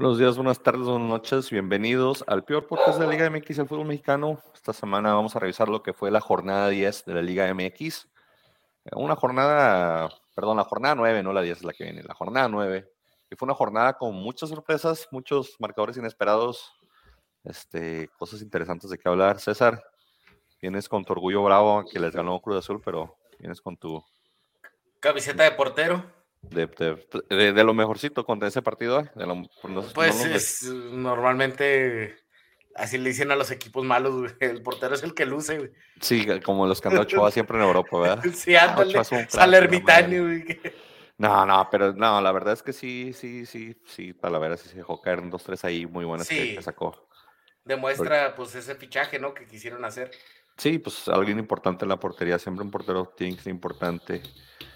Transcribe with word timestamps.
Buenos 0.00 0.16
días, 0.16 0.36
buenas 0.36 0.62
tardes, 0.62 0.86
buenas 0.86 1.10
noches. 1.10 1.50
Bienvenidos 1.50 2.24
al 2.26 2.42
peor 2.42 2.66
podcast 2.66 2.98
de 2.98 3.04
la 3.04 3.12
Liga 3.12 3.28
MX 3.28 3.58
el 3.58 3.68
fútbol 3.68 3.86
mexicano. 3.86 4.40
Esta 4.54 4.72
semana 4.72 5.12
vamos 5.12 5.36
a 5.36 5.40
revisar 5.40 5.68
lo 5.68 5.82
que 5.82 5.92
fue 5.92 6.10
la 6.10 6.22
jornada 6.22 6.70
10 6.70 7.04
de 7.04 7.12
la 7.12 7.20
Liga 7.20 7.52
MX. 7.52 8.08
Una 8.92 9.14
jornada, 9.14 10.08
perdón, 10.34 10.56
la 10.56 10.64
jornada 10.64 10.94
9, 10.94 11.22
no 11.22 11.34
la 11.34 11.42
10 11.42 11.58
es 11.58 11.64
la 11.64 11.74
que 11.74 11.84
viene, 11.84 12.02
la 12.02 12.14
jornada 12.14 12.48
9. 12.48 12.90
Que 13.28 13.36
fue 13.36 13.44
una 13.44 13.52
jornada 13.52 13.92
con 13.98 14.14
muchas 14.14 14.48
sorpresas, 14.48 15.06
muchos 15.10 15.56
marcadores 15.58 15.98
inesperados, 15.98 16.72
este, 17.44 18.08
cosas 18.18 18.40
interesantes 18.40 18.88
de 18.88 18.96
qué 18.96 19.06
hablar. 19.06 19.38
César, 19.38 19.84
vienes 20.62 20.88
con 20.88 21.04
tu 21.04 21.12
orgullo 21.12 21.44
bravo 21.44 21.84
que 21.84 22.00
les 22.00 22.14
ganó 22.14 22.40
Cruz 22.40 22.56
Azul, 22.56 22.80
pero 22.82 23.18
vienes 23.38 23.60
con 23.60 23.76
tu... 23.76 24.02
Camiseta 24.98 25.42
de 25.42 25.50
portero 25.50 26.19
de, 26.42 27.52
de, 27.52 27.64
lo 27.64 27.74
mejorcito 27.74 28.24
contra 28.24 28.48
ese 28.48 28.62
partido. 28.62 29.00
Eh, 29.00 29.48
pues 29.94 30.24
es, 30.24 30.64
normalmente 30.64 32.16
así 32.74 32.98
le 32.98 33.10
dicen 33.10 33.30
a 33.30 33.36
los 33.36 33.50
equipos 33.50 33.84
malos, 33.84 34.34
el 34.40 34.62
portero 34.62 34.94
es 34.94 35.02
el 35.02 35.14
que 35.14 35.26
luce. 35.26 35.72
Sí, 36.00 36.26
como 36.44 36.66
los 36.66 36.80
que 36.80 36.88
han 36.88 37.06
siempre 37.32 37.58
en 37.58 37.64
Europa, 37.64 37.98
¿verdad? 37.98 38.24
sí, 38.34 38.54
ándale, 38.56 39.04
Salermitano. 39.28 40.42
No, 41.18 41.44
no, 41.44 41.68
pero 41.70 41.92
no, 41.92 42.20
la 42.20 42.32
verdad 42.32 42.54
es 42.54 42.62
que 42.62 42.72
sí, 42.72 43.12
sí, 43.12 43.44
sí, 43.44 43.76
sí, 43.84 44.14
para 44.14 44.32
la 44.32 44.38
verdad 44.38 44.56
sí 44.56 44.70
se 44.70 44.76
dejó 44.76 45.02
caer 45.02 45.28
dos, 45.28 45.44
tres 45.44 45.62
ahí 45.64 45.84
muy 45.84 46.06
buenas 46.06 46.26
que, 46.26 46.60
sacó. 46.62 47.08
Demuestra 47.62 48.34
pues 48.34 48.54
ese 48.54 48.74
fichaje, 48.74 49.18
¿no? 49.18 49.34
Que 49.34 49.46
quisieron 49.46 49.84
hacer. 49.84 50.10
Sí, 50.56 50.78
pues 50.78 51.08
alguien 51.08 51.38
importante 51.38 51.84
en 51.84 51.90
la 51.90 52.00
portería, 52.00 52.38
siempre 52.38 52.64
un 52.64 52.70
portero 52.70 53.12
tiene 53.16 53.36
que 53.36 53.42
ser 53.42 53.50
importante. 53.50 54.22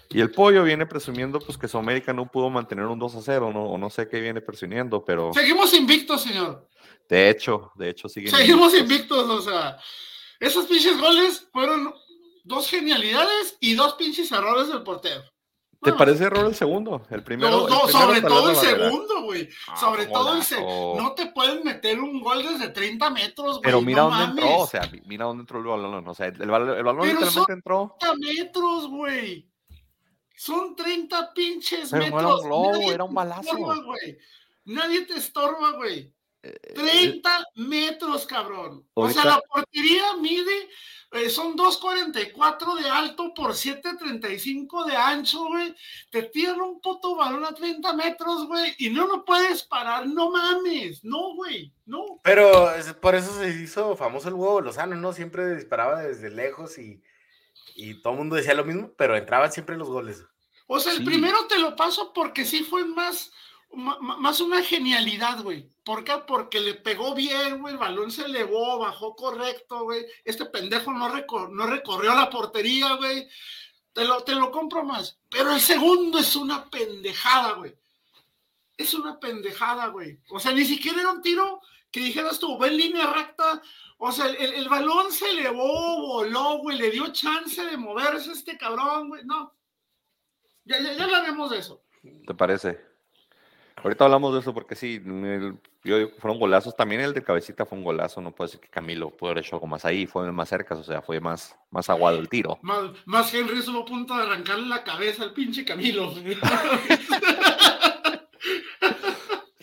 Y 0.09 0.21
el 0.21 0.31
pollo 0.31 0.63
viene 0.63 0.85
presumiendo 0.85 1.39
pues 1.39 1.57
que 1.57 1.67
su 1.67 1.77
América 1.77 2.13
no 2.13 2.29
pudo 2.29 2.49
mantener 2.49 2.85
un 2.85 2.99
2 2.99 3.15
a 3.15 3.21
0, 3.21 3.51
¿no? 3.53 3.65
o 3.65 3.77
no 3.77 3.89
sé 3.89 4.07
qué 4.07 4.19
viene 4.19 4.41
presumiendo, 4.41 5.03
pero... 5.03 5.33
Seguimos 5.33 5.73
invictos, 5.73 6.21
señor. 6.21 6.67
De 7.09 7.29
hecho, 7.29 7.71
de 7.75 7.89
hecho 7.89 8.09
Seguimos 8.09 8.73
invictos, 8.75 9.29
o 9.29 9.41
sea, 9.41 9.77
esos 10.39 10.65
pinches 10.65 10.99
goles 10.99 11.47
fueron 11.51 11.93
dos 12.43 12.69
genialidades 12.69 13.57
y 13.59 13.75
dos 13.75 13.93
pinches 13.95 14.31
errores 14.31 14.67
del 14.67 14.83
portero. 14.83 15.23
¿Te 15.81 15.93
parece 15.93 16.23
error 16.23 16.47
el 16.47 16.55
segundo? 16.55 17.03
El 17.11 17.23
primero. 17.23 17.67
No, 17.67 17.87
sobre 17.87 18.21
todo 18.21 18.49
el 18.49 18.55
segundo, 18.55 19.21
güey. 19.21 19.47
Ah, 19.67 19.77
sobre 19.77 20.07
todo 20.07 20.35
el 20.35 20.43
segundo. 20.43 21.01
No 21.01 21.13
te 21.13 21.27
pueden 21.27 21.63
meter 21.63 21.99
un 21.99 22.21
gol 22.21 22.41
desde 22.43 22.69
30 22.69 23.09
metros, 23.11 23.57
güey. 23.57 23.61
Pero 23.61 23.81
mira 23.81 24.01
dónde 24.01 24.23
entró, 24.23 24.57
o 24.59 24.67
sea, 24.67 24.89
mira 25.05 25.25
dónde 25.25 25.41
entró 25.41 25.59
el 25.59 25.65
balón. 25.65 26.07
O 26.07 26.13
sea, 26.15 26.27
el, 26.27 26.49
balón, 26.49 26.77
el 26.77 26.83
balón 26.83 27.07
literalmente 27.07 27.53
entró. 27.53 27.95
30 27.99 28.17
metros, 28.17 28.87
güey. 28.87 29.47
Son 30.37 30.75
30 30.75 31.33
pinches 31.33 31.91
metros. 31.93 32.41
era 32.91 33.03
un 33.03 33.13
balazo. 33.13 33.51
Nadie 34.65 35.05
te 35.05 35.15
estorba, 35.15 35.71
güey. 35.71 36.13
30 36.73 37.29
eh, 37.29 37.43
metros, 37.55 38.25
cabrón. 38.25 38.87
O 38.93 39.09
sea, 39.09 39.25
la 39.25 39.41
portería 39.41 40.15
mide, 40.19 40.69
eh, 41.11 41.29
son 41.29 41.55
2.44 41.55 42.81
de 42.81 42.89
alto 42.89 43.33
por 43.33 43.51
7.35 43.51 44.85
de 44.85 44.95
ancho, 44.95 45.45
güey. 45.47 45.75
Te 46.11 46.23
tiran 46.23 46.61
un 46.61 46.81
puto 46.81 47.15
balón 47.15 47.45
a 47.45 47.53
30 47.53 47.93
metros, 47.93 48.47
güey, 48.47 48.75
y 48.77 48.89
no 48.89 49.07
lo 49.07 49.25
puedes 49.25 49.63
parar, 49.63 50.07
no 50.07 50.29
mames, 50.29 51.03
no, 51.03 51.35
güey, 51.35 51.73
no. 51.85 52.19
Pero 52.23 52.69
por 53.01 53.15
eso 53.15 53.33
se 53.39 53.49
hizo 53.49 53.95
famoso 53.95 54.27
el 54.27 54.35
huevo 54.35 54.61
Lozano, 54.61 54.95
¿no? 54.95 55.13
Siempre 55.13 55.55
disparaba 55.55 56.01
desde 56.01 56.29
lejos 56.29 56.77
y 56.77 57.01
y 57.75 58.01
todo 58.01 58.13
el 58.13 58.19
mundo 58.19 58.37
decía 58.37 58.53
lo 58.53 58.63
mismo, 58.63 58.93
pero 58.97 59.17
entraban 59.17 59.51
siempre 59.51 59.77
los 59.77 59.89
goles. 59.89 60.23
O 60.65 60.79
sea, 60.79 60.93
el 60.93 61.03
primero 61.03 61.45
te 61.45 61.59
lo 61.59 61.75
paso 61.75 62.13
porque 62.13 62.45
sí 62.45 62.63
fue 62.63 62.85
más, 62.85 63.31
más 63.73 64.39
una 64.39 64.63
genialidad, 64.63 65.43
güey. 65.43 65.69
¿Por 65.83 66.03
qué? 66.03 66.13
Porque 66.25 66.61
le 66.61 66.75
pegó 66.75 67.13
bien, 67.13 67.59
güey, 67.59 67.73
el 67.73 67.79
balón 67.79 68.11
se 68.11 68.25
elevó, 68.25 68.79
bajó 68.79 69.15
correcto, 69.15 69.83
güey. 69.83 70.05
Este 70.23 70.45
pendejo 70.45 70.91
no, 70.91 71.09
no 71.49 71.67
recorrió 71.67 72.15
la 72.15 72.29
portería, 72.29 72.93
güey. 72.95 73.27
Te 73.93 74.05
lo, 74.05 74.21
te 74.21 74.33
lo 74.33 74.51
compro 74.51 74.83
más. 74.83 75.19
Pero 75.29 75.51
el 75.51 75.59
segundo 75.59 76.17
es 76.17 76.35
una 76.35 76.69
pendejada, 76.69 77.53
güey. 77.53 77.75
Es 78.77 78.93
una 78.93 79.19
pendejada, 79.19 79.87
güey. 79.87 80.17
O 80.29 80.39
sea, 80.39 80.53
ni 80.53 80.65
siquiera 80.65 81.01
era 81.01 81.11
un 81.11 81.21
tiro 81.21 81.61
que 81.95 82.01
dijeras 82.01 82.39
tú, 82.39 82.57
va 82.57 82.67
en 82.67 82.75
línea 82.75 83.09
recta, 83.13 83.61
o 83.99 84.11
sea, 84.11 84.25
el, 84.27 84.67
balón 84.67 85.13
se 85.13 85.29
elevó, 85.29 86.07
voló, 86.07 86.57
güey, 86.57 86.77
le 86.77 86.91
dio 86.91 87.07
chance 87.13 87.63
de 87.63 87.77
moverse 87.77 88.33
este 88.33 88.57
cabrón, 88.57 89.07
güey. 89.07 89.23
No. 89.23 89.53
Ya, 90.65 90.81
ya, 90.81 90.91
ya 90.91 91.05
hablaremos 91.05 91.49
de 91.51 91.59
eso. 91.59 91.85
¿Te 92.27 92.33
parece? 92.33 92.81
Ahorita 93.77 94.03
hablamos 94.03 94.33
de 94.33 94.41
eso 94.41 94.53
porque 94.53 94.75
sí, 94.75 95.01
yo 95.85 95.97
digo 95.97 96.11
fueron 96.17 96.37
golazos. 96.37 96.75
También 96.75 96.99
el 96.99 97.13
de 97.13 97.23
cabecita 97.23 97.65
fue 97.65 97.77
un 97.77 97.85
golazo. 97.85 98.19
No 98.19 98.35
puedo 98.35 98.47
decir 98.47 98.59
que 98.59 98.67
Camilo 98.67 99.11
pudo 99.11 99.31
haber 99.31 99.45
hecho 99.45 99.55
algo 99.55 99.67
más 99.67 99.85
ahí. 99.85 100.05
Fue 100.05 100.29
más 100.33 100.49
cerca, 100.49 100.75
o 100.75 100.83
sea, 100.83 101.01
fue 101.01 101.21
más, 101.21 101.57
más 101.71 101.89
aguado 101.89 102.19
el 102.19 102.27
tiro. 102.27 102.59
Más, 102.61 102.91
más 103.05 103.33
Henry 103.33 103.59
estuvo 103.59 103.83
a 103.83 103.85
punto 103.85 104.17
de 104.17 104.23
arrancarle 104.23 104.67
la 104.67 104.83
cabeza 104.83 105.23
al 105.23 105.33
pinche 105.33 105.63
Camilo. 105.63 106.13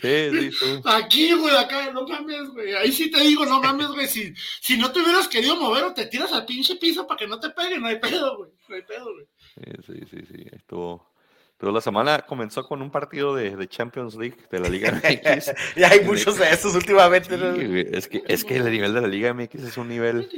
Sí, 0.03 0.51
sí, 0.51 0.81
Aquí, 0.85 1.33
güey, 1.33 1.57
acá, 1.57 1.93
no 1.93 2.05
mames, 2.05 2.49
güey. 2.51 2.75
Ahí 2.75 2.91
sí 2.91 3.09
te 3.09 3.21
digo, 3.21 3.47
no 3.47 3.61
mames, 3.61 3.87
güey. 3.89 4.09
Si, 4.09 4.35
si 4.61 4.77
no 4.77 4.91
te 4.91 5.01
hubieras 5.01 5.29
querido 5.29 5.55
mover 5.55 5.85
o 5.85 5.95
te 5.95 6.07
tiras 6.07 6.33
al 6.33 6.45
pinche 6.45 6.75
piso 6.77 7.07
para 7.07 7.19
que 7.19 7.29
no 7.29 7.39
te 7.39 7.51
peguen, 7.51 7.81
no 7.81 7.87
hay 7.87 8.01
pedo, 8.01 8.37
güey. 8.37 8.51
No 8.69 8.75
hay 8.75 8.83
pedo, 8.83 9.15
güey. 9.15 9.27
Sí, 9.55 9.63
sí, 9.87 10.07
sí, 10.11 10.27
sí. 10.27 10.47
Estuvo. 10.51 11.13
Pero 11.57 11.71
la 11.71 11.81
semana 11.81 12.23
comenzó 12.23 12.67
con 12.67 12.83
un 12.83 12.91
partido 12.91 13.37
de, 13.37 13.55
de 13.55 13.69
Champions 13.69 14.17
League 14.17 14.39
de 14.51 14.59
la 14.59 14.69
Liga 14.69 14.91
MX. 15.05 15.53
y 15.77 15.85
hay 15.85 16.01
muchos 16.01 16.37
de 16.37 16.51
esos 16.51 16.75
últimamente. 16.75 17.37
es, 17.97 18.09
que, 18.09 18.25
es 18.27 18.45
que 18.45 18.57
el 18.57 18.69
nivel 18.69 18.93
de 18.93 19.01
la 19.01 19.07
Liga 19.07 19.33
MX 19.33 19.55
es 19.63 19.77
un 19.77 19.89
nivel 19.89 20.29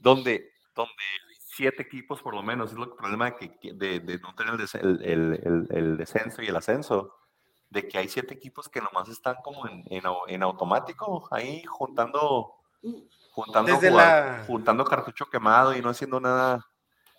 donde, 0.00 0.50
donde 0.74 0.92
siete 1.36 1.82
equipos 1.82 2.20
por 2.20 2.34
lo 2.34 2.42
menos. 2.42 2.72
Es 2.72 2.76
el 2.76 2.88
problema 2.88 3.36
que, 3.36 3.52
de, 3.72 4.00
de 4.00 4.18
no 4.18 4.34
tener 4.34 4.54
el, 4.54 5.02
el, 5.04 5.40
el, 5.44 5.66
el 5.70 5.96
descenso 5.96 6.42
y 6.42 6.46
el 6.46 6.56
ascenso 6.56 7.14
de 7.70 7.86
que 7.86 7.98
hay 7.98 8.08
siete 8.08 8.34
equipos 8.34 8.68
que 8.68 8.80
nomás 8.80 9.08
están 9.08 9.36
como 9.42 9.66
en, 9.68 9.84
en, 9.88 10.42
automático, 10.42 11.28
ahí 11.30 11.62
juntando, 11.64 12.54
juntando, 13.32 13.78
juntando 14.46 14.84
cartucho 14.84 15.26
quemado 15.26 15.76
y 15.76 15.82
no 15.82 15.90
haciendo 15.90 16.20
nada. 16.20 16.66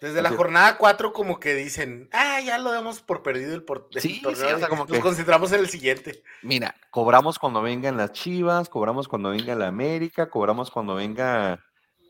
Desde 0.02 0.22
la 0.22 0.30
jornada 0.32 0.78
cuatro 0.78 1.12
como 1.12 1.42
que 1.42 1.56
dicen, 1.56 2.08
ah, 2.14 2.40
ya 2.40 2.58
lo 2.58 2.72
damos 2.72 3.02
por 3.02 3.22
perdido 3.22 3.54
el, 3.54 3.64
por 3.64 3.90
sí, 3.98 4.22
o 4.26 4.34
sea, 4.34 4.70
como 4.70 4.86
nos 4.86 5.00
concentramos 5.00 5.52
en 5.52 5.60
el 5.60 5.68
siguiente. 5.68 6.24
Mira, 6.42 6.74
cobramos 6.90 7.38
cuando 7.38 7.62
vengan 7.62 7.98
las 7.98 8.14
Chivas, 8.14 8.70
cobramos 8.70 9.10
cuando 9.10 9.32
venga 9.32 9.56
la 9.56 9.68
América, 9.68 10.30
cobramos 10.30 10.72
cuando 10.72 10.96
venga 10.96 11.60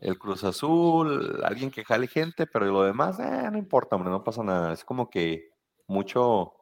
el 0.00 0.18
Cruz 0.18 0.44
Azul, 0.44 1.42
alguien 1.44 1.70
que 1.70 1.84
jale 1.84 2.06
gente, 2.06 2.46
pero 2.46 2.66
lo 2.66 2.84
demás, 2.84 3.18
eh, 3.18 3.48
no 3.50 3.58
importa, 3.58 3.96
hombre, 3.96 4.10
no 4.10 4.22
pasa 4.22 4.44
nada. 4.44 4.72
Es 4.72 4.84
como 4.84 5.10
que 5.10 5.50
mucho, 5.88 6.54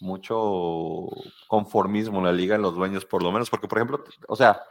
mucho 0.00 1.08
conformismo 1.46 2.18
en 2.18 2.24
la 2.24 2.32
liga 2.32 2.56
en 2.56 2.62
los 2.62 2.74
dueños, 2.74 3.04
por 3.04 3.22
lo 3.22 3.32
menos, 3.32 3.50
porque 3.50 3.68
por 3.68 3.78
ejemplo, 3.78 4.04
o 4.28 4.36
sea, 4.36 4.62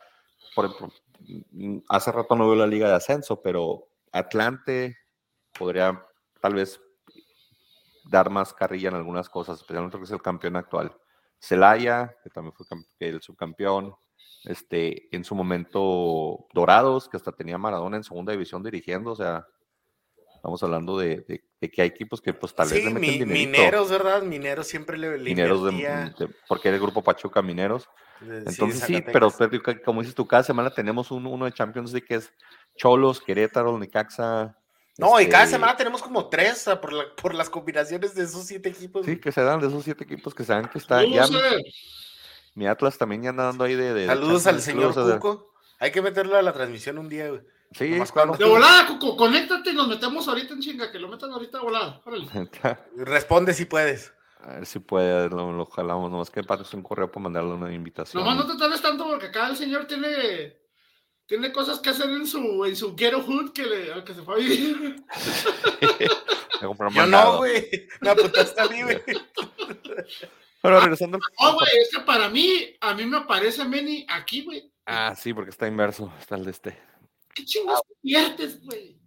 por 0.56 0.70
mm, 1.52 1.80
hace 1.90 2.12
rato 2.12 2.36
no 2.36 2.48
veo 2.48 2.56
la 2.56 2.68
liga 2.68 2.88
de 2.88 2.96
ascenso, 2.96 3.42
pero 3.42 3.90
Atlante 4.12 4.98
podría 5.58 6.04
tal 6.42 6.56
vez 6.56 6.82
dar 8.06 8.30
más 8.30 8.54
carrilla 8.54 8.90
en 8.90 8.96
algunas 8.96 9.30
cosas, 9.30 9.60
especialmente 9.60 9.98
que 9.98 10.06
es 10.06 10.12
el 10.12 10.22
campeón 10.22 10.56
actual. 10.56 10.96
Celaya, 11.40 12.16
que 12.24 12.30
también 12.30 12.54
fue 12.54 12.66
el 13.00 13.22
subcampeón, 13.22 13.96
este, 14.46 15.14
en 15.16 15.24
su 15.24 15.36
momento 15.36 16.48
Dorados, 16.54 17.10
que 17.10 17.18
hasta 17.18 17.32
tenía 17.32 17.58
Maradona 17.58 17.98
en 17.98 18.04
segunda 18.04 18.32
división 18.32 18.64
dirigiendo, 18.64 19.12
o 19.12 19.16
sea, 19.16 19.46
Estamos 20.48 20.64
hablando 20.64 20.98
de, 20.98 21.44
que 21.60 21.82
hay 21.82 21.90
equipos 21.90 22.22
que 22.22 22.34
pues 22.34 22.56
tal 22.56 22.70
vez 22.70 22.82
le 22.82 22.90
meten 22.90 23.28
Mineros, 23.28 23.90
¿verdad? 23.90 24.22
Mineros 24.22 24.66
siempre 24.66 24.98
le, 24.98 25.18
Mineros 25.18 25.60
porque 26.48 26.70
era 26.70 26.78
el 26.78 26.82
grupo 26.82 27.04
Pachuca 27.04 27.42
Mineros. 27.42 27.90
Entonces 28.22 28.80
sí, 28.80 29.04
pero 29.12 29.30
como 29.84 30.00
dices 30.00 30.16
tú, 30.16 30.26
cada 30.26 30.44
semana 30.44 30.70
tenemos 30.70 31.12
uno 31.12 31.44
de 31.44 31.52
Champions 31.52 31.92
League 31.92 32.08
que 32.08 32.16
es 32.16 32.32
Cholos, 32.78 33.20
Querétaro, 33.20 33.78
Necaxa. 33.78 34.58
No, 34.98 35.20
y 35.20 35.28
cada 35.28 35.44
este 35.44 35.56
semana 35.58 35.76
tenemos 35.76 36.02
como 36.02 36.30
tres 36.30 36.64
por, 36.82 37.14
por 37.16 37.36
las 37.36 37.50
combinaciones 37.50 38.16
de 38.16 38.24
esos 38.24 38.46
siete 38.46 38.70
equipos. 38.70 39.06
Sí, 39.06 39.20
que 39.20 39.34
se 39.34 39.42
dan 39.42 39.60
de 39.60 39.68
esos 39.68 39.84
siete 39.84 40.06
equipos 40.06 40.34
que 40.34 40.46
se 40.46 40.54
dan 40.54 40.70
que 40.70 40.78
está 40.78 41.04
ya. 41.04 41.28
Mi 42.56 42.68
Atlas 42.68 42.98
también 42.98 43.22
ya 43.22 43.32
anda 43.32 43.44
dando 43.44 43.66
ahí 43.66 43.76
de. 43.76 44.06
Saludos 44.06 44.48
al 44.48 44.62
señor 44.62 44.94
Cuco. 45.20 45.52
Hay 45.80 45.92
que 45.92 46.02
meterlo 46.02 46.38
a 46.38 46.42
la 46.42 46.54
transmisión 46.54 47.00
un 47.00 47.10
día, 47.10 47.28
güey. 47.28 47.42
Sí, 47.72 47.90
De 47.90 48.46
volada, 48.46 48.88
Cuco, 48.88 49.18
conéctate 49.18 49.72
y 49.72 49.74
nos 49.74 49.88
metemos 49.88 50.28
ahorita 50.28 50.54
en 50.54 50.62
chinga, 50.62 50.92
que 50.92 51.00
lo 51.00 51.10
metan 51.10 51.32
ahorita 51.32 51.58
de 51.58 51.64
volada. 51.64 52.02
Responde 52.96 53.54
si 53.54 53.66
puedes. 53.66 54.14
A 54.40 54.54
ver 54.54 54.66
si 54.66 54.80
puede, 54.80 55.30
lo, 55.30 55.52
lo 55.52 55.66
jalamos. 55.66 56.10
Nomás 56.10 56.30
que 56.30 56.44
pases 56.44 56.74
un 56.74 56.84
correo 56.84 57.12
para 57.12 57.24
mandarle 57.24 57.54
una 57.54 57.74
invitación. 57.74 58.24
Nomás 58.24 58.38
no 58.38 58.52
te 58.52 58.58
tardes 58.58 58.82
tanto 58.82 59.06
porque 59.06 59.28
acá 59.28 59.50
el 59.50 59.58
señor 59.58 59.86
tiene, 59.86 60.58
tiene 61.26 61.52
cosas 61.52 61.80
que 61.80 61.90
hacer 61.90 62.10
en 62.10 62.26
su, 62.26 62.64
en 62.66 62.76
su 62.76 62.96
ghetto 62.96 63.22
hood 63.22 63.52
que, 63.52 63.66
le, 63.66 63.92
al 63.92 64.04
que 64.04 64.14
se 64.14 64.22
fue 64.22 64.36
a 64.36 64.38
vivir. 64.38 65.04
Yo 66.62 67.06
no, 67.06 67.38
güey. 67.38 67.70
No, 68.02 68.16
pues 68.16 68.34
está 68.36 68.64
a 68.64 68.70
mí, 68.70 68.82
güey. 68.82 69.02
Pero 70.62 70.80
regresando. 70.80 71.20
No, 71.40 71.54
güey, 71.54 71.70
es 71.82 71.90
que 71.96 72.02
para 72.02 72.30
mí, 72.30 72.76
a 72.82 72.94
mí 72.94 73.06
me 73.06 73.18
aparece 73.18 73.64
Meni 73.66 74.06
aquí, 74.10 74.44
güey. 74.44 74.72
Ah, 74.86 75.14
sí, 75.16 75.34
porque 75.34 75.52
está 75.52 75.68
inverso, 75.68 76.12
está 76.20 76.36
el 76.36 76.46
de 76.46 76.52
este. 76.52 76.80
¿Qué 77.38 77.46
chingados 77.46 77.82
pierdes, 78.02 78.64
güey? 78.66 78.98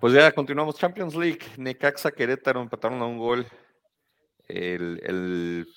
Pues 0.00 0.12
ya 0.12 0.30
continuamos. 0.32 0.76
Champions 0.76 1.14
League. 1.14 1.40
Necaxa 1.56 2.10
Querétaro 2.10 2.60
empataron 2.60 3.00
a 3.02 3.06
un 3.06 3.18
gol. 3.18 3.46
El, 4.48 5.00
el 5.04 5.68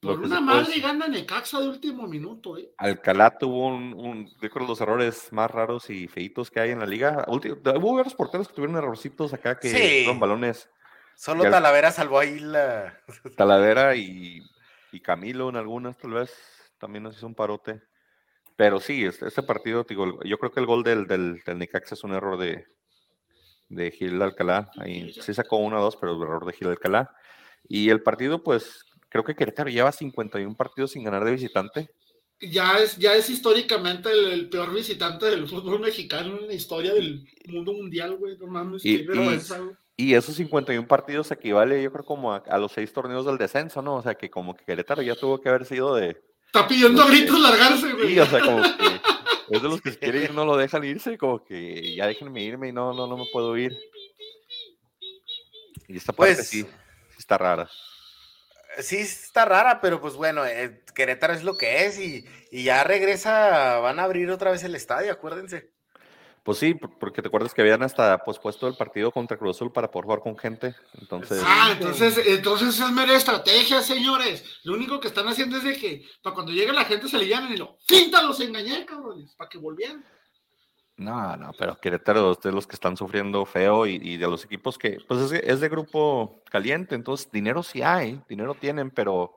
Por 0.00 0.20
una 0.20 0.40
madre 0.40 0.80
gana 0.80 1.08
Necaxa 1.08 1.60
de 1.60 1.68
último 1.68 2.06
minuto, 2.06 2.56
eh. 2.56 2.72
Alcalá 2.78 3.36
tuvo 3.38 3.66
un, 3.66 3.92
un 3.94 4.30
yo 4.40 4.50
creo 4.50 4.66
los 4.66 4.80
errores 4.80 5.32
más 5.32 5.50
raros 5.50 5.90
y 5.90 6.08
feitos 6.08 6.50
que 6.50 6.60
hay 6.60 6.70
en 6.70 6.78
la 6.80 6.86
liga. 6.86 7.24
Ulti- 7.26 7.52
Hubo 7.78 7.96
varios 7.96 8.14
porteros 8.14 8.48
que 8.48 8.54
tuvieron 8.54 8.76
errorcitos 8.76 9.32
acá 9.34 9.58
que 9.58 9.68
Sí. 9.68 10.04
fueron 10.04 10.20
balones 10.20 10.68
Solo 11.16 11.42
Y 11.44 11.46
al- 11.46 11.52
Talavera 11.52 11.90
salvó 11.92 12.18
ahí 12.18 12.38
la. 12.38 12.98
Talavera 13.36 13.96
y, 13.96 14.42
y 14.92 15.00
Camilo 15.00 15.48
en 15.48 15.56
algunas, 15.56 15.96
tal 15.96 16.12
vez 16.12 16.30
también 16.78 17.04
nos 17.04 17.16
hizo 17.16 17.26
un 17.26 17.34
parote. 17.34 17.80
Pero 18.56 18.80
sí, 18.80 19.04
este, 19.04 19.28
este 19.28 19.42
partido, 19.42 19.84
digo, 19.88 20.22
yo 20.24 20.38
creo 20.38 20.50
que 20.50 20.60
el 20.60 20.66
gol 20.66 20.82
del, 20.82 21.06
del, 21.06 21.40
del 21.44 21.58
Necaxa 21.58 21.94
es 21.94 22.04
un 22.04 22.14
error 22.14 22.38
de, 22.38 22.64
de 23.68 23.90
Gil 23.90 24.20
Alcalá. 24.22 24.70
Ahí 24.78 25.12
sí 25.12 25.34
sacó 25.34 25.58
uno 25.58 25.78
o 25.78 25.82
dos, 25.82 25.96
pero 25.96 26.16
el 26.16 26.22
error 26.22 26.46
de 26.46 26.52
Gil 26.54 26.68
Alcalá. 26.68 27.14
Y 27.68 27.90
el 27.90 28.02
partido, 28.02 28.42
pues, 28.42 28.84
creo 29.08 29.24
que 29.24 29.34
Querétaro 29.34 29.68
lleva 29.70 29.92
51 29.92 30.56
partidos 30.56 30.92
sin 30.92 31.04
ganar 31.04 31.24
de 31.24 31.32
visitante. 31.32 31.90
Ya 32.40 32.78
es, 32.78 32.96
ya 32.98 33.14
es 33.14 33.30
históricamente 33.30 34.10
el, 34.10 34.26
el 34.26 34.48
peor 34.50 34.72
visitante 34.74 35.26
del 35.26 35.48
fútbol 35.48 35.80
mexicano 35.80 36.38
en 36.38 36.48
la 36.48 36.52
historia 36.54 36.92
del 36.92 37.26
mundo 37.48 37.72
mundial, 37.72 38.16
güey. 38.16 38.36
No 38.38 38.46
mames, 38.46 38.84
Y- 38.84 38.98
qué 38.98 39.06
vergüenza, 39.06 39.58
güey. 39.58 39.74
Y 39.98 40.12
esos 40.12 40.34
51 40.36 40.86
partidos 40.86 41.30
equivale, 41.30 41.82
yo 41.82 41.90
creo, 41.90 42.04
como 42.04 42.34
a, 42.34 42.42
a 42.48 42.58
los 42.58 42.72
seis 42.72 42.92
torneos 42.92 43.24
del 43.24 43.38
descenso, 43.38 43.80
¿no? 43.80 43.94
O 43.96 44.02
sea, 44.02 44.14
que 44.14 44.28
como 44.28 44.54
que 44.54 44.62
Querétaro 44.66 45.00
ya 45.00 45.14
tuvo 45.14 45.40
que 45.40 45.48
haber 45.48 45.64
sido 45.64 45.94
de... 45.94 46.22
Está 46.46 46.66
pidiendo 46.66 47.02
a 47.02 47.06
gritos 47.08 47.38
largarse, 47.40 47.92
güey. 47.92 48.08
Sí, 48.08 48.20
o 48.20 48.26
sea, 48.26 48.40
como 48.40 48.62
que 48.62 48.68
es 49.56 49.62
de 49.62 49.68
los 49.68 49.80
que 49.80 49.92
se 49.92 49.98
quiere 49.98 50.24
ir, 50.24 50.32
no 50.34 50.44
lo 50.44 50.56
dejan 50.56 50.84
irse, 50.84 51.18
como 51.18 51.44
que 51.44 51.94
ya 51.94 52.06
déjenme 52.06 52.42
irme 52.42 52.68
y 52.68 52.72
no, 52.72 52.92
no, 52.94 53.06
no 53.06 53.16
me 53.16 53.26
puedo 53.32 53.56
ir. 53.56 53.76
Y 55.88 55.96
esta 55.96 56.12
parte 56.12 56.34
Pues- 56.34 56.48
sí, 56.48 56.62
sí 56.62 56.68
está 57.18 57.38
rara. 57.38 57.68
Sí, 58.78 58.96
está 58.98 59.46
rara, 59.46 59.80
pero 59.80 60.02
pues 60.02 60.14
bueno, 60.16 60.44
eh, 60.44 60.82
Querétaro 60.94 61.32
es 61.32 61.42
lo 61.42 61.56
que 61.56 61.86
es 61.86 61.98
y, 61.98 62.26
y 62.50 62.64
ya 62.64 62.84
regresa, 62.84 63.78
van 63.78 63.98
a 63.98 64.02
abrir 64.04 64.30
otra 64.30 64.50
vez 64.50 64.64
el 64.64 64.74
estadio, 64.74 65.10
acuérdense. 65.12 65.70
Pues 66.46 66.58
sí, 66.58 66.72
por- 66.74 66.96
porque 66.98 67.20
te 67.20 67.28
acuerdas 67.28 67.52
que 67.52 67.60
habían 67.60 67.82
hasta 67.82 68.16
pospuesto 68.24 68.66
el 68.68 68.76
partido 68.76 69.10
contra 69.10 69.36
Cruz 69.36 69.56
Azul 69.56 69.70
para 69.72 69.90
poder 69.90 70.04
jugar 70.04 70.20
con 70.20 70.38
gente. 70.38 70.74
Entonces, 71.00 71.42
Ah, 71.44 71.70
entonces, 71.72 72.16
entonces 72.24 72.80
es 72.80 72.90
mera 72.92 73.14
estrategia, 73.14 73.82
señores. 73.82 74.44
Lo 74.62 74.72
único 74.74 74.98
que 75.00 75.08
están 75.08 75.26
haciendo 75.28 75.58
es 75.58 75.64
de 75.64 75.76
que 75.76 76.06
para 76.22 76.32
cuando 76.34 76.52
llegue 76.52 76.72
la 76.72 76.84
gente 76.84 77.08
se 77.08 77.18
le 77.18 77.28
llamen 77.28 77.52
y 77.52 77.56
lo 77.58 77.76
finta 77.86 78.22
los 78.22 78.40
engañé, 78.40 78.86
cabrones, 78.86 79.34
para 79.34 79.50
que 79.50 79.58
volvieran. 79.58 80.02
no, 80.98 81.36
no, 81.36 81.52
pero 81.58 81.76
Querétaro 81.78 82.32
es 82.32 82.40
de 82.40 82.52
los 82.52 82.66
que 82.66 82.74
están 82.76 82.96
sufriendo 82.96 83.44
feo 83.44 83.86
y, 83.86 83.96
y 84.02 84.16
de 84.16 84.26
los 84.28 84.44
equipos 84.44 84.78
que, 84.78 84.98
pues 85.06 85.20
es, 85.30 85.32
es 85.44 85.60
de 85.60 85.68
grupo 85.68 86.42
caliente, 86.50 86.94
entonces 86.94 87.30
dinero 87.30 87.62
sí 87.62 87.82
hay, 87.82 88.18
dinero 88.28 88.54
tienen, 88.54 88.90
pero 88.90 89.36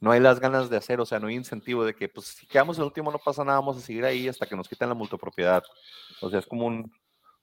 no 0.00 0.10
hay 0.10 0.20
las 0.20 0.38
ganas 0.38 0.68
de 0.68 0.76
hacer, 0.76 1.00
o 1.00 1.06
sea, 1.06 1.18
no 1.18 1.28
hay 1.28 1.34
incentivo 1.36 1.84
de 1.84 1.94
que, 1.94 2.08
pues 2.08 2.26
si 2.26 2.46
quedamos 2.46 2.76
el 2.78 2.84
último 2.84 3.10
no 3.10 3.18
pasa 3.18 3.42
nada, 3.42 3.58
vamos 3.58 3.78
a 3.78 3.80
seguir 3.80 4.04
ahí 4.04 4.28
hasta 4.28 4.44
que 4.46 4.54
nos 4.54 4.68
quiten 4.68 4.88
la 4.88 4.94
multipropiedad. 4.94 5.62
O 6.20 6.30
sea, 6.30 6.38
es 6.38 6.46
como 6.46 6.66
un, 6.66 6.92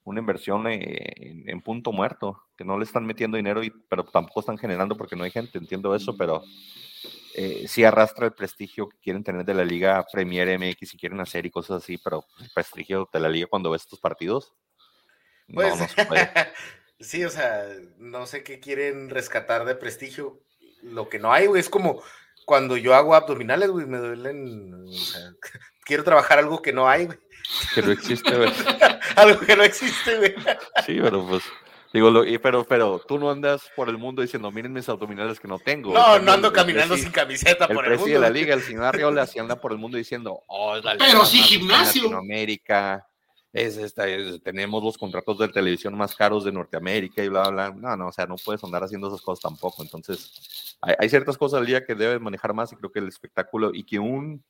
una 0.03 0.19
inversión 0.19 0.67
eh, 0.67 1.13
en, 1.17 1.49
en 1.49 1.61
punto 1.61 1.91
muerto, 1.91 2.43
que 2.57 2.63
no 2.63 2.77
le 2.77 2.85
están 2.85 3.05
metiendo 3.05 3.37
dinero, 3.37 3.63
y, 3.63 3.71
pero 3.89 4.03
tampoco 4.03 4.39
están 4.39 4.57
generando 4.57 4.95
porque 4.95 5.15
no 5.15 5.23
hay 5.23 5.31
gente, 5.31 5.57
entiendo 5.57 5.95
eso, 5.95 6.15
pero 6.17 6.43
eh, 7.33 7.65
sí 7.67 7.83
arrastra 7.83 8.25
el 8.25 8.33
prestigio 8.33 8.87
que 8.87 8.97
quieren 8.99 9.23
tener 9.23 9.43
de 9.43 9.53
la 9.53 9.65
Liga 9.65 10.05
Premier 10.11 10.57
MX 10.57 10.93
y 10.93 10.97
quieren 10.97 11.19
hacer 11.19 11.45
y 11.45 11.51
cosas 11.51 11.83
así, 11.83 11.97
pero 11.97 12.23
el 12.39 12.49
prestigio 12.53 13.09
de 13.11 13.19
la 13.19 13.29
Liga 13.29 13.47
cuando 13.47 13.71
ves 13.71 13.81
estos 13.81 13.99
partidos, 13.99 14.53
no, 15.47 15.55
Pues, 15.55 15.79
no 15.79 15.87
se 15.87 16.05
puede. 16.05 16.29
sí, 16.99 17.23
o 17.23 17.29
sea, 17.29 17.65
no 17.97 18.25
sé 18.25 18.43
qué 18.43 18.59
quieren 18.59 19.09
rescatar 19.09 19.65
de 19.65 19.75
prestigio. 19.75 20.41
Lo 20.81 21.09
que 21.09 21.19
no 21.19 21.31
hay, 21.31 21.47
güey, 21.47 21.59
es 21.59 21.69
como 21.69 22.01
cuando 22.45 22.77
yo 22.77 22.95
hago 22.95 23.15
abdominales, 23.15 23.69
güey, 23.69 23.85
me 23.85 23.97
duelen. 23.97 24.73
O 24.87 24.91
sea, 24.91 25.21
quiero 25.85 26.03
trabajar 26.03 26.39
algo 26.39 26.61
que 26.61 26.73
no 26.73 26.87
hay, 26.87 27.05
güey. 27.05 27.19
Que 27.73 27.81
no 27.81 27.91
existe, 27.91 28.35
güey. 28.35 28.49
Algo 29.15 29.39
que 29.41 29.55
no 29.55 29.63
existe, 29.63 30.17
güey. 30.17 30.35
Sí, 30.85 30.99
pero 31.01 31.25
pues, 31.27 31.43
digo, 31.93 32.09
lo- 32.11 32.25
y- 32.25 32.37
pero, 32.37 32.63
pero 32.65 32.99
tú 33.07 33.17
no 33.19 33.29
andas 33.31 33.69
por 33.75 33.89
el 33.89 33.97
mundo 33.97 34.21
diciendo, 34.21 34.51
miren 34.51 34.73
mis 34.73 34.87
abdominales 34.89 35.39
que 35.39 35.47
no 35.47 35.59
tengo. 35.59 35.93
No, 35.93 36.19
no 36.19 36.31
ando 36.31 36.47
el 36.49 36.53
caminando 36.53 36.97
sin 36.97 37.11
camiseta 37.11 37.65
El 37.65 37.75
por 37.75 37.85
el 37.85 37.97
mundo. 37.97 38.13
de 38.13 38.19
la 38.19 38.29
liga, 38.29 38.53
el 38.53 38.61
señor 38.61 38.85
Arriola, 38.85 39.25
sí 39.27 39.39
anda 39.39 39.55
por 39.59 39.71
el 39.71 39.77
mundo 39.77 39.97
diciendo, 39.97 40.41
oh, 40.47 40.75
es 40.75 40.83
la 40.83 40.97
Pero 40.97 41.11
liga 41.13 41.25
sí 41.25 41.37
gimnasio. 41.39 42.03
Latinoamérica, 42.03 43.07
es 43.53 43.77
esta, 43.77 44.07
es- 44.07 44.41
tenemos 44.43 44.83
los 44.83 44.97
contratos 44.97 45.37
de 45.37 45.47
televisión 45.47 45.95
más 45.95 46.13
caros 46.15 46.43
de 46.43 46.51
Norteamérica 46.51 47.23
y 47.23 47.29
bla, 47.29 47.49
bla, 47.49 47.69
bla. 47.69 47.91
No, 47.91 47.97
no, 47.97 48.07
o 48.07 48.11
sea, 48.11 48.25
no 48.25 48.35
puedes 48.35 48.61
andar 48.63 48.83
haciendo 48.83 49.07
esas 49.07 49.21
cosas 49.21 49.41
tampoco. 49.43 49.81
Entonces, 49.81 50.77
hay, 50.81 50.95
hay 50.99 51.09
ciertas 51.09 51.37
cosas 51.37 51.59
al 51.61 51.65
día 51.65 51.85
que 51.85 51.95
debes 51.95 52.19
manejar 52.19 52.53
más 52.53 52.73
y 52.73 52.75
creo 52.75 52.91
que 52.91 52.99
el 52.99 53.07
espectáculo 53.07 53.71
y 53.73 53.83
que 53.85 53.97
un 53.99 54.43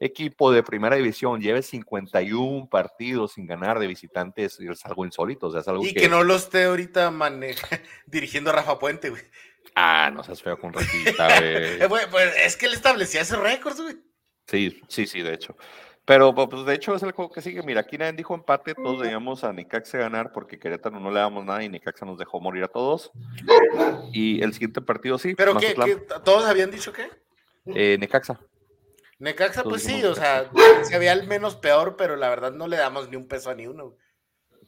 equipo 0.00 0.50
de 0.50 0.62
primera 0.62 0.96
división 0.96 1.40
lleve 1.40 1.62
51 1.62 2.68
partidos 2.68 3.32
sin 3.32 3.46
ganar 3.46 3.78
de 3.78 3.86
visitantes 3.86 4.58
es 4.58 4.86
algo 4.86 5.04
insólito, 5.04 5.48
o 5.48 5.50
sea, 5.50 5.60
es 5.60 5.68
algo 5.68 5.84
Y 5.84 5.92
que 5.92 6.08
no 6.08 6.24
lo 6.24 6.34
esté 6.34 6.64
ahorita 6.64 7.10
maneja, 7.10 7.68
dirigiendo 8.06 8.50
a 8.50 8.54
Rafa 8.54 8.78
Puente, 8.78 9.10
güey. 9.10 9.22
Ah, 9.74 10.10
no 10.12 10.24
seas 10.24 10.42
feo 10.42 10.58
con 10.58 10.72
Rafita, 10.72 11.28
güey. 11.88 12.10
pues 12.10 12.34
es 12.44 12.56
que 12.56 12.66
él 12.66 12.72
establecía 12.72 13.20
ese 13.20 13.36
récord, 13.36 13.76
güey. 13.76 13.96
Sí, 14.46 14.80
sí, 14.88 15.06
sí, 15.06 15.22
de 15.22 15.34
hecho. 15.34 15.56
Pero 16.06 16.34
pues 16.34 16.64
de 16.64 16.74
hecho 16.74 16.94
es 16.94 17.02
el 17.04 17.12
juego 17.12 17.30
que 17.30 17.40
sigue. 17.40 17.62
Mira, 17.62 17.82
aquí 17.82 17.96
nadie 17.96 18.14
dijo 18.14 18.34
empate, 18.34 18.74
todos 18.74 19.00
debíamos 19.00 19.44
a 19.44 19.52
Necaxa 19.52 19.98
ganar 19.98 20.32
porque 20.32 20.58
Querétaro 20.58 20.98
no 20.98 21.10
le 21.12 21.20
damos 21.20 21.44
nada 21.44 21.62
y 21.62 21.68
Necaxa 21.68 22.04
nos 22.04 22.18
dejó 22.18 22.40
morir 22.40 22.64
a 22.64 22.68
todos. 22.68 23.12
Y 24.12 24.42
el 24.42 24.52
siguiente 24.52 24.80
partido 24.80 25.18
sí, 25.18 25.36
Pero 25.36 25.56
que, 25.56 25.74
Mazatlán, 25.76 26.24
todos 26.24 26.46
habían 26.46 26.72
dicho 26.72 26.92
que 26.92 27.08
eh, 27.66 27.96
Necaxa. 28.00 28.40
Necaxa, 29.20 29.62
Todos 29.62 29.82
pues 29.82 29.84
sí, 29.84 30.02
o 30.02 30.14
sea, 30.14 30.50
se 30.82 30.98
veía 30.98 31.12
el 31.12 31.26
menos 31.26 31.54
peor, 31.54 31.96
pero 31.96 32.16
la 32.16 32.30
verdad 32.30 32.52
no 32.52 32.66
le 32.66 32.78
damos 32.78 33.08
ni 33.10 33.16
un 33.16 33.28
peso 33.28 33.50
a 33.50 33.54
ni 33.54 33.66
uno. 33.66 33.94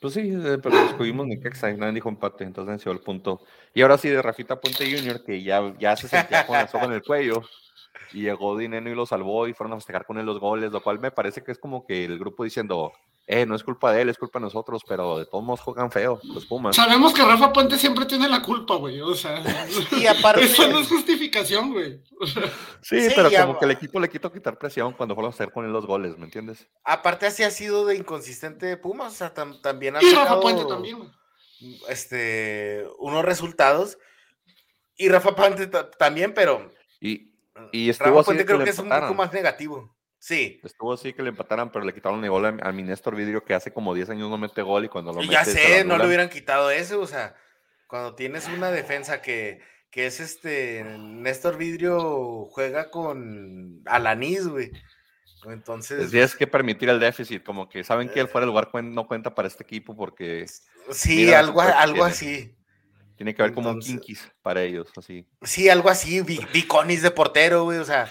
Pues 0.00 0.14
sí, 0.14 0.20
eh, 0.20 0.58
pero 0.62 0.78
escogimos 0.84 1.26
Necaxa 1.26 1.70
y 1.70 1.76
nadie 1.76 1.94
dijo 1.94 2.08
empate, 2.08 2.44
entonces 2.44 2.68
venció 2.68 2.92
el 2.92 3.00
punto. 3.00 3.40
Y 3.72 3.82
ahora 3.82 3.96
sí, 3.96 4.10
de 4.10 4.20
Rafita 4.20 4.60
Puente 4.60 4.84
Jr., 4.84 5.24
que 5.24 5.42
ya, 5.42 5.74
ya 5.78 5.96
se 5.96 6.06
sentía 6.06 6.46
con 6.46 6.56
la 6.56 6.68
soga 6.68 6.84
en 6.84 6.92
el 6.92 7.02
cuello, 7.02 7.42
y 8.12 8.22
llegó 8.22 8.56
Dineno 8.58 8.90
y 8.90 8.94
lo 8.94 9.06
salvó 9.06 9.48
y 9.48 9.54
fueron 9.54 9.72
a 9.72 9.76
festejar 9.76 10.04
con 10.04 10.18
él 10.18 10.26
los 10.26 10.38
goles, 10.38 10.70
lo 10.70 10.82
cual 10.82 11.00
me 11.00 11.10
parece 11.10 11.42
que 11.42 11.52
es 11.52 11.58
como 11.58 11.86
que 11.86 12.04
el 12.04 12.18
grupo 12.18 12.44
diciendo, 12.44 12.92
eh, 13.26 13.46
no 13.46 13.54
es 13.54 13.62
culpa 13.62 13.92
de 13.92 14.02
él, 14.02 14.08
es 14.08 14.18
culpa 14.18 14.38
de 14.40 14.44
nosotros, 14.46 14.82
pero 14.86 15.18
de 15.18 15.26
todos 15.26 15.44
modos 15.44 15.60
juegan 15.60 15.90
feo, 15.92 16.20
los 16.24 16.44
Pumas. 16.46 16.74
Sabemos 16.74 17.14
que 17.14 17.22
Rafa 17.24 17.52
Puente 17.52 17.78
siempre 17.78 18.04
tiene 18.04 18.28
la 18.28 18.42
culpa, 18.42 18.74
güey. 18.76 19.00
O 19.00 19.14
sea, 19.14 19.42
Y 19.96 20.06
aparte, 20.06 20.44
eso 20.44 20.66
no 20.68 20.80
es 20.80 20.88
justificación, 20.88 21.72
güey. 21.72 22.02
Sí, 22.82 23.00
Sí, 23.08 23.12
pero 23.14 23.30
como 23.30 23.52
va. 23.54 23.58
que 23.60 23.64
el 23.66 23.70
equipo 23.70 24.00
le 24.00 24.08
quitó 24.08 24.32
quitar 24.32 24.58
presión 24.58 24.92
cuando 24.92 25.14
fueron 25.14 25.30
a 25.32 25.34
hacer 25.34 25.52
con 25.52 25.64
él 25.64 25.72
los 25.72 25.86
goles, 25.86 26.18
¿me 26.18 26.24
entiendes? 26.24 26.66
aparte 26.84 27.26
así 27.26 27.42
ha 27.44 27.50
sido 27.50 27.86
de 27.86 27.96
inconsistente 27.96 28.66
de 28.66 28.76
Pumas, 28.76 29.12
o 29.12 29.16
sea, 29.16 29.32
tam- 29.34 29.60
también 29.62 29.96
ha 29.96 30.02
Y 30.02 30.12
Rafa 30.14 30.40
Puente 30.40 30.64
también, 30.66 30.98
güey. 30.98 31.10
este, 31.88 32.86
unos 32.98 33.24
resultados. 33.24 33.98
Y 34.96 35.08
Rafa 35.08 35.34
Puente 35.34 35.66
ta- 35.68 35.90
también, 35.90 36.34
pero 36.34 36.70
Y, 37.00 37.30
Rafa 37.92 38.22
Puente 38.24 38.42
que 38.42 38.46
creo 38.46 38.58
le 38.58 38.64
que 38.64 38.70
es 38.70 38.78
un 38.78 38.88
poco 38.88 39.14
más 39.14 39.32
negativo. 39.32 39.94
Sí, 40.22 40.60
Estuvo 40.62 40.92
así 40.92 41.12
que 41.12 41.20
le 41.24 41.30
empataran, 41.30 41.72
pero 41.72 41.84
le 41.84 41.92
quitaron 41.92 42.22
el 42.22 42.30
gol 42.30 42.46
a, 42.46 42.68
a 42.68 42.70
mi 42.70 42.84
Néstor 42.84 43.16
Vidrio, 43.16 43.44
que 43.44 43.54
hace 43.54 43.72
como 43.72 43.92
10 43.92 44.10
años 44.10 44.30
no 44.30 44.38
mete 44.38 44.62
gol 44.62 44.84
y 44.84 44.88
cuando 44.88 45.12
lo 45.12 45.20
Y 45.20 45.26
mete 45.26 45.32
ya 45.32 45.44
sé, 45.44 45.84
no 45.84 45.98
le 45.98 46.06
hubieran 46.06 46.28
quitado 46.28 46.70
eso, 46.70 47.00
o 47.00 47.08
sea, 47.08 47.34
cuando 47.88 48.14
tienes 48.14 48.46
una 48.46 48.70
defensa 48.70 49.20
que, 49.20 49.60
que 49.90 50.06
es 50.06 50.20
este, 50.20 50.84
Néstor 50.96 51.58
Vidrio 51.58 52.46
juega 52.52 52.88
con 52.88 53.82
Alanis, 53.84 54.46
güey. 54.46 54.70
Entonces, 55.46 56.12
tienes 56.12 56.36
que 56.36 56.46
permitir 56.46 56.88
el 56.88 57.00
déficit, 57.00 57.42
como 57.42 57.68
que 57.68 57.82
saben 57.82 58.08
que 58.08 58.20
el 58.20 58.28
fuera 58.28 58.46
de 58.46 58.52
lugar 58.52 58.70
no 58.84 59.08
cuenta 59.08 59.34
para 59.34 59.48
este 59.48 59.64
equipo 59.64 59.96
porque 59.96 60.46
sí, 60.92 61.34
algo, 61.34 61.60
algo 61.60 62.04
así. 62.04 62.54
tiene 63.16 63.34
que 63.34 63.42
haber 63.42 63.54
como 63.54 63.70
un 63.70 63.80
kinkis 63.80 64.30
para 64.40 64.62
ellos, 64.62 64.88
así. 64.96 65.26
Sí, 65.42 65.68
algo 65.68 65.90
así, 65.90 66.20
Viconis 66.20 67.02
de 67.02 67.10
portero, 67.10 67.64
güey, 67.64 67.78
o 67.78 67.84
sea, 67.84 68.08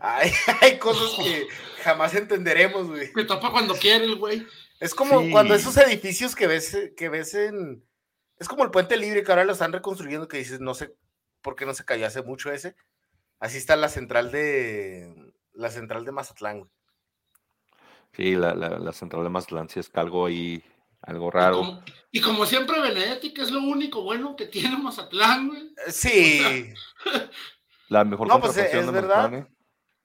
hay, 0.00 0.30
hay 0.60 0.78
cosas 0.78 1.10
que 1.16 1.46
jamás 1.82 2.14
entenderemos, 2.14 2.88
güey. 2.88 3.10
Me 3.14 3.24
tapa 3.24 3.50
cuando 3.50 3.74
quiere 3.74 4.04
el 4.04 4.16
güey. 4.16 4.46
Es 4.80 4.94
como 4.94 5.20
Sí. 5.20 5.30
cuando 5.30 5.54
esos 5.54 5.76
edificios 5.76 6.34
que 6.34 6.46
ves, 6.46 6.74
eh, 6.74 6.94
que 6.96 7.08
ves 7.08 7.34
en... 7.34 7.84
Es 8.38 8.48
como 8.48 8.64
el 8.64 8.70
puente 8.70 8.96
libre 8.96 9.22
que 9.22 9.30
ahora 9.30 9.44
lo 9.44 9.52
están 9.52 9.72
reconstruyendo, 9.72 10.26
que 10.26 10.38
dices, 10.38 10.60
no 10.60 10.74
sé 10.74 10.94
por 11.40 11.54
qué 11.54 11.66
no 11.66 11.74
se 11.74 11.84
cayó 11.84 12.06
hace 12.06 12.22
mucho 12.22 12.50
ese. 12.50 12.74
Así 13.38 13.58
está 13.58 13.76
la 13.76 13.88
central 13.88 14.30
de... 14.32 15.32
La 15.52 15.70
central 15.70 16.04
de 16.04 16.12
Mazatlán, 16.12 16.60
güey. 16.60 16.70
Sí, 18.14 18.34
la, 18.34 18.54
la, 18.54 18.78
la 18.78 18.92
central 18.92 19.22
de 19.24 19.30
Mazatlán 19.30 19.68
sí 19.68 19.80
es 19.80 19.88
que 19.88 20.00
algo 20.00 20.26
ahí 20.26 20.62
Algo 21.02 21.30
raro. 21.30 21.60
Y 21.60 21.60
como, 21.64 21.82
y 22.12 22.20
como 22.20 22.46
siempre, 22.46 22.80
Benedetti, 22.80 23.32
que 23.34 23.42
es 23.42 23.50
lo 23.50 23.60
único 23.60 24.02
bueno 24.02 24.34
que 24.36 24.46
tiene 24.46 24.76
Mazatlán, 24.78 25.48
güey. 25.48 25.74
Sí. 25.88 26.72
La 27.88 28.04
mejor 28.04 28.28
No, 28.28 28.40
pues, 28.40 28.52
contratación 28.52 28.80
es 28.80 28.86
de 28.86 28.92
verdad. 28.92 29.16
Mazatlán, 29.16 29.42
¿eh? 29.42 29.46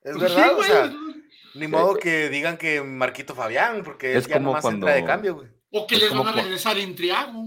Es 0.07 0.17
Pues 0.17 0.33
verdad, 0.35 0.43
sí, 0.45 0.49
o 0.51 0.55
güey. 0.55 0.69
sea, 0.69 0.91
ni 1.55 1.67
modo 1.67 1.95
que 1.95 2.29
digan 2.29 2.57
que 2.57 2.81
Marquito 2.81 3.35
Fabián, 3.35 3.81
porque 3.83 4.11
Es 4.15 4.25
él 4.25 4.29
ya 4.29 4.35
como 4.37 4.49
nomás 4.49 4.61
cuando- 4.61 4.87
entra 4.87 5.01
de 5.01 5.05
cambio, 5.05 5.35
güey. 5.35 5.47
O 5.71 5.85
que 5.85 5.95
Es 5.95 6.01
les 6.03 6.13
van 6.15 6.27
a 6.27 6.31
regresar 6.31 6.77
en 6.77 6.95
Triago. 6.95 7.43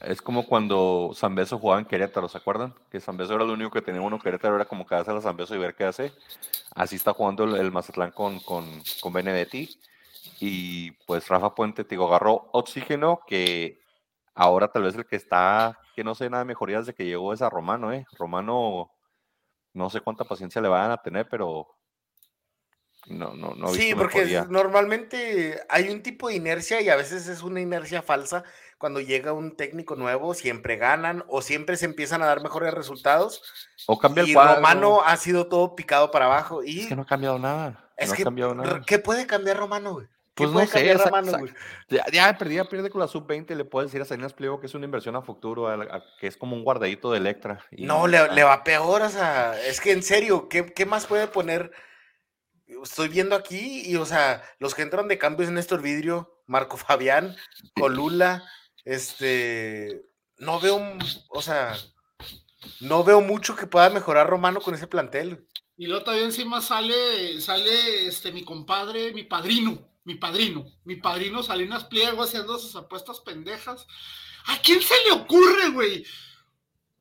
Es 0.00 0.22
como 0.22 0.46
cuando 0.46 1.10
Zambeso 1.14 1.58
jugaba 1.58 1.80
en 1.80 1.86
Querétaro, 1.86 2.28
¿se 2.28 2.38
acuerdan? 2.38 2.72
Que 2.90 3.00
Zambeso 3.00 3.34
era 3.34 3.44
el 3.44 3.50
único 3.50 3.70
que 3.70 3.82
tenía 3.82 4.00
uno 4.00 4.18
Querétaro, 4.20 4.54
era 4.56 4.64
como 4.66 4.86
quedarse 4.86 5.10
a 5.10 5.14
la 5.14 5.20
Zambeso 5.20 5.54
y 5.54 5.58
ver 5.58 5.74
qué 5.74 5.84
hace. 5.84 6.12
Así 6.74 6.94
está 6.96 7.12
jugando 7.14 7.44
el, 7.44 7.56
el 7.56 7.72
Mazatlán 7.72 8.12
con, 8.12 8.38
con, 8.40 8.64
con 9.00 9.12
Benedetti. 9.12 9.68
Y 10.40 10.92
pues 11.06 11.26
Rafa 11.28 11.54
Puente, 11.54 11.82
te 11.82 11.90
digo, 11.96 12.06
agarró 12.06 12.48
oxígeno 12.52 13.20
que 13.26 13.80
ahora 14.34 14.68
tal 14.70 14.82
vez 14.84 14.94
el 14.94 15.04
que 15.06 15.16
está, 15.16 15.76
que 15.96 16.04
no 16.04 16.14
sé 16.14 16.30
nada 16.30 16.44
de 16.44 16.48
mejoría 16.48 16.78
desde 16.78 16.94
que 16.94 17.04
llegó 17.06 17.32
es 17.32 17.42
a 17.42 17.50
Romano, 17.50 17.92
¿eh? 17.92 18.06
Romano, 18.16 18.92
no 19.78 19.88
sé 19.88 20.00
cuánta 20.00 20.24
paciencia 20.24 20.60
le 20.60 20.68
van 20.68 20.90
a 20.90 21.00
tener, 21.00 21.28
pero 21.30 21.68
no, 23.06 23.32
no, 23.32 23.54
no 23.54 23.68
sí, 23.68 23.94
porque 23.94 24.18
mejoría. 24.18 24.46
normalmente 24.50 25.62
hay 25.70 25.88
un 25.88 26.02
tipo 26.02 26.28
de 26.28 26.34
inercia 26.34 26.80
y 26.82 26.90
a 26.90 26.96
veces 26.96 27.28
es 27.28 27.42
una 27.42 27.60
inercia 27.60 28.02
falsa. 28.02 28.44
Cuando 28.76 29.00
llega 29.00 29.32
un 29.32 29.56
técnico 29.56 29.96
nuevo, 29.96 30.34
siempre 30.34 30.76
ganan 30.76 31.24
o 31.28 31.40
siempre 31.40 31.76
se 31.76 31.86
empiezan 31.86 32.22
a 32.22 32.26
dar 32.26 32.42
mejores 32.42 32.74
resultados. 32.74 33.42
O 33.86 33.98
cambia 33.98 34.22
el 34.24 34.30
y 34.30 34.34
cuadro. 34.34 34.56
Romano 34.56 35.00
ha 35.04 35.16
sido 35.16 35.46
todo 35.48 35.74
picado 35.74 36.10
para 36.10 36.26
abajo. 36.26 36.62
Y 36.62 36.80
Es 36.80 36.86
que 36.88 36.96
no 36.96 37.02
ha 37.02 37.06
cambiado 37.06 37.38
nada. 37.38 37.90
es 37.96 38.10
no 38.10 38.14
que, 38.14 38.22
ha 38.22 38.24
cambiado 38.24 38.54
nada. 38.54 38.82
¿qué 38.86 38.98
puede 38.98 39.26
cambiar 39.26 39.56
Romano, 39.56 39.94
güey? 39.94 40.08
¿Qué 40.38 40.44
Pues 40.44 40.52
no 40.52 40.60
sé, 40.66 40.90
esa-? 40.92 41.10
Ya, 41.88 42.04
ya 42.12 42.38
perdí, 42.38 42.58
pierde 42.70 42.90
con 42.90 43.00
la 43.00 43.08
sub-20, 43.08 43.54
le 43.56 43.64
puedes 43.64 43.90
decir 43.90 44.00
a 44.02 44.04
Salinas 44.04 44.32
Pliego 44.32 44.60
que 44.60 44.66
es 44.66 44.74
una 44.74 44.84
inversión 44.84 45.16
a 45.16 45.22
futuro, 45.22 45.66
a 45.68 45.76
la- 45.76 45.84
a- 45.96 46.04
que 46.20 46.28
es 46.28 46.36
como 46.36 46.54
un 46.54 46.62
guardadito 46.64 47.10
de 47.10 47.18
Electra. 47.18 47.58
y- 47.72 47.84
No, 47.84 48.06
le, 48.06 48.18
ah, 48.18 48.28
le 48.28 48.44
va 48.44 48.62
peor, 48.62 49.02
o 49.02 49.08
sea, 49.10 49.60
es 49.60 49.80
que 49.80 49.90
en 49.92 50.02
serio, 50.02 50.48
¿qué, 50.48 50.66
qué 50.72 50.86
más 50.86 51.06
puede 51.06 51.26
poner? 51.26 51.72
Estoy 52.82 53.08
viendo 53.08 53.34
aquí 53.34 53.82
y, 53.86 53.96
o 53.96 54.04
sea, 54.06 54.42
los 54.60 54.74
que 54.74 54.82
entran 54.82 55.08
de 55.08 55.18
cambio 55.18 55.44
es 55.44 55.50
Néstor 55.50 55.82
Vidrio, 55.82 56.40
Marco 56.46 56.76
Fabián, 56.76 57.36
Colula, 57.74 58.44
este, 58.84 60.04
no 60.38 60.60
veo, 60.60 60.80
o 61.30 61.42
sea, 61.42 61.74
no 62.80 63.04
veo 63.04 63.20
mucho 63.20 63.56
que 63.56 63.66
pueda 63.66 63.90
mejorar 63.90 64.28
Romano 64.28 64.60
con 64.60 64.74
ese 64.74 64.86
plantel. 64.86 65.46
Y 65.76 65.86
luego 65.86 66.02
todavía 66.04 66.26
encima 66.26 66.60
sale, 66.60 67.40
sale 67.40 68.06
este 68.08 68.32
mi 68.32 68.44
compadre, 68.44 69.12
mi 69.12 69.22
padrino, 69.22 69.78
mi 70.08 70.14
padrino, 70.14 70.64
mi 70.84 70.96
padrino 70.96 71.42
Salinas 71.42 71.84
Pliego 71.84 72.22
haciendo 72.22 72.58
sus 72.58 72.74
apuestas 72.74 73.20
pendejas. 73.20 73.86
¿A 74.46 74.56
quién 74.56 74.80
se 74.80 74.94
le 75.04 75.12
ocurre, 75.12 75.68
güey? 75.68 76.06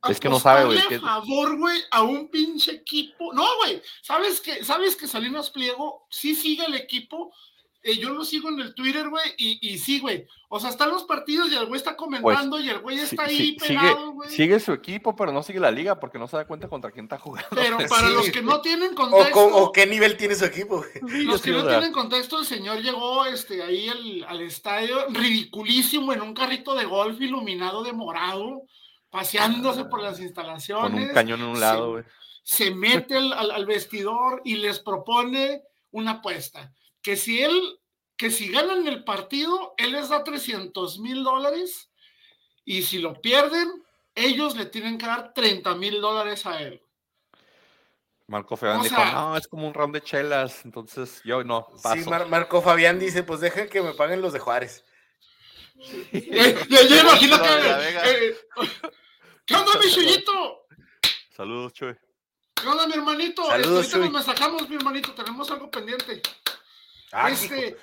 Es 0.09 0.19
que 0.19 0.27
no 0.27 0.41
sabe, 0.41 0.65
güey, 0.65 0.87
que- 0.89 0.99
favor, 0.99 1.57
güey, 1.57 1.81
a 1.91 2.03
un 2.03 2.29
pinche 2.29 2.71
equipo. 2.71 3.31
No, 3.33 3.47
güey, 3.59 3.81
¿sabes 4.01 4.41
que 4.41 4.61
¿Sabes 4.61 4.97
que 4.97 5.07
Salinas 5.07 5.49
Pliego 5.51 6.05
sí 6.09 6.35
sigue 6.35 6.65
el 6.65 6.75
equipo? 6.75 7.33
Eh, 7.83 7.97
yo 7.97 8.09
lo 8.09 8.25
sigo 8.25 8.49
en 8.49 8.59
el 8.59 8.73
Twitter, 8.75 9.07
güey, 9.07 9.23
y, 9.37 9.59
y 9.61 9.77
sí, 9.77 9.99
güey. 9.99 10.25
O 10.49 10.59
sea, 10.59 10.69
están 10.71 10.89
los 10.89 11.03
partidos 11.03 11.51
y 11.51 11.55
el 11.55 11.65
güey 11.67 11.77
está 11.77 11.95
comentando 11.95 12.59
y 12.59 12.69
el 12.69 12.79
güey 12.79 12.97
Pues, 12.97 13.09
sí- 13.09 13.15
está 13.15 13.29
sí- 13.29 13.35
ahí 13.41 13.55
pegado, 13.55 14.11
güey. 14.11 14.29
sigue 14.29 14.59
su 14.59 14.73
equipo, 14.73 15.15
pero 15.15 15.31
no 15.31 15.43
sigue 15.43 15.59
la 15.59 15.71
liga 15.71 15.99
porque 15.99 16.17
no 16.17 16.27
se 16.27 16.37
da 16.37 16.45
cuenta 16.47 16.67
contra 16.67 16.91
quién 16.91 17.05
está 17.05 17.17
jugando. 17.19 17.47
Pero 17.51 17.77
para 17.89 18.07
Sí. 18.07 18.13
los 18.13 18.29
que 18.31 18.41
no 18.41 18.59
tienen 18.61 18.91
O, 18.93 18.95
contexto. 18.95 19.31
con- 19.33 19.49
o 19.53 19.71
qué 19.71 19.85
nivel 19.85 20.17
tiene 20.17 20.35
su 20.35 20.45
equipo, 20.45 20.77
güey. 20.77 20.89
Sí, 21.11 21.23
Los 21.23 21.39
sí, 21.41 21.51
que 21.51 21.57
no 21.57 21.67
tienen 21.67 21.91
contexto, 21.93 22.39
el 22.39 22.45
señor 22.45 22.81
llegó 22.81 23.25
este, 23.25 23.61
ahí 23.61 23.87
al, 23.89 24.23
al 24.27 24.41
estadio 24.41 25.05
ridiculísimo 25.09 26.11
en 26.13 26.21
un 26.21 26.33
carrito 26.33 26.75
de 26.75 26.85
golf 26.85 27.21
iluminado 27.21 27.83
de 27.83 27.93
morado, 27.93 28.63
paseándose 29.09 29.85
por 29.85 30.01
las 30.01 30.19
instalaciones. 30.19 30.91
con 30.91 31.01
un 31.09 31.13
cañón 31.13 31.41
en 31.41 31.47
un 31.47 31.55
se- 31.55 31.61
lado, 31.61 31.91
güey. 31.91 32.03
Se 32.43 32.71
mete 32.71 33.15
al, 33.17 33.33
al- 33.33 33.51
al 33.51 33.65
vestidor 33.65 34.41
y 34.45 34.55
les 34.55 34.79
propone 34.79 35.61
una 35.91 36.11
apuesta. 36.11 36.71
Que 37.07 37.15
si 37.15 37.41
él, 37.41 37.79
que 38.17 38.29
si 38.29 38.49
ganan 38.49 38.85
el 38.85 39.05
partido, 39.05 39.73
él 39.77 39.93
les 39.93 40.09
da 40.09 40.25
300 40.25 40.99
mil 40.99 41.23
dólares 41.23 41.89
y 42.65 42.81
si 42.81 42.97
lo 42.99 43.21
pierden, 43.21 43.81
ellos 44.13 44.57
le 44.57 44.65
tienen 44.65 44.97
que 44.97 45.05
dar 45.05 45.33
30 45.33 45.73
mil 45.75 46.01
dólares 46.01 46.45
a 46.45 46.61
él. 46.61 46.81
Marco 48.27 48.57
Fabián 48.57 48.81
o 48.81 48.83
dijo, 48.83 48.93
sea- 48.97 49.13
no, 49.13 49.37
es 49.37 49.47
como 49.47 49.65
un 49.69 49.73
round 49.73 49.93
de 49.93 50.01
chelas, 50.01 50.65
entonces 50.65 51.21
yo 51.23 51.45
no, 51.45 51.69
paso. 51.81 51.95
Sí, 52.03 52.09
Mar- 52.09 52.27
Marco 52.27 52.61
Fabián 52.61 52.99
dice, 52.99 53.23
pues 53.23 53.39
dejen 53.39 53.69
que 53.69 53.81
me 53.81 53.93
paguen 53.93 54.21
los 54.21 54.33
de 54.33 54.39
Juárez. 54.39 54.83
Eh, 56.11 56.57
yo, 56.69 56.81
yo 56.89 56.99
imagino 57.03 57.41
que. 57.41 57.49
eh, 58.03 58.37
¿Qué 59.45 59.55
onda, 59.55 59.79
mi 59.81 59.89
chuyito? 59.89 60.65
Saludos, 61.33 61.71
Chuy. 61.71 61.95
¿Qué 62.53 62.67
onda, 62.67 62.85
mi 62.85 62.95
hermanito? 62.95 63.45
Saludos, 63.45 63.77
ahorita 63.93 63.97
nos 63.99 64.11
mensajamos, 64.11 64.67
mi 64.67 64.75
hermanito. 64.75 65.13
Tenemos 65.13 65.49
algo 65.51 65.71
pendiente. 65.71 66.21
Ah, 67.11 67.29
este, 67.31 67.77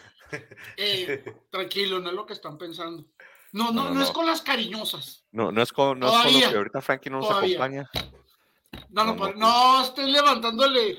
eh, 0.76 1.24
tranquilo, 1.50 1.98
no 2.00 2.10
es 2.10 2.14
lo 2.14 2.26
que 2.26 2.32
están 2.34 2.58
pensando. 2.58 3.04
No, 3.52 3.66
no, 3.66 3.72
No, 3.72 3.84
no, 3.90 3.94
no, 3.94 4.02
es 4.02 4.10
con 4.10 4.26
las 4.26 4.42
cariñosas. 4.42 5.24
No, 5.30 5.52
no 5.52 5.62
es 5.62 5.72
con, 5.72 5.98
no 6.00 6.08
es 6.08 6.22
con 6.24 6.40
lo 6.42 6.50
que 6.50 6.56
ahorita 6.56 6.80
Frankie 6.82 7.10
no 7.10 7.18
nos 7.18 7.28
Todavía. 7.28 7.56
acompaña. 7.56 7.90
No, 8.88 9.04
no, 9.04 9.32
No, 9.34 9.82
estoy 9.82 10.10
levantándole 10.10 10.98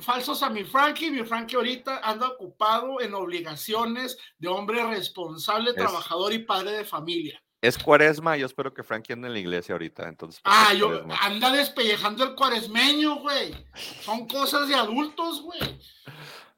falsos 0.00 0.42
a 0.42 0.50
mi 0.50 0.64
Frankie. 0.64 1.10
Mi 1.10 1.24
Frankie 1.24 1.56
ahorita 1.56 2.00
anda 2.02 2.28
ocupado 2.28 3.00
en 3.00 3.14
obligaciones 3.14 4.18
de 4.38 4.48
hombre 4.48 4.84
responsable, 4.86 5.70
Es- 5.70 5.76
trabajador 5.76 6.32
y 6.34 6.40
padre 6.40 6.72
de 6.72 6.84
familia. 6.84 7.40
Es 7.62 7.78
cuaresma, 7.78 8.36
yo 8.36 8.44
espero 8.44 8.74
que 8.74 8.82
Frankie 8.84 9.14
ande 9.14 9.28
en 9.28 9.32
la 9.32 9.38
iglesia 9.40 9.72
ahorita, 9.74 10.06
entonces. 10.06 10.38
pues, 10.44 10.54
Ah, 10.54 10.74
yo, 10.74 10.88
cuaresma. 10.88 11.16
anda 11.22 11.50
despellejando 11.50 12.22
el 12.24 12.34
cuaresmeño, 12.34 13.16
güey. 13.20 13.54
Son 14.02 14.28
cosas 14.28 14.68
de 14.68 14.74
adultos, 14.74 15.40
güey. 15.40 15.80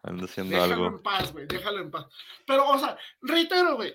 Anda 0.06 0.24
haciendo 0.24 0.54
Déjalo 0.54 0.74
algo. 0.74 0.86
en 0.86 1.02
paz, 1.02 1.32
güey, 1.32 1.46
déjalo 1.46 1.80
en 1.80 1.90
paz. 1.90 2.06
Pero, 2.46 2.68
o 2.68 2.78
sea, 2.78 2.96
reitero, 3.22 3.76
güey. 3.76 3.90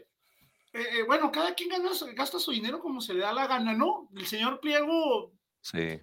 eh, 0.73 0.85
eh, 0.99 1.03
bueno, 1.07 1.31
cada 1.31 1.53
quien 1.53 1.69
gana, 1.69 1.89
gasta 2.13 2.39
su 2.39 2.51
dinero 2.51 2.79
como 2.79 3.01
se 3.01 3.13
le 3.13 3.21
da 3.21 3.33
la 3.33 3.47
gana, 3.47 3.73
¿no? 3.73 4.09
El 4.15 4.25
señor 4.25 4.59
Pliego 4.59 5.33
Sí. 5.61 5.99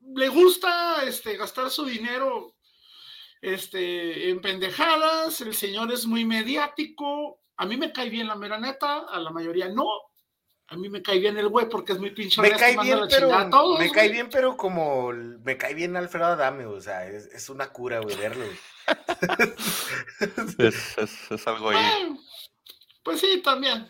le 0.00 0.28
gusta 0.28 1.02
este, 1.04 1.36
gastar 1.36 1.70
su 1.70 1.84
dinero 1.84 2.54
este, 3.40 4.30
en 4.30 4.40
pendejadas. 4.40 5.40
El 5.40 5.54
señor 5.54 5.92
es 5.92 6.06
muy 6.06 6.24
mediático. 6.24 7.40
A 7.56 7.66
mí 7.66 7.76
me 7.76 7.92
cae 7.92 8.10
bien 8.10 8.26
la 8.28 8.36
mera 8.36 8.58
neta, 8.58 8.98
a 9.08 9.18
la 9.18 9.30
mayoría 9.30 9.68
no. 9.68 9.86
A 10.68 10.76
mí 10.76 10.88
me 10.88 11.00
cae 11.00 11.18
bien 11.20 11.38
el 11.38 11.48
güey 11.48 11.68
porque 11.68 11.92
es 11.92 11.98
muy 12.00 12.10
pinche 12.10 12.40
Me 12.42 12.50
cae 12.50 12.76
bien, 12.76 12.98
pero 12.98 13.08
chingada 13.08 13.42
a 13.42 13.50
todos, 13.50 13.78
me 13.78 13.90
cae 13.92 14.08
bien, 14.08 14.28
pero 14.30 14.56
como 14.56 15.12
me 15.12 15.56
cae 15.56 15.74
bien 15.74 15.96
Alfredo 15.96 16.26
Adame, 16.26 16.66
o 16.66 16.80
sea, 16.80 17.06
es, 17.06 17.26
es 17.26 17.48
una 17.48 17.68
cura, 17.68 18.00
güey, 18.00 18.16
verlo. 18.16 18.44
Es, 20.58 20.98
es, 20.98 21.30
es 21.30 21.46
algo 21.46 21.70
ahí. 21.70 21.76
Bueno, 21.76 22.18
pues 23.02 23.20
sí, 23.20 23.40
también. 23.44 23.88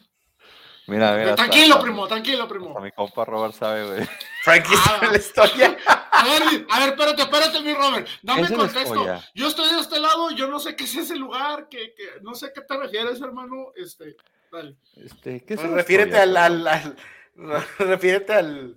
Mira, 0.87 1.09
a 1.09 1.13
ver. 1.17 1.29
hasta- 1.31 1.37
tranquilo, 1.37 1.75
hasta- 1.75 1.85
primo, 1.85 2.07
tranquilo, 2.07 2.47
primo. 2.49 2.81
mi 2.81 2.93
compa 2.93 3.25
Robert 3.25 3.55
sabe, 3.55 3.87
güey. 3.87 4.09
Frankie 4.45 4.75
Ah. 4.75 4.83
sabe 4.85 5.07
la 5.13 5.17
historia. 5.17 5.77
A 6.13 6.25
ver, 6.25 6.43
a 6.71 6.81
ver, 6.81 6.89
espérate, 6.91 7.23
espérate, 7.23 7.61
mi 7.61 7.75
Robert. 7.75 8.07
Dame 8.23 8.49
contexto. 8.49 9.07
Yo 9.35 9.49
estoy 9.49 9.75
de 9.75 9.81
este 9.81 9.99
lado, 9.99 10.31
yo 10.31 10.47
no 10.47 10.61
sé 10.61 10.77
qué 10.77 10.85
es 10.85 10.95
ese 10.95 11.17
lugar, 11.17 11.69
que, 11.69 11.95
que- 11.95 12.21
no 12.23 12.35
sé 12.35 12.47
a 12.47 12.53
qué 12.53 12.61
te 12.61 12.77
refieres, 12.77 13.21
hermano. 13.21 13.73
Este, 13.75 14.17
dale. 14.53 14.77
Este, 14.97 15.45
¿qué 15.45 15.55
es 15.55 15.61
Pues 15.61 15.73
refiérete 15.73 16.17
al, 16.19 16.37
al, 16.37 16.67
al- 16.67 16.97
refiérete 17.79 18.33
al, 18.33 18.77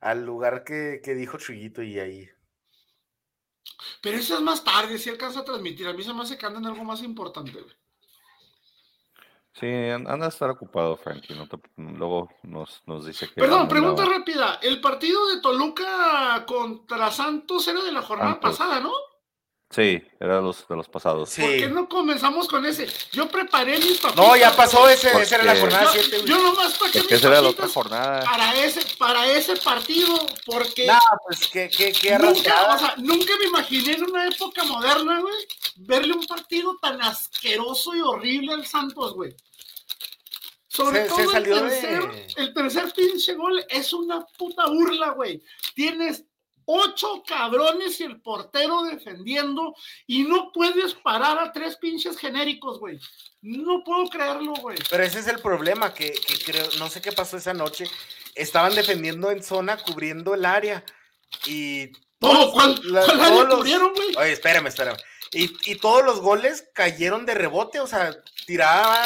al 0.00 0.24
lugar 0.24 0.64
que, 0.64 1.00
que 1.02 1.14
dijo 1.14 1.38
Chuyito 1.38 1.82
y 1.82 1.98
ahí. 1.98 2.28
Pero 4.00 4.16
eso 4.18 4.34
es 4.36 4.40
más 4.40 4.62
tarde, 4.64 4.98
si 4.98 5.10
alcanza 5.10 5.40
a 5.40 5.44
transmitir. 5.44 5.86
A 5.88 5.92
mí 5.92 6.02
se 6.02 6.12
me 6.14 6.22
hace 6.22 6.38
que 6.38 6.46
anda 6.46 6.58
en 6.60 6.66
algo 6.66 6.84
más 6.84 7.02
importante. 7.02 7.52
güey. 7.52 7.74
Sí, 9.54 9.66
an- 9.66 10.06
anda 10.06 10.26
a 10.26 10.28
estar 10.28 10.50
ocupado, 10.50 10.96
Frankie. 10.96 11.34
No 11.34 11.48
te- 11.48 11.58
luego 11.76 12.28
nos, 12.42 12.82
nos 12.86 13.06
dice 13.06 13.26
que. 13.28 13.40
Perdón, 13.40 13.68
pregunta 13.68 14.04
rápida. 14.04 14.58
El 14.62 14.80
partido 14.80 15.26
de 15.28 15.40
Toluca 15.40 16.44
contra 16.46 17.10
Santos 17.10 17.66
era 17.66 17.82
de 17.82 17.90
la 17.92 18.02
jornada 18.02 18.32
Santos. 18.32 18.50
pasada, 18.58 18.80
¿no? 18.80 18.92
Sí, 19.76 20.02
era 20.18 20.36
de 20.36 20.42
los, 20.42 20.66
de 20.66 20.74
los 20.74 20.88
pasados. 20.88 21.28
Sí. 21.28 21.42
¿Por 21.42 21.50
qué 21.50 21.68
no 21.68 21.86
comenzamos 21.86 22.48
con 22.48 22.64
ese? 22.64 22.88
Yo 23.12 23.28
preparé 23.28 23.78
mis 23.78 23.98
papitas. 23.98 24.16
No, 24.26 24.34
ya 24.34 24.56
pasó 24.56 24.88
ese, 24.88 25.10
Porque- 25.10 25.24
esa 25.26 25.34
era 25.36 25.44
la 25.44 25.60
jornada 25.60 25.84
Yo, 25.94 26.02
7. 26.02 26.22
yo 26.24 26.38
nomás 26.42 26.72
saqué 26.72 27.00
Porque 27.00 27.14
mis 27.16 27.24
era 27.24 27.42
la 27.42 27.48
otra 27.50 27.68
jornada. 27.68 28.24
para 28.24 28.54
ese, 28.64 28.80
para 28.96 29.30
ese 29.30 29.54
partido, 29.56 30.16
porque 30.46 30.86
No, 30.86 30.98
pues 31.26 31.46
qué, 31.48 31.68
qué, 31.68 31.92
qué 31.92 32.18
nunca, 32.18 32.74
o 32.74 32.78
sea, 32.78 32.94
nunca 32.96 33.36
me 33.38 33.44
imaginé 33.48 33.92
en 33.92 34.04
una 34.04 34.26
época 34.26 34.64
moderna, 34.64 35.20
güey, 35.20 35.34
verle 35.76 36.14
un 36.14 36.26
partido 36.26 36.78
tan 36.80 37.02
asqueroso 37.02 37.94
y 37.94 38.00
horrible 38.00 38.54
al 38.54 38.64
Santos, 38.66 39.12
güey. 39.12 39.36
Sobre 40.68 41.02
Se- 41.02 41.02
se 41.04 41.08
todo 41.08 41.20
el, 41.20 41.30
salió 41.30 41.54
de- 41.56 41.68
tercer, 41.70 42.26
el 42.36 42.54
tercer 42.54 42.92
pinche 42.94 43.34
gol 43.34 43.64
es 43.68 43.92
una 43.92 44.24
puta 44.38 44.66
burla, 44.68 45.10
güey. 45.10 45.42
Tienes 45.74 46.24
ocho 46.66 47.22
cabrones 47.26 47.98
y 48.00 48.04
el 48.04 48.20
portero 48.20 48.82
defendiendo 48.82 49.74
y 50.06 50.24
no 50.24 50.50
puedes 50.52 50.94
parar 50.94 51.38
a 51.38 51.52
tres 51.52 51.76
pinches 51.76 52.18
genéricos, 52.18 52.78
güey. 52.78 52.98
No 53.42 53.82
puedo 53.84 54.08
creerlo, 54.08 54.52
güey. 54.54 54.76
Pero 54.90 55.02
ese 55.04 55.20
es 55.20 55.28
el 55.28 55.38
problema, 55.38 55.94
que, 55.94 56.10
que 56.12 56.38
creo, 56.44 56.66
no 56.78 56.88
sé 56.90 57.00
qué 57.00 57.12
pasó 57.12 57.36
esa 57.36 57.54
noche. 57.54 57.84
Estaban 58.34 58.74
defendiendo 58.74 59.30
en 59.30 59.42
zona, 59.42 59.76
cubriendo 59.78 60.34
el 60.34 60.44
área. 60.44 60.84
Y 61.46 61.88
¿Todo? 62.18 62.32
todos 62.50 62.52
¿Cuál, 62.52 62.80
la- 62.84 63.04
cuál 63.04 63.20
área 63.20 63.28
todos 63.34 63.48
los- 63.48 63.56
cubrieron, 63.58 63.92
güey? 63.94 64.16
Oye, 64.16 64.32
espérame, 64.32 64.66
espérame. 64.66 64.96
Y, 65.32 65.52
y 65.70 65.74
todos 65.76 66.04
los 66.04 66.20
goles 66.20 66.68
cayeron 66.72 67.26
de 67.26 67.34
rebote, 67.34 67.78
o 67.80 67.86
sea, 67.86 68.16
tiraba, 68.46 69.00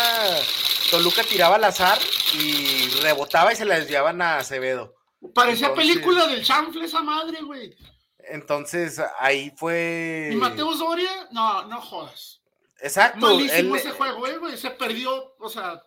Toluca 0.91 1.23
tiraba 1.25 1.57
al 1.57 1.65
azar 1.65 1.99
y 2.35 2.89
rebotaba 3.03 3.53
y 3.53 3.57
se 3.57 3.65
la 3.65 3.79
desviaban 3.79 4.21
a 4.23 4.37
Acevedo. 4.39 4.95
Parecía 5.35 5.69
entonces- 5.69 5.93
película 5.95 6.27
del 6.27 6.45
chanfle 6.45 6.85
esa 6.87 7.03
madre, 7.03 7.41
güey. 7.43 7.77
Entonces 8.19 9.01
ahí 9.19 9.51
fue. 9.57 10.31
Y 10.33 10.37
Mateo 10.37 10.73
Soria, 10.75 11.29
no, 11.33 11.67
no 11.67 11.81
jodas. 11.81 12.41
Exacto, 12.81 13.19
Malísimo 13.21 13.75
él- 13.75 13.81
ese 13.81 13.91
juego, 13.91 14.27
eh, 14.27 14.39
güey. 14.39 14.57
Se 14.57 14.71
perdió, 14.71 15.35
o 15.39 15.49
sea. 15.49 15.83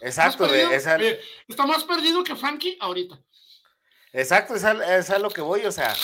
exacto, 0.00 0.46
de- 0.48 0.74
esa- 0.74 0.96
eh, 0.96 1.20
está 1.48 1.66
más 1.66 1.84
perdido 1.84 2.22
que 2.24 2.34
Frankie 2.36 2.76
ahorita. 2.80 3.18
exacto, 4.12 4.54
es 4.54 4.64
a, 4.64 4.96
es 4.96 5.10
a 5.10 5.18
lo 5.18 5.28
que 5.30 5.42
voy, 5.42 5.66
o 5.66 5.72
sea, 5.72 5.94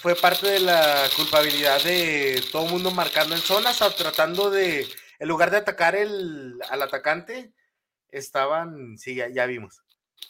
fue 0.00 0.14
parte 0.14 0.46
de 0.50 0.60
la 0.60 1.06
culpabilidad 1.16 1.82
de 1.82 2.42
todo 2.50 2.64
el 2.64 2.72
mundo 2.72 2.90
marcando 2.90 3.34
en 3.34 3.40
zonas, 3.42 3.82
o 3.82 3.90
tratando 3.92 4.48
de, 4.50 4.88
en 5.18 5.28
lugar 5.28 5.50
de 5.50 5.58
atacar 5.58 5.94
el, 5.94 6.54
al 6.70 6.80
atacante, 6.80 7.52
estaban, 8.10 8.96
sí, 8.96 9.14
ya, 9.16 9.28
ya 9.28 9.44
vimos. 9.46 9.82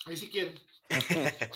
Ahí 0.07 0.17
si 0.17 0.29
quieren. 0.29 0.59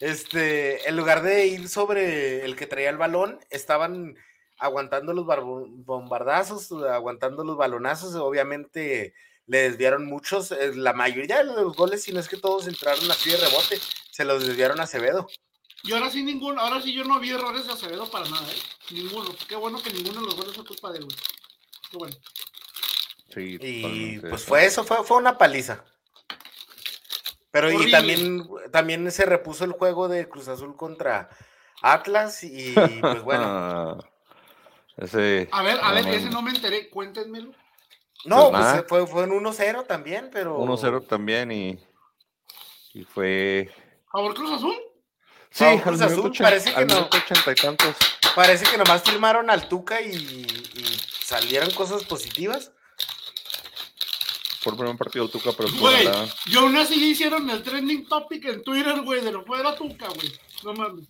Este, 0.00 0.88
en 0.88 0.96
lugar 0.96 1.22
de 1.22 1.46
ir 1.46 1.68
sobre 1.68 2.44
el 2.44 2.56
que 2.56 2.66
traía 2.66 2.90
el 2.90 2.98
balón, 2.98 3.38
estaban 3.48 4.16
aguantando 4.58 5.12
los 5.12 5.24
bombardazos, 5.24 6.70
aguantando 6.72 7.44
los 7.44 7.56
balonazos. 7.56 8.14
Obviamente 8.16 9.14
le 9.46 9.70
desviaron 9.70 10.04
muchos. 10.04 10.50
eh, 10.52 10.74
La 10.74 10.92
mayoría 10.92 11.38
de 11.38 11.44
los 11.44 11.76
goles, 11.76 12.02
si 12.02 12.12
no 12.12 12.20
es 12.20 12.28
que 12.28 12.36
todos 12.36 12.66
entraron 12.66 13.08
así 13.10 13.30
de 13.30 13.36
rebote, 13.36 13.78
se 14.10 14.24
los 14.24 14.46
desviaron 14.46 14.80
a 14.80 14.82
Acevedo. 14.82 15.28
Y 15.84 15.92
ahora 15.92 16.10
sí 16.10 16.22
ninguno, 16.22 16.60
ahora 16.60 16.82
sí 16.82 16.92
yo 16.92 17.04
no 17.04 17.20
vi 17.20 17.30
errores 17.30 17.66
de 17.66 17.72
Acevedo 17.72 18.10
para 18.10 18.28
nada, 18.28 18.50
¿eh? 18.50 18.56
Ninguno. 18.90 19.34
Qué 19.48 19.56
bueno 19.56 19.80
que 19.82 19.90
ninguno 19.90 20.20
de 20.20 20.26
los 20.26 20.34
goles 20.36 20.54
fue 20.54 20.64
culpa 20.66 20.92
de 20.92 20.98
él. 20.98 21.08
Qué 21.90 21.96
bueno. 21.96 22.16
Sí, 23.32 23.58
Y 23.60 24.18
pues 24.18 24.44
fue 24.44 24.64
eso, 24.64 24.84
fue, 24.84 25.04
fue 25.04 25.16
una 25.18 25.38
paliza. 25.38 25.84
Pero 27.54 27.70
y 27.70 27.88
también, 27.88 28.48
también 28.72 29.08
se 29.12 29.24
repuso 29.26 29.64
el 29.64 29.70
juego 29.70 30.08
de 30.08 30.28
Cruz 30.28 30.48
Azul 30.48 30.74
contra 30.74 31.28
Atlas 31.82 32.42
y 32.42 32.74
pues 33.00 33.22
bueno. 33.22 33.44
Ah, 33.46 33.98
ese. 34.96 35.48
A 35.52 35.62
ver, 35.62 35.78
a 35.80 35.92
ver, 35.92 36.04
no, 36.04 36.12
ese 36.12 36.30
no 36.30 36.42
me 36.42 36.50
enteré, 36.50 36.90
cuéntenmelo. 36.90 37.52
No, 38.24 38.50
Pues 38.50 38.50
pues, 38.50 38.60
nada. 38.60 38.84
fue, 38.88 39.06
fue 39.06 39.22
en 39.22 39.30
1-0 39.30 39.86
también, 39.86 40.30
pero... 40.32 40.58
1-0 40.58 41.06
también 41.06 41.52
y. 41.52 41.78
Y 42.92 43.04
fue. 43.04 43.70
¿Favor 44.10 44.34
Cruz 44.34 44.50
Azul? 44.50 44.76
Sí, 45.50 45.64
Cruz 45.84 46.00
Azul 46.00 46.32
parece 46.36 46.74
que 46.74 46.84
no. 46.86 47.08
y 47.08 47.54
tantos. 47.54 47.94
Parece 48.34 48.68
que 48.68 48.78
nomás 48.78 49.04
filmaron 49.04 49.48
al 49.48 49.68
Tuca 49.68 50.00
y, 50.00 50.10
y 50.10 51.00
salieron 51.22 51.70
cosas 51.70 52.02
positivas. 52.02 52.72
El 54.72 54.78
primer 54.78 54.96
partido 54.96 55.26
de 55.26 55.32
Tuca, 55.32 55.52
pero 55.56 55.68
Güey, 55.78 56.08
y 56.46 56.56
aún 56.56 56.76
así 56.76 56.94
hicieron 57.10 57.48
el 57.50 57.62
trending 57.62 58.06
topic 58.06 58.44
en 58.46 58.62
Twitter, 58.62 59.00
güey, 59.02 59.20
de 59.20 59.32
lo 59.32 59.44
fuera 59.44 59.74
Tuca, 59.74 60.08
güey. 60.08 60.32
No 60.64 60.72
mames. 60.72 61.06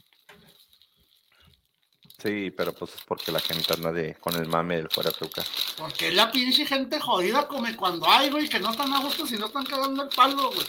Sí, 2.24 2.50
pero 2.50 2.72
pues 2.72 2.94
es 2.94 3.02
porque 3.02 3.30
la 3.30 3.40
gente 3.40 3.74
anda 3.74 3.92
de, 3.92 4.14
con 4.14 4.34
el 4.34 4.48
mame 4.48 4.76
del 4.76 4.88
fuera 4.88 5.10
Tuca. 5.10 5.44
Porque 5.76 6.10
la 6.10 6.32
pinche 6.32 6.64
gente 6.64 6.98
jodida 6.98 7.46
come 7.46 7.76
cuando 7.76 8.08
hay, 8.08 8.30
güey, 8.30 8.48
que 8.48 8.58
no 8.58 8.70
están 8.70 8.92
a 8.92 9.00
gusto 9.00 9.26
si 9.26 9.36
no 9.36 9.46
están 9.46 9.66
cagando 9.66 10.02
el 10.04 10.08
palo, 10.08 10.50
güey. 10.50 10.66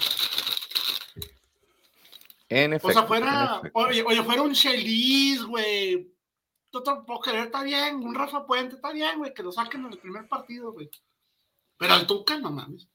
En 2.50 2.74
efecto. 2.74 2.90
O 2.90 2.92
sea, 2.92 3.04
fuera, 3.04 3.62
oye, 3.74 4.04
oye, 4.04 4.24
fuera 4.24 4.42
un 4.42 4.54
Chelis, 4.54 5.44
güey. 5.44 6.14
Tú 6.70 6.84
tampoco 6.84 7.22
querer, 7.22 7.46
está 7.46 7.64
bien. 7.64 7.96
Un 7.96 8.14
Rafa 8.14 8.46
Puente, 8.46 8.76
está 8.76 8.92
bien, 8.92 9.18
güey, 9.18 9.34
que 9.34 9.42
lo 9.44 9.52
saquen 9.52 9.86
en 9.86 9.94
el 9.94 9.98
primer 9.98 10.28
partido, 10.28 10.74
güey. 10.74 10.90
Pero 11.78 11.94
al 11.94 12.08
Tuca, 12.08 12.38
no 12.40 12.52
mames. 12.52 12.88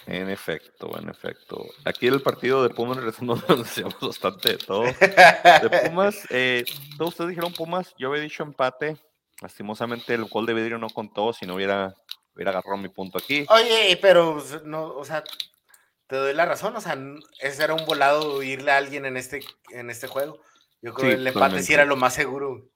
En 0.07 0.29
efecto, 0.29 0.95
en 0.99 1.09
efecto. 1.09 1.65
Aquí 1.83 2.05
el 2.05 2.21
partido 2.21 2.61
de 2.61 2.69
Pumas 2.69 2.97
regresando 2.97 3.41
nos 3.49 3.57
decíamos 3.63 3.99
bastante 3.99 4.49
de 4.49 4.57
todo. 4.59 4.83
De 4.83 5.81
Pumas, 5.87 6.15
eh, 6.29 6.63
todos 6.95 7.13
ustedes 7.13 7.29
dijeron 7.31 7.51
Pumas, 7.53 7.91
yo 7.97 8.09
había 8.09 8.21
dicho 8.21 8.43
empate. 8.43 8.97
Lastimosamente 9.41 10.13
el 10.13 10.25
gol 10.25 10.45
de 10.45 10.53
vidrio 10.53 10.77
no 10.77 10.91
contó, 10.91 11.33
si 11.33 11.47
no 11.47 11.55
hubiera, 11.55 11.95
hubiera 12.35 12.51
agarrado 12.51 12.77
mi 12.77 12.89
punto 12.89 13.17
aquí. 13.17 13.47
Oye, 13.49 13.97
pero 13.99 14.43
no, 14.63 14.89
o 14.93 15.03
sea, 15.03 15.23
te 16.05 16.15
doy 16.17 16.35
la 16.35 16.45
razón, 16.45 16.75
o 16.75 16.81
sea, 16.81 16.95
ese 17.39 17.63
era 17.63 17.73
un 17.73 17.85
volado 17.85 18.43
irle 18.43 18.71
a 18.73 18.77
alguien 18.77 19.05
en 19.07 19.17
este, 19.17 19.39
en 19.71 19.89
este 19.89 20.05
juego. 20.05 20.39
Yo 20.83 20.93
creo 20.93 21.09
Sí, 21.09 21.15
que 21.15 21.21
el 21.21 21.27
empate 21.27 21.33
totalmente. 21.33 21.63
sí 21.65 21.73
era 21.73 21.85
lo 21.85 21.95
más 21.95 22.13
seguro. 22.13 22.69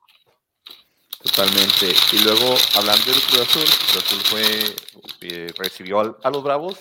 Totalmente. 1.23 1.93
Y 2.13 2.19
luego, 2.19 2.55
hablando 2.77 3.05
del 3.05 3.21
Cruz 3.21 3.41
Azul, 3.41 3.63
Cruz 3.63 3.97
Azul 3.97 4.21
fue, 4.21 4.75
eh, 5.21 5.51
recibió 5.57 5.99
al- 5.99 6.17
a 6.23 6.29
los 6.29 6.41
Bravos 6.43 6.77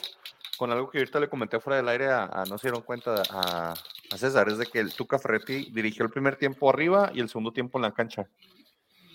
con 0.56 0.70
algo 0.72 0.90
que 0.90 0.98
ahorita 0.98 1.20
le 1.20 1.28
comenté 1.28 1.58
fuera 1.60 1.76
del 1.78 1.88
aire, 1.88 2.08
a, 2.08 2.24
a- 2.24 2.44
no 2.44 2.56
se 2.58 2.68
dieron 2.68 2.82
cuenta 2.82 3.22
a, 3.30 3.72
a 4.12 4.16
César, 4.18 4.48
es 4.48 4.58
de 4.58 4.66
que 4.66 4.78
el 4.78 4.94
Tuca 4.94 5.18
Ferretti 5.18 5.70
dirigió 5.72 6.04
el 6.04 6.10
primer 6.10 6.36
tiempo 6.36 6.70
arriba 6.70 7.10
y 7.14 7.20
el 7.20 7.28
segundo 7.28 7.52
tiempo 7.52 7.78
en 7.78 7.82
la 7.82 7.92
cancha. 7.92 8.26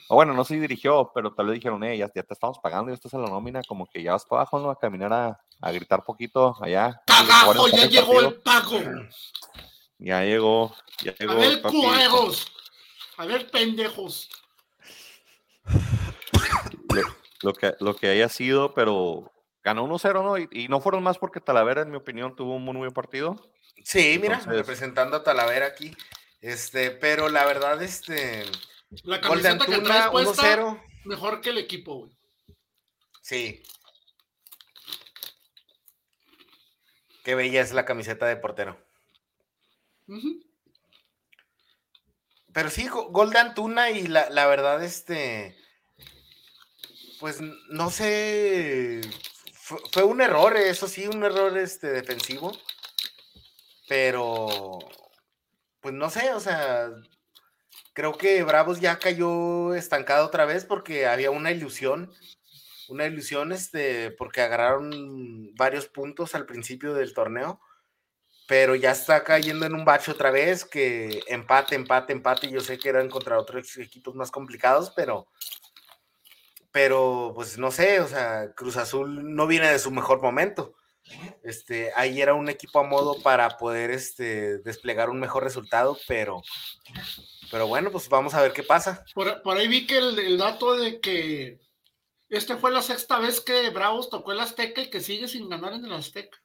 O 0.09 0.15
bueno, 0.15 0.33
no 0.33 0.43
sé 0.43 0.55
si 0.55 0.59
dirigió, 0.59 1.09
pero 1.15 1.33
tal 1.33 1.47
vez 1.47 1.55
dijeron, 1.55 1.81
eh, 1.85 1.97
ya, 1.97 2.09
ya 2.13 2.23
te 2.23 2.33
estamos 2.33 2.59
pagando, 2.61 2.89
ya 2.91 2.95
estás 2.95 3.13
en 3.13 3.21
la 3.21 3.29
nómina, 3.29 3.61
como 3.65 3.87
que 3.87 4.03
ya 4.03 4.11
vas 4.11 4.25
para 4.25 4.41
abajo, 4.41 4.59
¿no? 4.59 4.69
A 4.69 4.77
caminar 4.77 5.13
a, 5.13 5.39
a 5.61 5.71
gritar 5.71 6.03
poquito 6.03 6.55
allá. 6.61 7.01
¡Cagajo! 7.07 7.67
Ya 7.69 7.83
el 7.83 7.89
llegó 7.89 8.19
el 8.19 8.33
pago. 8.41 8.79
Ya 9.99 10.21
llegó, 10.23 10.75
ya 11.01 11.15
llegó. 11.15 11.31
A 11.31 11.35
ver, 11.35 11.61
papi. 11.61 11.81
cueros. 11.81 12.47
A 13.17 13.25
ver, 13.25 13.49
pendejos. 13.49 14.29
Lo, 16.93 17.01
lo 17.41 17.53
que, 17.53 17.73
lo 17.79 17.95
que 17.95 18.07
haya 18.09 18.29
sido, 18.29 18.73
pero 18.73 19.31
ganó 19.63 19.85
1-0, 19.87 20.23
¿no? 20.23 20.37
Y, 20.37 20.47
y 20.51 20.67
no 20.67 20.79
fueron 20.81 21.03
más 21.03 21.17
porque 21.17 21.39
Talavera, 21.41 21.81
en 21.81 21.91
mi 21.91 21.97
opinión, 21.97 22.35
tuvo 22.35 22.55
un 22.55 22.63
muy 22.63 22.75
buen 22.77 22.91
partido. 22.93 23.35
Sí, 23.83 24.17
mira, 24.21 24.39
representando 24.45 25.17
a 25.17 25.23
Talavera 25.23 25.65
aquí. 25.67 25.95
Este, 26.41 26.91
pero 26.91 27.29
la 27.29 27.45
verdad, 27.45 27.81
este, 27.81 28.43
La 29.03 29.19
camiseta 29.21 29.57
que 29.65 29.65
traes 29.65 29.77
Antuna, 29.79 30.11
puesta, 30.11 30.57
1-0. 30.57 30.81
mejor 31.05 31.41
que 31.41 31.49
el 31.51 31.57
equipo, 31.57 31.95
güey. 31.99 32.11
Sí. 33.21 33.63
Qué 37.23 37.35
bella 37.35 37.61
es 37.61 37.71
la 37.73 37.85
camiseta 37.85 38.25
de 38.25 38.35
portero. 38.35 38.77
Pero 42.53 42.69
sí, 42.69 42.87
go- 42.87 43.09
gol 43.09 43.31
de 43.31 43.39
Antuna 43.39 43.89
y 43.89 44.07
la, 44.07 44.29
la 44.29 44.45
verdad, 44.47 44.83
este, 44.83 45.57
pues 47.23 47.39
no 47.69 47.89
sé, 47.89 48.99
fue, 49.93 50.03
un 50.03 50.19
error, 50.19 50.57
eso 50.57 50.89
sí, 50.89 51.07
un 51.07 51.23
error 51.23 51.57
este, 51.57 51.87
defensivo, 51.87 52.51
pero, 53.87 54.79
pues 55.79 55.93
no 55.93 56.09
sé, 56.09 56.33
o 56.33 56.41
sea, 56.41 56.89
creo 57.93 58.17
que 58.17 58.43
Bravos 58.43 58.81
ya 58.81 58.99
cayó 58.99 59.73
estancado 59.73 60.25
otra 60.25 60.43
vez 60.43 60.65
porque 60.65 61.07
había 61.07 61.31
una 61.31 61.51
ilusión, 61.51 62.11
una 62.89 63.05
ilusión, 63.05 63.53
este, 63.53 64.11
porque 64.11 64.41
agarraron 64.41 65.55
varios 65.55 65.87
puntos 65.87 66.35
al 66.35 66.45
principio 66.45 66.93
del 66.93 67.13
torneo 67.13 67.61
pero 68.45 68.75
ya 68.75 68.91
está 68.91 69.23
cayendo 69.23 69.65
en 69.65 69.73
un 69.73 69.85
bache 69.85 70.11
otra 70.11 70.29
vez, 70.29 70.65
que 70.65 71.23
empate, 71.27 71.75
empate, 71.75 72.11
empate, 72.11 72.49
yo 72.49 72.59
sé 72.59 72.77
que 72.77 72.89
eran 72.89 73.09
contra 73.09 73.39
otros 73.39 73.77
equipos 73.77 74.13
más 74.15 74.31
complicados, 74.31 74.91
pero, 74.93 75.27
pero 76.73 77.31
pues 77.35 77.57
no 77.59 77.71
sé, 77.71 78.01
o 78.01 78.07
sea, 78.07 78.51
Cruz 78.55 78.77
Azul 78.77 79.35
no 79.35 79.45
viene 79.45 79.69
de 79.71 79.79
su 79.79 79.91
mejor 79.91 80.21
momento. 80.21 80.73
Este, 81.43 81.91
ahí 81.95 82.19
era 82.19 82.33
un 82.33 82.49
equipo 82.49 82.79
a 82.79 82.83
modo 82.83 83.21
para 83.21 83.57
poder 83.57 83.91
este, 83.91 84.57
desplegar 84.59 85.09
un 85.11 85.19
mejor 85.19 85.43
resultado, 85.43 85.97
pero, 86.07 86.41
pero 87.51 87.67
bueno, 87.67 87.91
pues 87.91 88.09
vamos 88.09 88.33
a 88.33 88.41
ver 88.41 88.53
qué 88.53 88.63
pasa. 88.63 89.05
Por, 89.13 89.43
por 89.43 89.55
ahí 89.55 89.67
vi 89.67 89.85
que 89.85 89.99
el, 89.99 90.17
el 90.17 90.37
dato 90.39 90.75
de 90.75 90.99
que 90.99 91.59
este 92.29 92.57
fue 92.57 92.71
la 92.71 92.81
sexta 92.81 93.19
vez 93.19 93.39
que 93.39 93.69
Bravos 93.69 94.09
tocó 94.09 94.31
el 94.31 94.39
Azteca 94.39 94.81
y 94.81 94.89
que 94.89 95.01
sigue 95.01 95.27
sin 95.27 95.49
ganar 95.49 95.73
en 95.73 95.85
el 95.85 95.93
Azteca. 95.93 96.41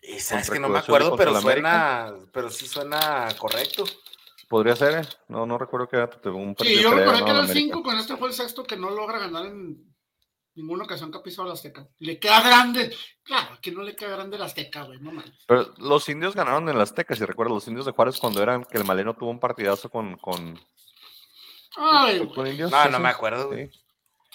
Y 0.00 0.18
sabes 0.18 0.48
que 0.48 0.58
no 0.58 0.70
me 0.70 0.78
acuerdo, 0.78 1.14
pero 1.14 1.36
América. 1.36 2.08
suena, 2.08 2.30
pero 2.32 2.50
sí 2.50 2.66
suena 2.66 3.28
correcto. 3.38 3.84
Podría 4.52 4.76
ser, 4.76 5.02
¿eh? 5.02 5.08
No, 5.28 5.46
no 5.46 5.56
recuerdo 5.56 5.88
que 5.88 5.96
era 5.96 6.10
tuvo 6.10 6.36
un 6.36 6.54
Sí, 6.58 6.78
yo 6.78 6.90
¿no? 6.90 6.96
que 6.96 7.02
era 7.04 7.18
el 7.18 7.40
América. 7.40 7.54
5, 7.54 7.82
con 7.82 7.96
este 7.96 8.18
fue 8.18 8.28
el 8.28 8.34
sexto 8.34 8.64
que 8.64 8.76
no 8.76 8.90
logra 8.90 9.18
ganar 9.18 9.46
en, 9.46 9.94
Ninguna 10.54 10.84
ocasión 10.84 11.10
que 11.10 11.16
ha 11.16 11.22
pisado 11.22 11.48
la 11.48 11.54
Azteca. 11.54 11.88
Le 12.00 12.18
queda 12.18 12.42
grande. 12.42 12.94
Claro, 13.22 13.56
que 13.62 13.72
no 13.72 13.82
le 13.82 13.96
queda 13.96 14.10
grande 14.10 14.36
la 14.36 14.44
Azteca, 14.44 14.82
güey, 14.82 15.00
no 15.00 15.10
mames. 15.10 15.32
Pero 15.46 15.72
los 15.78 16.06
indios 16.10 16.34
ganaron 16.34 16.68
en 16.68 16.76
la 16.76 16.82
Azteca, 16.82 17.16
si 17.16 17.24
recuerdas, 17.24 17.54
los 17.54 17.68
indios 17.68 17.86
de 17.86 17.92
Juárez 17.92 18.18
cuando 18.18 18.42
eran 18.42 18.64
que 18.64 18.76
el 18.76 18.84
Maleno 18.84 19.14
tuvo 19.14 19.30
un 19.30 19.40
partidazo 19.40 19.88
con. 19.88 20.18
con, 20.18 20.60
Ay, 21.78 22.28
con 22.34 22.46
indios. 22.46 22.70
No, 22.70 22.90
no 22.90 23.00
me 23.00 23.08
acuerdo, 23.08 23.48
güey. 23.48 23.70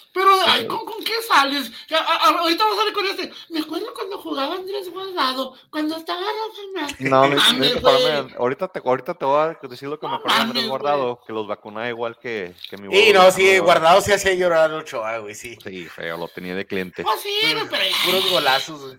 Sí. 0.08 0.14
Pero, 0.14 0.30
ay, 0.46 0.66
¿con, 0.66 0.84
con 0.84 1.04
qué 1.04 1.12
sales? 1.28 1.70
Ya, 1.88 1.98
a- 1.98 2.16
a- 2.28 2.38
ahorita 2.40 2.64
vamos 2.64 2.78
a 2.78 2.80
salir 2.80 2.94
con 2.94 3.06
este. 3.06 3.32
Me 3.50 3.60
acuerdo 3.60 3.92
cuando 3.94 4.18
jugaba 4.18 4.54
Andrés 4.56 4.90
Guardado, 4.90 5.54
cuando 5.70 5.96
estaba 5.96 6.20
Rafa 6.20 6.80
Márquez. 6.86 7.10
No, 7.10 7.28
no, 7.28 7.36
Mames, 7.36 7.74
no, 7.74 7.80
güey. 7.90 7.94
espérame, 7.96 8.34
ahorita 8.38 8.68
te, 8.68 8.82
ahorita 8.84 9.14
te 9.14 9.24
voy 9.24 9.38
a 9.40 9.58
decir 9.68 9.88
lo 9.88 10.00
que 10.00 10.08
me 10.08 10.14
acuerdo 10.16 10.36
de 10.36 10.42
Andrés 10.42 10.66
Guardado, 10.68 11.20
que 11.26 11.32
los 11.32 11.46
vacunaba 11.46 11.88
igual 11.88 12.18
que, 12.18 12.54
que 12.68 12.76
mi 12.78 12.86
Y 12.96 13.12
no, 13.12 13.30
sí, 13.30 13.42
Guardado. 13.58 13.64
guardado 13.64 14.00
se 14.00 14.14
hacía 14.14 14.34
llorar 14.34 14.72
a 14.72 14.76
Ochoa, 14.78 15.18
güey, 15.18 15.34
sí. 15.34 15.56
Sí, 15.62 15.84
feo, 15.86 16.16
lo 16.16 16.26
tenía 16.28 16.54
de 16.54 16.66
cliente. 16.66 17.02
Pues 17.04 17.20
sí, 17.20 17.30
pero 17.70 17.84
ya. 17.84 17.96
Puros 18.06 18.30
golazos, 18.30 18.80
güey. 18.80 18.98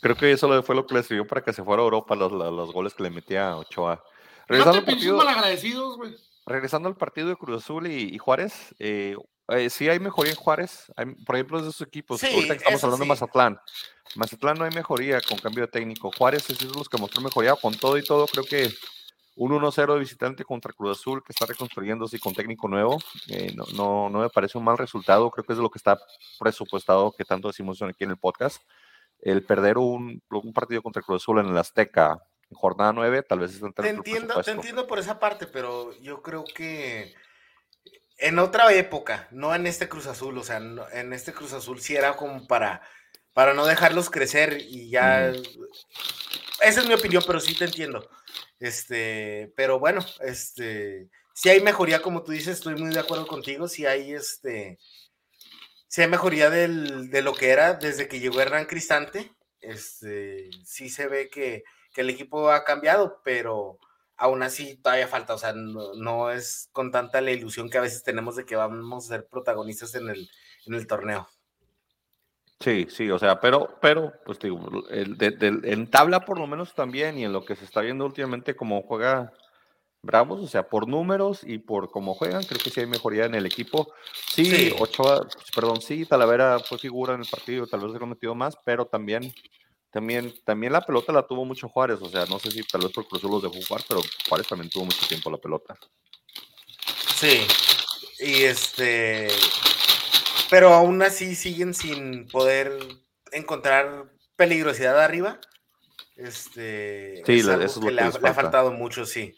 Creo 0.00 0.16
que 0.16 0.32
eso 0.32 0.62
fue 0.62 0.74
lo 0.74 0.86
que 0.86 0.94
le 0.94 1.02
sirvió 1.02 1.26
para 1.26 1.42
que 1.44 1.52
se 1.52 1.62
fuera 1.62 1.82
a 1.82 1.84
Europa, 1.84 2.16
los, 2.16 2.32
los, 2.32 2.52
los 2.52 2.72
goles 2.72 2.94
que 2.94 3.02
le 3.04 3.10
metía 3.10 3.50
a 3.50 3.56
Ochoa. 3.58 3.96
No 3.96 4.02
Regresando 4.48 4.72
te 4.72 4.78
al 4.78 4.84
pinches 4.86 5.04
partido, 5.12 5.16
malagradecidos, 5.18 5.96
güey. 5.96 6.16
Regresando 6.48 6.88
al 6.88 6.96
partido 6.96 7.28
de 7.28 7.36
Cruz 7.36 7.62
Azul 7.62 7.86
y, 7.86 8.14
y 8.14 8.18
Juárez, 8.18 8.74
eh, 8.78 9.16
eh, 9.48 9.70
sí 9.70 9.88
hay 9.88 10.00
mejoría 10.00 10.32
en 10.32 10.38
Juárez. 10.38 10.92
Hay- 10.96 11.06
por 11.24 11.36
ejemplo, 11.36 11.62
de 11.62 11.68
esos 11.68 11.80
equipos. 11.86 12.20
Sí, 12.20 12.26
ahorita 12.26 12.54
que 12.54 12.58
estamos 12.58 12.82
hablando 12.84 13.04
sí. 13.04 13.08
de 13.08 13.08
Mazatlán. 13.08 13.58
Mazatlán 14.16 14.58
no 14.58 14.64
hay 14.64 14.70
mejoría 14.72 15.20
con 15.20 15.38
cambio 15.38 15.62
de 15.66 15.68
técnico. 15.70 16.10
Juárez 16.16 16.48
es 16.50 16.58
de 16.58 16.66
los 16.66 16.88
que 16.88 16.98
mostró 16.98 17.20
mejoría 17.22 17.54
con 17.56 17.74
todo 17.74 17.96
y 17.98 18.04
todo. 18.04 18.26
Creo 18.26 18.44
que 18.44 18.70
un 19.36 19.52
1-0 19.52 19.94
de 19.94 20.00
visitante 20.00 20.44
contra 20.44 20.72
Cruz 20.72 20.98
Azul 20.98 21.22
que 21.24 21.32
está 21.32 21.46
reconstruyéndose 21.46 22.18
con 22.18 22.34
técnico 22.34 22.66
nuevo. 22.68 22.98
eh, 23.28 23.52
no, 23.54 23.64
no, 23.74 24.10
no 24.10 24.18
me 24.20 24.30
parece 24.30 24.58
un 24.58 24.64
mal 24.64 24.76
resultado. 24.76 25.30
Creo 25.30 25.44
que 25.44 25.52
es 25.52 25.56
de 25.56 25.62
lo 25.62 25.70
que 25.70 25.78
está 25.78 25.98
presupuestado, 26.38 27.12
que 27.16 27.24
tanto 27.24 27.48
decimos 27.48 27.80
aquí 27.82 28.04
en 28.04 28.10
el 28.10 28.18
podcast. 28.18 28.62
El 29.20 29.44
perder 29.44 29.78
un, 29.78 30.22
un 30.30 30.52
partido 30.52 30.82
contra 30.82 31.02
Cruz 31.02 31.22
Azul 31.22 31.38
en 31.40 31.46
el 31.46 31.56
Azteca 31.58 32.22
jornada 32.52 32.92
9, 32.92 33.22
tal 33.22 33.40
vez 33.40 33.52
está 33.52 33.66
dentro 33.66 33.82
Te 33.84 33.90
entiendo, 33.90 34.42
te 34.42 34.50
entiendo 34.50 34.86
por 34.86 34.98
esa 34.98 35.18
parte, 35.18 35.46
pero 35.46 35.92
yo 36.00 36.22
creo 36.22 36.44
que 36.44 37.14
en 38.18 38.38
otra 38.38 38.72
época, 38.72 39.28
no 39.30 39.54
en 39.54 39.66
este 39.66 39.88
Cruz 39.88 40.06
Azul, 40.06 40.36
o 40.38 40.42
sea, 40.42 40.58
no- 40.60 40.88
en 40.90 41.12
este 41.12 41.32
Cruz 41.32 41.52
Azul 41.52 41.80
sí 41.80 41.94
era 41.94 42.16
como 42.16 42.46
para, 42.46 42.82
para 43.32 43.54
no 43.54 43.66
dejarlos 43.66 44.10
crecer 44.10 44.58
y 44.60 44.90
ya. 44.90 45.30
Esa 46.60 46.80
es 46.80 46.86
mi 46.88 46.94
opinión, 46.94 47.22
pero 47.26 47.38
sí 47.38 47.54
te 47.54 47.66
entiendo. 47.66 48.08
Este, 48.58 49.52
pero 49.56 49.78
bueno, 49.78 50.04
este, 50.20 51.08
si 51.32 51.48
hay 51.48 51.60
mejoría, 51.60 52.02
como 52.02 52.24
tú 52.24 52.32
dices, 52.32 52.58
estoy 52.58 52.74
muy 52.74 52.92
de 52.92 52.98
acuerdo 52.98 53.26
contigo. 53.28 53.68
Si 53.68 53.86
hay 53.86 54.12
este, 54.12 54.78
si 55.86 56.02
hay 56.02 56.08
mejoría 56.08 56.50
del- 56.50 57.10
de 57.10 57.22
lo 57.22 57.32
que 57.34 57.50
era 57.50 57.74
desde 57.74 58.08
que 58.08 58.18
llegó 58.18 58.40
Hernán 58.40 58.66
Cristante. 58.66 59.32
Este, 59.60 60.50
sí 60.64 60.88
se 60.90 61.06
ve 61.06 61.30
que, 61.30 61.62
que 61.98 62.02
el 62.02 62.10
equipo 62.10 62.48
ha 62.52 62.62
cambiado, 62.62 63.20
pero 63.24 63.80
aún 64.16 64.44
así 64.44 64.76
todavía 64.76 65.08
falta. 65.08 65.34
O 65.34 65.38
sea, 65.38 65.52
no, 65.52 65.94
no 65.94 66.30
es 66.30 66.68
con 66.70 66.92
tanta 66.92 67.20
la 67.20 67.32
ilusión 67.32 67.68
que 67.68 67.76
a 67.78 67.80
veces 67.80 68.04
tenemos 68.04 68.36
de 68.36 68.46
que 68.46 68.54
vamos 68.54 69.04
a 69.06 69.08
ser 69.08 69.26
protagonistas 69.26 69.96
en 69.96 70.08
el, 70.08 70.30
en 70.66 70.74
el 70.74 70.86
torneo. 70.86 71.28
Sí, 72.60 72.86
sí, 72.88 73.10
o 73.10 73.18
sea, 73.18 73.40
pero, 73.40 73.78
pero, 73.80 74.12
pues 74.24 74.38
digo, 74.38 74.60
el, 74.90 75.18
de- 75.18 75.32
del- 75.32 75.64
en 75.64 75.90
tabla 75.90 76.20
por 76.20 76.38
lo 76.38 76.46
menos 76.46 76.72
también 76.72 77.18
y 77.18 77.24
en 77.24 77.32
lo 77.32 77.44
que 77.44 77.56
se 77.56 77.64
está 77.64 77.80
viendo 77.80 78.06
últimamente 78.06 78.54
como 78.54 78.82
juega 78.82 79.32
Bravos, 80.00 80.44
o 80.44 80.46
sea, 80.46 80.68
por 80.68 80.86
números 80.86 81.40
y 81.42 81.58
por 81.58 81.90
cómo 81.90 82.14
juegan, 82.14 82.44
creo 82.44 82.60
que 82.62 82.70
sí 82.70 82.78
hay 82.78 82.86
mejoría 82.86 83.24
en 83.24 83.34
el 83.34 83.44
equipo. 83.44 83.92
Sí, 84.28 84.44
Sí. 84.44 84.74
Ochoa, 84.78 85.26
perdón, 85.52 85.80
sí, 85.82 86.06
Talavera 86.06 86.60
fue 86.60 86.78
figura 86.78 87.14
en 87.14 87.22
el 87.22 87.28
partido, 87.28 87.66
tal 87.66 87.80
vez 87.80 87.90
se 87.90 88.04
ha 88.04 88.06
metido 88.06 88.36
más, 88.36 88.56
pero 88.64 88.86
también, 88.86 89.32
también, 89.90 90.34
también 90.44 90.72
la 90.72 90.82
pelota 90.82 91.12
la 91.12 91.26
tuvo 91.26 91.44
mucho 91.44 91.68
Juárez, 91.68 91.98
o 92.02 92.08
sea, 92.08 92.26
no 92.26 92.38
sé 92.38 92.50
si 92.50 92.62
tal 92.62 92.82
vez 92.82 92.92
por 92.92 93.06
Cruz 93.08 93.20
Azul 93.20 93.30
los 93.32 93.42
dejó 93.42 93.54
jugar, 93.66 93.84
pero 93.88 94.00
Juárez 94.28 94.46
también 94.48 94.70
tuvo 94.70 94.84
mucho 94.84 95.06
tiempo 95.06 95.30
la 95.30 95.38
pelota. 95.38 95.76
Sí. 97.16 97.46
Y 98.20 98.44
este. 98.44 99.28
Pero 100.50 100.72
aún 100.72 101.02
así 101.02 101.34
siguen 101.34 101.74
sin 101.74 102.26
poder 102.28 102.72
encontrar 103.32 104.10
peligrosidad 104.36 104.98
arriba. 105.00 105.40
Este. 106.16 107.22
Sí, 107.26 107.38
es 107.38 107.44
le- 107.46 107.52
algo 107.52 107.64
eso 107.64 107.70
es 107.70 107.76
lo 107.76 107.82
que 107.82 107.88
que 107.88 107.94
le, 107.94 108.00
ha, 108.02 108.04
les 108.06 108.14
le 108.14 108.18
ha 108.18 108.34
falta. 108.34 108.42
faltado 108.42 108.72
mucho, 108.72 109.06
sí. 109.06 109.34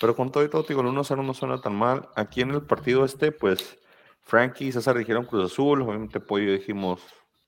Pero 0.00 0.16
con 0.16 0.30
todo 0.32 0.44
y 0.44 0.50
todo, 0.50 0.62
digo, 0.64 0.80
el 0.80 0.88
1-0 0.88 1.22
no 1.24 1.34
suena 1.34 1.60
tan 1.60 1.74
mal. 1.74 2.08
Aquí 2.16 2.40
en 2.40 2.50
el 2.50 2.62
partido 2.62 3.04
este, 3.04 3.30
pues, 3.32 3.78
Frankie 4.22 4.66
y 4.68 4.72
César 4.72 4.96
dijeron 4.98 5.24
Cruz 5.24 5.52
Azul, 5.52 5.82
obviamente 5.82 6.20
Pollo 6.20 6.52
dijimos, 6.52 7.00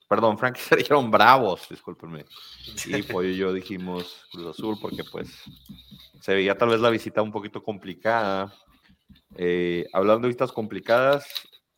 perdón, 0.09 0.39
Frankie 0.39 0.61
y 0.61 0.63
César 0.63 0.79
dijeron 0.79 1.11
Bravos, 1.11 1.69
discúlpenme. 1.69 2.25
Y 2.87 3.03
Pollo 3.03 3.29
y 3.29 3.37
yo 3.37 3.53
dijimos 3.53 4.27
Cruz 4.31 4.47
Azul 4.47 4.79
porque, 4.81 5.05
pues, 5.05 5.29
se 6.21 6.35
veía 6.35 6.57
tal 6.57 6.71
vez 6.71 6.81
la 6.81 6.91
visita 6.91 7.23
un 7.23 7.33
poquito 7.33 7.63
complicada. 7.63 8.53
Eh, 9.37 9.87
hablando 9.93 10.23
de 10.23 10.29
vistas 10.29 10.53
complicadas, 10.53 11.27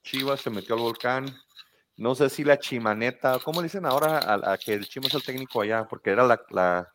Chivas 0.02 0.40
se 0.40 0.50
metió 0.50 0.74
al 0.74 0.80
volcán. 0.80 1.26
No 1.96 2.14
sé 2.14 2.30
si 2.30 2.44
la 2.44 2.58
chimaneta, 2.58 3.38
¿cómo 3.44 3.60
dicen 3.60 3.84
ahora 3.84 4.18
a, 4.18 4.52
a 4.52 4.58
que 4.58 4.74
el 4.74 4.86
Chimo 4.86 5.08
es 5.08 5.14
el 5.14 5.24
técnico 5.24 5.60
allá? 5.60 5.86
Porque 5.88 6.10
era 6.10 6.24
la, 6.24 6.40
la, 6.50 6.92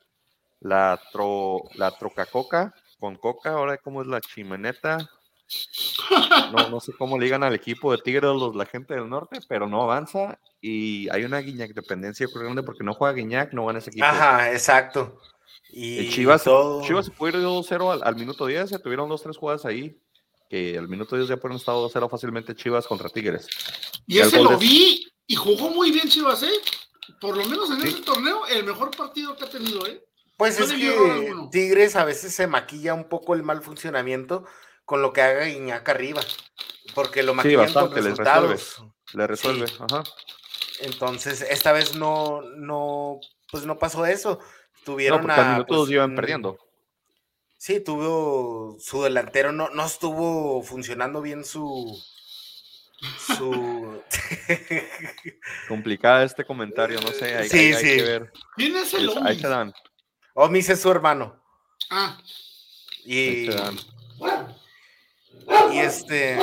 la, 0.62 1.00
tro, 1.12 1.64
la 1.76 1.92
trocacoca 1.92 2.74
con 3.00 3.18
coca, 3.18 3.52
ahora 3.52 3.78
cómo 3.78 4.02
es 4.02 4.08
la 4.08 4.22
chimeneta. 4.22 5.10
No, 6.52 6.70
no 6.70 6.80
sé 6.80 6.94
cómo 6.98 7.18
le 7.18 7.26
digan 7.26 7.44
al 7.44 7.54
equipo 7.56 7.92
de 7.92 7.98
Tigres 8.00 8.24
los, 8.24 8.56
la 8.56 8.66
gente 8.66 8.94
del 8.94 9.10
norte, 9.10 9.40
pero 9.48 9.68
no 9.68 9.82
avanza 9.84 10.40
y 10.62 11.10
hay 11.10 11.24
una 11.24 11.40
Guiñac 11.40 11.74
dependencia 11.74 12.28
grande 12.34 12.64
porque 12.64 12.84
no 12.84 12.94
juega 12.94 13.14
Guiñac, 13.14 13.54
no 13.54 13.66
gana 13.66 13.80
ese 13.80 13.90
equipo. 13.90 14.06
Ajá, 14.06 14.52
exacto. 14.52 15.20
Y 15.72 16.10
Chivas, 16.10 16.44
todo- 16.44 16.84
Chivas 16.84 17.06
se 17.06 17.12
pudo 17.12 17.30
ir 17.30 17.36
2-0 17.38 17.92
al, 17.94 18.04
al 18.04 18.16
minuto 18.16 18.46
10, 18.46 18.70
se 18.70 18.80
tuvieron 18.80 19.10
dos, 19.10 19.24
tres 19.24 19.38
jugadas 19.38 19.66
ahí, 19.66 19.98
que 20.50 20.78
al 20.78 20.88
minuto 20.88 21.16
10 21.16 21.28
ya 21.30 21.38
pueden 21.38 21.58
estado 21.58 21.90
2-0 21.90 22.10
fácilmente 22.10 22.56
Chivas 22.56 22.86
contra 22.86 23.10
Tigres. 23.10 23.48
Y 24.06 24.20
ese 24.20 24.42
lo 24.42 24.52
de- 24.52 24.56
vi 24.58 25.08
y 25.26 25.36
jugó 25.36 25.70
muy 25.70 25.92
bien 25.92 26.08
Chivas, 26.10 26.44
¿eh? 26.44 26.52
Por 27.20 27.36
lo 27.36 27.46
menos 27.46 27.70
en 27.72 27.82
Sí. 27.82 27.88
ese 27.88 28.02
torneo, 28.02 28.46
el 28.48 28.64
mejor 28.66 28.92
partido 28.96 29.36
que 29.36 29.46
ha 29.46 29.50
tenido, 29.50 29.86
¿eh? 29.88 30.02
Pues 30.38 30.60
no 30.60 30.66
es 30.66 30.74
que. 30.74 31.34
Tigres 31.52 31.96
a 31.96 32.06
veces 32.06 32.34
se 32.34 32.48
maquilla 32.48 32.94
un 32.94 33.08
poco 33.10 33.34
el 33.34 33.44
mal 33.44 33.62
funcionamiento 33.62 34.46
con 34.86 35.02
lo 35.02 35.14
que 35.14 35.22
haga 35.22 35.46
Guiñac 35.46 35.88
arriba. 35.90 36.22
Porque 36.94 37.24
lo 37.24 37.32
Sí, 37.32 37.38
maquillan 37.38 37.58
con 37.74 37.74
bastante, 37.74 37.96
resuelve. 38.02 38.10
resultados. 38.54 38.84
Le 39.14 39.28
resuelve, 39.28 39.68
Sí. 39.68 39.76
ajá. 39.80 40.04
Entonces, 40.82 41.42
esta 41.42 41.72
vez 41.72 41.96
no, 41.96 42.42
no, 42.58 43.20
pues 43.52 43.66
no 43.66 43.78
pasó 43.78 44.06
eso. 44.06 44.40
No, 44.40 44.84
Tuvieron 44.84 45.22
porque 45.22 45.40
al 45.40 45.46
a, 45.48 45.52
minuto 45.54 45.68
pues, 45.68 45.78
2 45.80 45.90
iban 45.92 46.10
un- 46.12 46.16
perdiendo. 46.16 46.58
Sí, 47.58 47.80
tuvo 47.80 48.78
su 48.80 49.02
delantero, 49.04 49.54
no, 49.54 49.70
no 49.70 49.86
estuvo 49.86 50.62
funcionando 50.64 51.22
bien 51.22 51.46
su. 51.46 51.98
su. 53.38 54.02
Complicada 55.70 56.24
este 56.24 56.44
comentario, 56.46 57.00
no 57.02 57.08
sé, 57.10 57.36
hay, 57.38 57.50
Sí, 57.50 57.58
hay- 57.58 57.74
hay 57.74 57.82
sí. 57.84 57.96
que 57.98 58.04
ver. 58.04 58.32
¿Quién 58.58 58.76
es 58.76 58.94
el 58.94 59.10
Omis? 59.10 59.40
se 59.42 59.48
dan, 59.48 59.74
Omis 60.34 60.70
es 60.70 60.82
su 60.82 60.92
hermano. 60.92 61.42
Ah, 61.90 62.18
ahí 63.06 63.14
Y, 63.14 63.46
se 63.46 63.54
dan. 63.56 63.78
Y 65.72 65.80
este. 65.80 66.40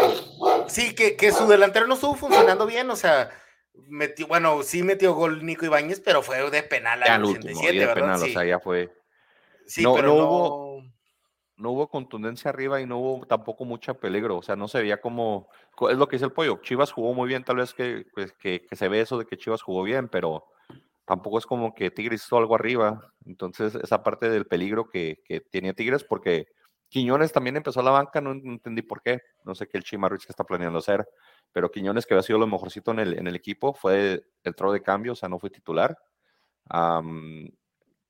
Sí, 0.68 0.94
que, 0.94 1.16
que 1.16 1.32
su 1.32 1.46
delantero 1.46 1.86
no 1.86 1.94
estuvo 1.94 2.14
funcionando 2.14 2.66
bien, 2.66 2.90
o 2.90 2.96
sea. 2.96 3.30
Metió, 3.86 4.26
bueno, 4.26 4.62
sí 4.62 4.82
metió 4.82 5.14
gol 5.14 5.44
Nico 5.46 5.64
Ibáñez, 5.64 6.00
pero 6.00 6.22
fue 6.22 6.50
de 6.50 6.62
penal 6.64 7.00
Ya 7.00 7.14
al 7.14 7.22
al 7.22 7.24
último, 7.24 7.60
87, 7.60 7.74
y 7.74 7.78
de 7.78 7.86
¿verdad? 7.86 8.02
penal, 8.02 8.20
sí, 8.20 8.30
o 8.30 8.32
sea, 8.32 8.44
ya 8.44 8.58
fue. 8.60 8.92
sí, 9.64 9.82
no- 9.82 9.94
pero 9.94 10.08
no 10.08 10.16
no, 10.16 10.24
hubo- 10.28 10.82
no 11.56 11.70
hubo 11.70 11.88
contundencia 11.88 12.48
arriba 12.50 12.80
y 12.80 12.86
no 12.86 12.98
hubo 12.98 13.26
tampoco 13.26 13.64
mucho 13.64 13.94
peligro, 13.94 14.38
o 14.38 14.42
sea, 14.42 14.56
no 14.56 14.66
se 14.68 14.80
veía 14.82 15.00
como, 15.00 15.48
co- 15.76 15.88
es 15.88 15.96
lo 15.96 16.08
que 16.08 16.16
dice 16.16 16.26
el 16.26 16.32
pollo, 16.32 16.60
Chivas 16.62 16.90
jugó 16.92 17.14
muy 17.14 17.28
bien, 17.28 17.44
tal 17.44 17.56
vez 17.56 17.72
que, 17.72 18.04
pues, 18.12 18.32
que, 18.32 18.66
que 18.66 18.76
se 18.76 18.88
ve 18.88 19.00
eso 19.00 19.18
de 19.18 19.24
que 19.24 19.38
Chivas 19.38 19.62
jugó 19.62 19.82
bien, 19.84 20.08
pero 20.08 20.44
tampoco 21.06 21.38
es 21.38 21.46
como 21.46 21.74
que 21.74 21.90
Tigres 21.90 22.24
hizo 22.24 22.36
algo 22.36 22.54
arriba, 22.56 23.12
entonces 23.24 23.74
esa 23.76 24.02
parte 24.02 24.28
del 24.28 24.46
peligro 24.46 24.88
que, 24.88 25.22
que 25.24 25.40
tenía 25.40 25.74
Tigres, 25.74 26.04
porque 26.04 26.46
Quiñones 26.90 27.32
también 27.32 27.56
empezó 27.56 27.80
a 27.80 27.84
la 27.84 27.92
banca, 27.92 28.20
no, 28.20 28.32
entendí 28.32 28.82
por 28.82 29.00
qué, 29.00 29.22
no 29.44 29.54
sé 29.54 29.68
qué 29.68 29.78
el 29.78 29.84
Chima 29.84 30.08
Ruiz 30.08 30.26
que 30.26 30.32
está 30.32 30.44
planeando 30.44 30.80
hacer, 30.80 31.08
pero 31.52 31.70
Quiñones 31.70 32.04
que 32.04 32.14
había 32.14 32.24
sido 32.24 32.38
lo 32.38 32.48
mejorcito 32.48 32.90
en 32.90 32.98
el, 32.98 33.18
en 33.18 33.28
el 33.28 33.36
equipo, 33.36 33.72
fue, 33.72 34.26
entró 34.42 34.72
de 34.72 34.82
cambio, 34.82 35.12
o 35.12 35.16
sea, 35.16 35.28
no 35.28 35.38
fue 35.38 35.50
titular. 35.50 35.96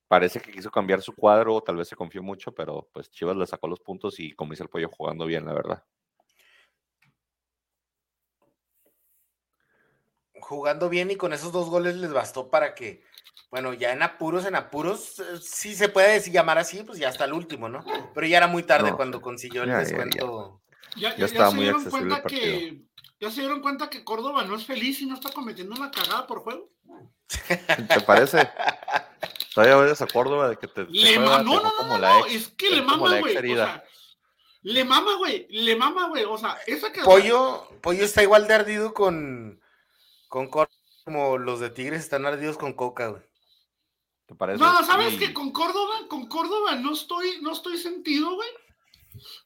Parece 0.08 0.40
que 0.40 0.50
quiso 0.50 0.70
cambiar 0.70 1.02
su 1.02 1.14
cuadro, 1.14 1.60
tal 1.60 1.76
vez 1.76 1.88
se 1.88 1.94
confió 1.94 2.22
mucho, 2.22 2.52
pero 2.52 2.88
pues 2.92 3.10
Chivas 3.10 3.36
le 3.36 3.46
sacó 3.46 3.68
los 3.68 3.80
puntos 3.80 4.18
y 4.18 4.32
como 4.32 4.52
dice 4.52 4.64
el 4.64 4.70
pollo, 4.70 4.88
jugando 4.88 5.26
bien, 5.26 5.44
la 5.44 5.52
verdad. 5.52 5.84
jugando 10.40 10.88
bien 10.88 11.10
y 11.10 11.16
con 11.16 11.32
esos 11.32 11.52
dos 11.52 11.68
goles 11.70 11.96
les 11.96 12.12
bastó 12.12 12.50
para 12.50 12.74
que, 12.74 13.02
bueno, 13.50 13.72
ya 13.74 13.92
en 13.92 14.03
apuros, 14.03 14.44
en 14.46 14.55
apuros, 14.57 15.18
eh, 15.20 15.38
sí 15.40 15.74
se 15.74 15.88
puede 15.88 16.20
llamar 16.31 16.59
así, 16.59 16.83
pues 16.83 16.98
ya 16.98 17.09
hasta 17.09 17.24
el 17.24 17.33
último, 17.33 17.68
¿no? 17.68 17.85
Pero 18.14 18.26
ya 18.26 18.37
era 18.38 18.46
muy 18.46 18.62
tarde 18.62 18.90
No, 18.90 18.96
cuando 18.96 19.20
consiguió 19.20 19.62
el 19.62 19.70
ya, 19.70 19.74
ya, 19.74 19.79
ya. 19.83 19.85
descuento. 19.88 20.62
ya, 20.96 21.11
Ya 21.11 21.16
ya, 21.16 21.24
estaba 21.26 21.50
se 21.50 21.55
muy 21.57 21.64
dieron 21.64 21.81
accesible 21.81 22.14
el 22.14 22.20
cuenta 22.22 22.29
que 22.29 22.83
¿Ya 23.22 23.31
se 23.31 23.40
dieron 23.42 23.61
cuenta 23.61 23.90
que 23.90 24.03
Córdoba 24.03 24.44
no 24.44 24.57
es 24.57 24.64
feliz 24.64 25.03
y 25.03 25.07
no 25.07 25.14
está 25.14 25.31
cometiendo 25.31 25.74
una 25.74 25.90
cagada 25.90 26.26
por 26.26 26.40
juego? 26.40 26.70
¿Te 27.48 28.00
parece? 28.07 28.48
Todavía 29.55 29.76
vayas 29.76 30.00
a 30.00 30.07
Córdoba 30.07 30.48
de 30.48 30.57
que 30.57 30.66
te. 30.68 30.85
te 30.87 30.90
Le 30.90 31.16
juega, 31.16 31.42
no, 31.42 31.57
no, 31.57 31.62
no, 31.64 31.72
como 31.76 31.94
no, 31.94 31.98
la 31.98 32.18
no, 32.18 32.26
ex, 32.26 32.35
es 32.35 32.48
que 32.48 32.68
es 32.68 32.72
le 32.72 32.83
mama, 32.83 33.18
güey. 33.20 33.37
O 33.37 33.38
herida. 33.38 33.64
sea, 33.66 33.85
le 34.62 34.85
mama, 34.85 35.16
güey, 35.16 35.46
le 35.50 35.76
mama, 35.76 36.09
güey. 36.09 36.24
O 36.24 36.38
sea, 36.38 36.57
esa 36.66 36.92
que. 36.92 37.03
Pollo, 37.03 37.68
Pollo 37.83 38.05
está 38.05 38.22
igual 38.22 38.48
de 38.48 38.55
ardido 38.55 38.94
con, 38.94 39.61
con 40.29 40.48
Cor- 40.48 40.70
como 41.05 41.37
los 41.37 41.61
de 41.61 41.68
Tigres 41.70 42.00
están 42.00 42.24
ardidos 42.24 42.57
con 42.57 42.72
Coca, 42.72 43.09
güey. 43.09 43.22
¿Te 44.30 44.36
parece? 44.36 44.62
No, 44.62 44.84
¿sabes 44.84 45.18
que 45.18 45.34
Con 45.34 45.50
Córdoba, 45.50 46.06
con 46.08 46.28
Córdoba 46.28 46.76
no 46.76 46.92
estoy, 46.92 47.40
no 47.42 47.50
estoy 47.50 47.76
sentido, 47.76 48.32
güey. 48.36 48.48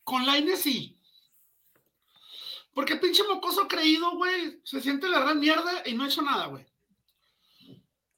Con 0.04 0.26
Laine 0.26 0.58
sí. 0.58 1.00
Porque 2.74 2.96
pinche 2.96 3.22
mocoso 3.22 3.66
creído, 3.66 4.10
güey, 4.14 4.60
se 4.62 4.82
siente 4.82 5.08
la 5.08 5.20
gran 5.20 5.40
mierda 5.40 5.84
y 5.86 5.94
no 5.94 6.04
ha 6.04 6.08
hecho 6.08 6.20
nada, 6.20 6.48
güey. 6.48 6.66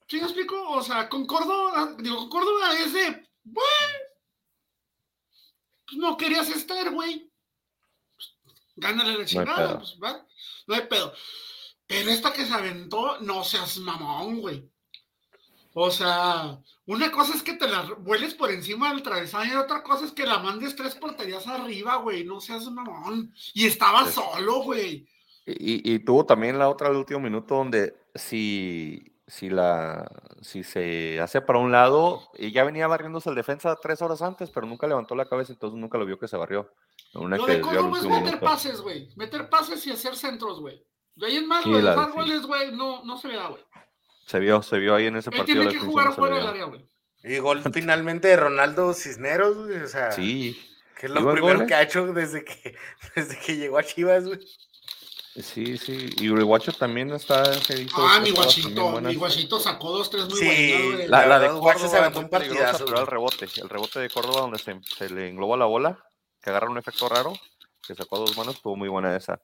¿Sí 0.09 0.16
me 0.16 0.24
explico? 0.24 0.70
O 0.70 0.83
sea, 0.83 1.09
con 1.09 1.24
Córdoba, 1.24 1.94
digo, 2.00 2.16
con 2.16 2.31
Córdoba 2.31 2.76
es 2.81 2.92
de, 2.92 3.29
güey, 3.44 3.66
pues 5.85 5.98
no 5.98 6.16
querías 6.16 6.48
estar, 6.48 6.90
güey. 6.90 7.31
Pues, 8.16 8.35
Gánale 8.74 9.18
la 9.18 9.24
chingada, 9.24 9.68
pedo. 9.68 9.79
pues, 9.79 9.98
va. 10.02 10.26
No 10.66 10.74
hay 10.74 10.87
pedo. 10.88 11.14
Pero 11.87 12.11
esta 12.11 12.33
que 12.33 12.44
se 12.44 12.52
aventó, 12.52 13.20
no 13.20 13.44
seas 13.44 13.79
mamón, 13.79 14.40
güey. 14.40 14.68
O 15.79 15.91
sea, 15.91 16.59
una 16.87 17.12
cosa 17.12 17.35
es 17.35 17.43
que 17.43 17.53
te 17.53 17.69
la 17.69 17.83
vueles 17.99 18.33
por 18.33 18.51
encima 18.51 18.89
del 18.95 19.03
travesaño 19.03 19.53
y 19.53 19.57
otra 19.57 19.83
cosa 19.83 20.07
es 20.07 20.12
que 20.12 20.25
la 20.25 20.39
mandes 20.39 20.75
tres 20.75 20.95
porterías 20.95 21.47
arriba, 21.47 21.97
güey. 21.97 22.25
No 22.25 22.41
seas 22.41 22.65
mamón. 22.71 23.31
Y 23.53 23.67
estaba 23.67 24.07
Sí. 24.07 24.12
solo, 24.12 24.62
güey. 24.62 25.07
Y, 25.45 25.93
y 25.93 25.99
tuvo 25.99 26.25
también 26.25 26.59
la 26.59 26.71
otra 26.71 26.89
del 26.89 26.97
último 26.97 27.21
minuto 27.21 27.57
donde 27.57 27.95
si, 28.15 29.21
si, 29.27 29.51
la, 29.51 30.11
si 30.41 30.65
se 30.65 31.21
hace 31.21 31.43
para 31.43 31.59
un 31.59 31.71
lado, 31.71 32.31
y 32.39 32.53
ya 32.53 32.65
venía 32.65 32.87
barriéndose 32.87 33.29
el 33.29 33.35
defensa 33.37 33.77
tres 33.81 34.01
horas 34.01 34.23
antes, 34.23 34.49
pero 34.49 34.67
nunca 34.67 34.87
levantó 34.87 35.15
la 35.15 35.29
cabeza, 35.29 35.53
entonces 35.53 35.79
nunca 35.79 35.99
lo 35.99 36.07
vio 36.07 36.19
que 36.19 36.27
se 36.27 36.39
barrió. 36.39 36.73
Una 37.12 37.37
Lo 37.37 37.45
que 37.45 37.53
de 37.53 37.59
al 37.59 37.62
Córdoba 37.65 37.99
es 37.99 38.05
meter 38.05 38.23
minuto. 38.25 38.41
pases, 38.41 38.81
güey. 38.81 39.11
Meter 39.15 39.51
pases 39.51 39.87
y 39.87 39.91
hacer 39.91 40.17
centros, 40.17 40.59
güey. 40.59 40.83
De 41.15 41.27
ahí 41.27 41.37
en 41.37 41.47
más, 41.47 41.65
Sí, 41.65 41.71
los 41.71 41.83
sí. 41.83 42.11
goles, 42.15 42.43
güey, 42.47 42.73
no, 42.75 43.05
no 43.05 43.19
se 43.19 43.29
le 43.29 43.37
da, 43.37 43.49
güey. 43.49 43.62
Se 44.27 44.39
vio, 44.41 44.62
se 44.62 44.79
vio 44.79 44.95
ahí 44.95 45.07
en 45.07 45.17
ese 45.17 45.31
Él 45.31 45.37
partido. 45.37 45.61
tiene 45.62 45.75
que 45.75 45.81
jugar 45.87 46.12
fuera 46.15 46.37
del 46.37 46.47
área, 46.47 46.65
güey. 46.65 46.85
Y 47.25 47.39
gol 47.39 47.62
finalmente 47.73 48.29
de 48.29 48.37
Ronaldo 48.37 48.93
Cisneros, 48.93 49.57
güey. 49.67 49.79
O 49.83 49.89
sea, 49.89 50.12
Sí, 50.12 50.61
que 50.99 51.07
es 51.07 51.12
lo 51.12 51.21
¿Iba 51.21 51.31
el 51.33 51.37
primero 51.37 51.59
gol, 51.59 51.65
eh? 51.65 51.69
que 51.69 51.75
ha 51.75 51.83
hecho 51.83 52.07
desde 52.12 52.45
que, 52.45 52.77
desde 53.17 53.39
que 53.39 53.57
llegó 53.57 53.79
a 53.79 53.83
Chivas, 53.85 54.25
güey. 54.27 54.41
sí, 55.37 55.77
sí. 55.79 56.11
Y 56.19 56.31
Uruguacho 56.31 56.73
también 56.73 57.11
está. 57.12 57.43
hizo 57.53 57.97
Ah, 57.99 58.21
mi 58.21 58.31
guachito, 58.31 59.01
mi 59.01 59.15
guachito 59.15 59.61
sacó 59.61 59.91
dos, 59.93 60.11
tres 60.11 60.29
muy 60.29 60.39
Sí, 60.39 60.73
buenas. 60.89 61.09
La, 61.09 61.27
La 61.27 61.39
de 61.39 61.49
Guacho 61.49 61.79
se 61.81 61.85
Córdoba 61.87 61.99
aventó 62.01 62.21
un 62.21 62.29
partidazo, 62.31 62.85
pero 62.85 63.01
el 63.01 63.07
rebote, 63.07 63.49
el 63.61 63.69
rebote 63.69 64.01
de 64.01 64.11
Córdoba 64.11 64.41
donde 64.43 64.59
se, 64.59 64.81
se 64.97 65.11
le 65.11 65.29
englobó 65.29 65.57
la 65.57 65.67
bola, 65.67 65.99
que 66.43 66.51
agarra 66.51 66.71
un 66.71 66.79
efecto 66.79 67.09
raro, 67.09 67.33
que 67.87 67.95
sacó 67.95 68.17
a 68.17 68.21
dos 68.21 68.37
manos, 68.37 68.57
estuvo 68.57 68.77
muy 68.77 68.89
buena 68.89 69.15
esa. 69.17 69.41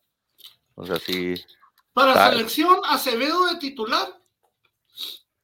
O 0.75 0.87
sea, 0.87 0.97
sí, 0.99 1.35
Para 1.93 2.13
Está- 2.13 2.31
selección, 2.31 2.79
Acevedo 2.89 3.47
de 3.47 3.57
titular. 3.57 4.09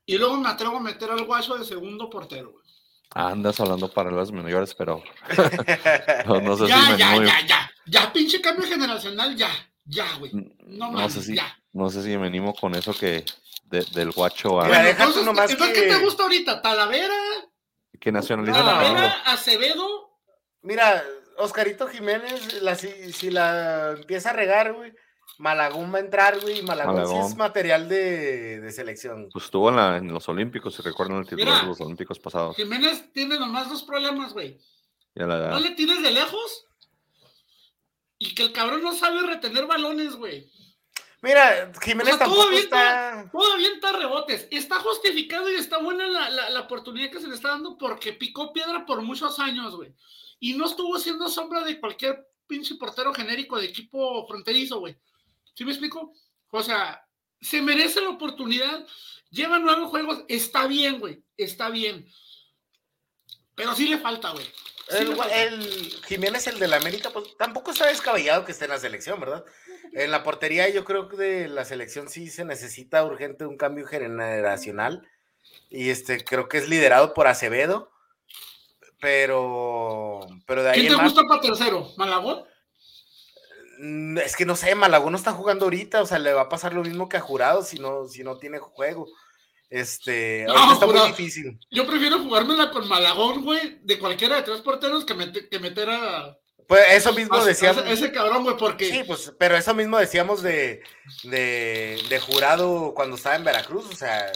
Y 0.09 0.17
luego 0.17 0.39
me 0.39 0.49
atrevo 0.49 0.79
a 0.79 0.81
meter 0.81 1.11
al 1.11 1.25
guacho 1.25 1.57
de 1.59 1.65
segundo 1.67 2.09
portero, 2.09 2.51
güey. 2.53 2.65
andas 3.11 3.61
hablando 3.61 3.91
para 3.93 4.11
las 4.11 4.33
mayores, 4.33 4.75
pero 4.75 5.03
no, 6.27 6.41
no 6.41 6.57
sé 6.57 6.67
Ya, 6.67 6.77
si 6.87 6.93
me 6.93 6.99
ya, 6.99 7.11
animo- 7.13 7.27
ya, 7.27 7.47
ya. 7.47 7.71
Ya, 7.87 8.13
pinche 8.13 8.41
cambio 8.41 8.67
generacional, 8.67 9.37
ya. 9.37 9.51
Ya, 9.85 10.07
güey. 10.19 10.33
No 10.33 10.87
no, 10.87 10.93
mames, 10.93 11.13
sé 11.13 11.23
si, 11.23 11.37
ya. 11.37 11.59
no 11.73 11.91
sé 11.91 12.03
si 12.03 12.17
me 12.17 12.27
animo 12.27 12.55
con 12.55 12.75
eso 12.75 12.93
que 12.95 13.25
de- 13.65 13.85
del 13.93 14.11
guacho 14.13 14.61
a 14.61 14.67
tú 14.67 14.73
entonces, 14.75 15.25
nomás 15.25 15.51
entonces, 15.51 15.75
que- 15.79 15.89
¿qué 15.89 15.95
te 15.95 16.03
gusta 16.05 16.23
ahorita? 16.25 16.63
¿Talavera? 16.63 17.15
que 18.01 18.13
nacionalizan 18.13 18.63
a 18.63 18.65
¿Talavera? 18.79 19.23
¿Acevedo? 19.27 19.87
Mira, 20.63 21.05
Oscarito 21.39 21.87
Jiménez, 21.89 22.63
la, 22.63 22.75
si, 22.77 23.13
si 23.13 23.31
la 23.31 23.91
empieza 23.97 24.31
a 24.31 24.33
regar, 24.35 24.73
güey, 24.73 24.93
Malagón 25.39 25.93
va 25.93 25.99
a 25.99 26.01
entrar, 26.01 26.41
güey, 26.41 26.59
y 26.59 26.63
Malagón, 26.63 26.97
sí 26.97 27.03
Malagón. 27.13 27.31
es 27.31 27.37
material 27.37 27.89
de, 27.89 28.61
de 28.61 28.73
selección. 28.73 29.29
Pues 29.33 29.45
estuvo 29.45 29.69
en, 29.69 29.77
la- 29.77 29.97
en 29.99 30.09
los 30.13 30.29
Olímpicos, 30.29 30.75
si 30.75 30.83
recuerdan 30.83 31.19
el 31.19 31.25
titular 31.25 31.47
Mira. 31.47 31.61
de 31.61 31.67
los 31.69 31.81
Olímpicos 31.81 32.19
pasados. 32.19 32.57
Jiménez 32.57 33.13
tiene 33.13 33.39
nomás 33.39 33.69
dos 33.69 33.83
problemas, 33.85 34.33
güey. 34.33 34.59
Ya 35.15 35.27
la 35.27 35.37
edad. 35.37 35.51
No 35.51 35.61
le 35.61 35.71
tires 35.71 36.03
de 36.03 36.11
lejos 36.11 36.67
y 38.19 38.35
que 38.35 38.43
el 38.45 38.53
cabrón 38.53 38.83
no 38.83 38.93
sabe 38.95 39.23
retener 39.23 39.67
balones, 39.67 40.17
güey. 40.17 40.51
Mira, 41.21 41.73
Jiménez 41.83 42.15
O 42.15 42.17
sea, 42.17 42.27
tampoco 42.27 42.43
todavía 42.43 42.61
está... 42.61 43.29
Todavía 43.33 43.69
está 43.75 43.93
rebotes. 43.93 44.49
Está 44.53 44.77
justificado 44.81 45.51
y 45.51 45.57
está 45.57 45.79
buena 45.79 46.07
la, 46.07 46.31
la- 46.31 46.51
la 46.51 46.61
oportunidad 46.61 47.11
que 47.11 47.21
se 47.21 47.29
le 47.29 47.35
está 47.35 47.49
dando 47.51 47.77
porque 47.79 48.13
picó 48.13 48.53
piedra 48.53 48.85
por 48.87 49.03
muchos 49.03 49.39
años, 49.41 49.75
güey. 49.77 49.93
Y 50.41 50.55
no 50.55 50.67
estuvo 50.67 50.99
siendo 50.99 51.29
sombra 51.29 51.63
de 51.65 51.79
cualquier 51.81 52.25
pinche 52.47 52.77
portero 52.77 53.13
genérico 53.13 53.59
de 53.59 53.67
equipo 53.67 54.27
fronterizo, 54.29 54.79
güey. 54.81 54.97
¿Sí 55.59 55.65
me 55.65 55.73
explico? 55.73 56.13
O 56.51 56.63
sea, 56.63 57.05
se 57.41 57.61
merece 57.61 58.01
la 58.01 58.11
oportunidad. 58.11 58.87
Lleva 59.29 59.59
nueve 59.59 59.87
juegos. 59.87 60.25
Está 60.29 60.69
bien, 60.69 61.01
güey. 61.01 61.21
Está 61.37 61.69
bien. 61.69 62.07
Pero 63.57 63.75
sí 63.75 63.89
le 63.89 63.99
falta, 63.99 64.31
güey. 64.31 64.45
Sí 64.89 65.05
El, 65.33 65.93
Jiménez, 66.07 66.47
el 66.47 66.61
de 66.61 66.69
la 66.69 66.77
América, 66.77 67.11
pues 67.11 67.37
tampoco 67.37 67.73
está 67.73 67.87
descabellado 67.87 68.45
que 68.45 68.53
esté 68.53 68.67
en 68.67 68.71
la 68.71 68.79
selección, 68.79 69.19
¿verdad? 69.19 69.45
En 69.95 70.13
la 70.13 70.23
portería 70.23 70.69
yo 70.69 70.85
creo 70.85 71.09
que 71.09 71.17
de 71.17 71.49
la 71.49 71.65
selección 71.65 72.09
sí 72.09 72.31
se 72.31 72.45
necesita 72.45 73.05
urgente 73.05 73.45
un 73.45 73.57
cambio 73.57 73.85
generacional. 73.85 75.09
Y 75.71 75.91
este 75.91 76.25
creo 76.25 76.49
que 76.49 76.59
es 76.59 76.69
liderado 76.69 77.15
por 77.15 77.27
Acevedo. 77.27 77.91
Pero, 79.01 80.21
pero 80.47 80.63
de 80.63 80.71
ahí 80.71 80.81
¿Quién 80.83 80.93
en 80.93 80.99
te 80.99 81.03
más, 81.03 81.13
gusta 81.13 81.27
para 81.29 81.41
tercero? 81.41 81.93
¿Malagón? 81.97 82.45
Mm, 83.79 84.19
es 84.19 84.37
que 84.37 84.45
no 84.45 84.57
sé, 84.57 84.75
Malagón 84.75 85.13
no 85.13 85.19
está 85.19 85.33
jugando 85.33 85.65
ahorita, 85.67 86.03
o 86.03 86.07
sea, 86.07 86.19
le 86.19 86.33
va 86.33 86.43
a 86.43 86.49
pasar 86.49 86.73
lo 86.75 86.83
mismo 86.83 87.09
que 87.09 87.17
a 87.17 87.21
Jurado 87.21 87.63
si 87.63 87.79
no, 87.79 88.07
si 88.09 88.23
no 88.25 88.39
tiene 88.39 88.59
juego. 88.59 89.07
Este, 89.71 90.45
No, 90.49 90.73
está 90.73 90.87
Jurado. 90.87 91.09
muy 91.09 91.17
difícil. 91.17 91.59
Yo 91.71 91.87
prefiero 91.87 92.19
jugármela 92.21 92.71
con 92.71 92.89
Malagón, 92.89 93.45
güey, 93.45 93.79
de 93.83 93.99
cualquiera 93.99 94.37
de 94.37 94.43
tres 94.43 94.61
porteros 94.63 95.05
que, 95.05 95.15
mete- 95.15 95.49
que 95.49 95.59
meter 95.59 95.91
a, 95.91 96.37
Pues 96.67 96.85
eso 96.91 97.13
mismo 97.13 97.45
decíamos. 97.45 97.83
ese, 97.85 97.93
ese 97.93 98.13
cabrón, 98.13 98.45
güey, 98.45 98.57
porque 98.57 98.89
Sí, 98.91 99.03
pues, 99.07 99.33
pero 99.39 99.57
eso 99.57 99.75
mismo 99.75 99.99
decíamos 99.99 100.43
de, 100.43 100.83
de, 101.25 102.01
de 102.09 102.21
jurado 102.21 102.95
cuando 102.95 103.17
estaba 103.17 103.37
en 103.37 103.45
Veracruz, 103.45 103.85
o 103.93 103.97
sea, 103.97 104.33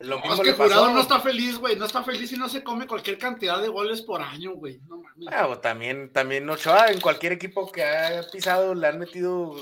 lo 0.00 0.20
mismo 0.20 0.34
es 0.34 0.40
que 0.40 0.46
le 0.46 0.52
pasó. 0.52 0.64
Jurado 0.64 0.92
no 0.92 1.00
está 1.00 1.20
feliz, 1.20 1.58
güey. 1.58 1.76
No 1.76 1.86
está 1.86 2.02
feliz 2.04 2.32
y 2.32 2.36
no 2.36 2.48
se 2.48 2.62
come 2.62 2.86
cualquier 2.86 3.18
cantidad 3.18 3.60
de 3.60 3.68
goles 3.68 4.02
por 4.02 4.22
año, 4.22 4.52
güey. 4.52 4.80
No 4.88 4.98
mames. 4.98 5.28
Ah, 5.32 5.48
o 5.48 5.58
también, 5.58 6.12
también 6.12 6.48
Ochoa, 6.48 6.92
en 6.92 7.00
cualquier 7.00 7.32
equipo 7.32 7.70
que 7.72 7.82
ha 7.84 8.22
pisado 8.30 8.74
le 8.74 8.86
han 8.86 8.98
metido 8.98 9.56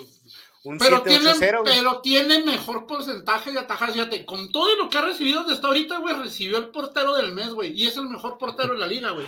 un 0.64 0.79
pero, 0.79 1.01
tiene, 1.03 1.33
7-8-0. 1.33 1.62
güey. 1.62 1.77
pero 1.79 2.01
tiene 2.01 2.44
mejor 2.44 2.87
porcentaje 2.87 3.53
de 3.53 3.61
atajar. 3.61 3.92
Fíjate, 3.92 4.27
con 4.27 4.51
todo 4.51 4.75
lo 4.77 4.90
que 4.90 4.99
ha 4.99 5.03
recibido 5.03 5.44
desde 5.44 5.66
ahorita, 5.66 5.99
güey, 5.99 6.14
recibió 6.16 6.59
el 6.59 6.68
portero 6.68 7.14
del 7.14 7.33
mes, 7.33 7.51
güey. 7.51 7.72
Y 7.72 7.87
es 7.87 7.96
el 7.96 8.09
mejor 8.09 8.37
portero 8.37 8.75
de 8.75 8.81
la 8.81 8.87
liga, 8.87 9.11
güey. 9.12 9.27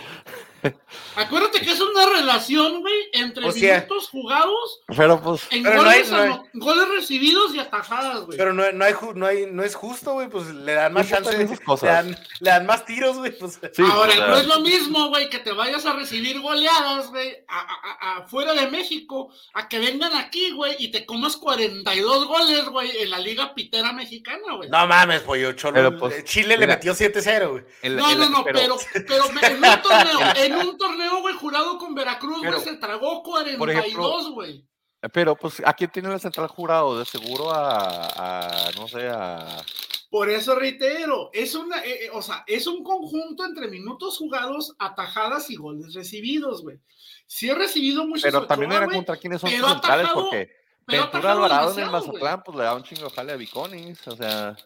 Acuérdate 1.15 1.61
que 1.61 1.71
es 1.71 1.79
una 1.81 2.05
relación, 2.07 2.81
güey, 2.81 2.95
entre 3.13 3.45
O 3.47 3.51
sea- 3.51 3.75
minutos 3.77 4.09
jugados 4.09 4.81
Pero 4.95 5.21
pues, 5.21 5.41
en 5.51 5.63
Pero 5.63 5.83
no 5.83 5.89
hay- 5.89 6.01
goles, 6.03 6.11
no 6.11 6.17
hay- 6.21 6.39
goles 6.53 6.87
recibidos 6.89 7.53
y 7.55 7.59
atajadas, 7.59 8.21
güey. 8.21 8.37
Pero 8.37 8.53
no, 8.53 8.71
no, 8.71 8.85
hay, 8.85 8.93
ju- 8.93 9.13
no, 9.15 9.25
hay, 9.25 9.45
no 9.47 9.63
es 9.63 9.75
justo, 9.75 10.13
güey, 10.13 10.27
pues 10.29 10.47
le 10.47 10.73
dan 10.73 10.93
más 10.93 11.09
No 11.09 11.17
importan 11.17 11.31
chance, 11.39 11.45
esas 11.45 11.59
le 11.59 11.65
cosas. 11.65 11.89
dan, 11.89 12.17
le 12.39 12.49
dan 12.49 12.65
más 12.65 12.85
tiros, 12.85 13.17
güey, 13.17 13.31
pues. 13.37 13.59
sí, 13.73 13.83
Ahora, 13.83 14.11
o 14.11 14.15
sea, 14.15 14.27
no 14.27 14.37
es 14.37 14.47
lo 14.47 14.59
mismo, 14.61 15.09
güey, 15.09 15.29
que 15.29 15.39
te 15.39 15.51
vayas 15.51 15.85
a 15.85 15.93
recibir 15.93 16.39
goleadas, 16.41 17.09
güey, 17.09 17.37
a- 17.47 17.59
a- 17.59 17.97
a- 18.01 18.17
afuera 18.19 18.53
de 18.53 18.67
México, 18.69 19.29
a 19.53 19.67
que 19.67 19.79
vengan 19.79 20.13
aquí, 20.15 20.51
güey, 20.51 20.75
y 20.79 20.89
te 20.91 21.05
comas 21.05 21.35
42 21.37 22.25
goles, 22.27 22.65
güey, 22.65 22.97
en 23.03 23.09
la 23.09 23.19
Liga 23.19 23.53
Pitera 23.53 23.91
Mexicana, 23.93 24.55
güey. 24.55 24.69
No 24.69 24.87
mames, 24.87 25.21
pollo, 25.21 25.53
Cholo, 25.53 25.73
Pero, 25.75 25.97
pues, 25.97 26.23
Chile 26.25 26.57
le 26.57 26.67
metió 26.67 26.93
7-0, 26.93 27.49
güey. 27.51 27.63
No, 27.95 28.15
no, 28.15 28.29
no, 28.29 28.43
pero, 28.43 28.59
pero, 29.07 29.23
en 29.43 29.63
un 29.63 29.81
torneo, 29.81 30.19
en 30.49 30.67
un 30.67 30.77
torneo, 30.77 31.21
güey, 31.21 31.35
jurado 31.35 31.77
con 31.77 31.95
Veracruz, 31.95 32.39
güey, 32.39 32.59
se 32.61 32.77
tragó 32.77 33.23
por 33.23 33.43
42, 33.57 34.31
güey. 34.31 34.65
Pero 35.13 35.35
pues, 35.35 35.61
¿a 35.65 35.73
quién 35.73 35.91
tiene 35.91 36.09
la 36.09 36.19
central 36.19 36.47
jurado? 36.47 36.99
De 36.99 37.05
seguro 37.05 37.51
a, 37.51 38.67
a 38.67 38.71
no 38.73 38.87
sé, 38.87 39.07
a... 39.07 39.63
Por 40.09 40.29
eso 40.29 40.55
reitero, 40.55 41.29
es 41.33 41.53
una, 41.55 41.83
eh, 41.85 42.05
eh, 42.05 42.09
o 42.11 42.21
sea, 42.21 42.43
es 42.47 42.65
un 42.65 42.83
conjunto 42.83 43.45
entre 43.45 43.67
minutos 43.67 44.17
jugados, 44.17 44.75
atajadas 44.79 45.49
y 45.51 45.55
goles 45.55 45.93
recibidos, 45.93 46.63
güey. 46.63 46.79
Sí 47.27 47.49
he 47.49 47.53
recibido 47.53 48.05
muchos 48.05 48.23
Pero 48.23 48.47
también 48.47 48.71
era 48.71 48.87
contra 48.87 49.15
quiénes 49.17 49.39
son 49.39 49.51
centrales, 49.51 50.07
atajado- 50.07 50.23
porque 50.23 50.51
Ventura 50.87 51.31
Alvarado 51.33 51.73
en 51.73 51.79
el. 51.79 51.91
Mazatlán, 51.91 52.43
pues 52.43 52.57
le 52.57 52.63
da 52.63 52.75
un 52.75 52.83
chingo 52.83 53.09
jale 53.11 53.31
a 53.33 53.35
Viconis, 53.35 54.07
o 54.07 54.15
sea, 54.15 54.57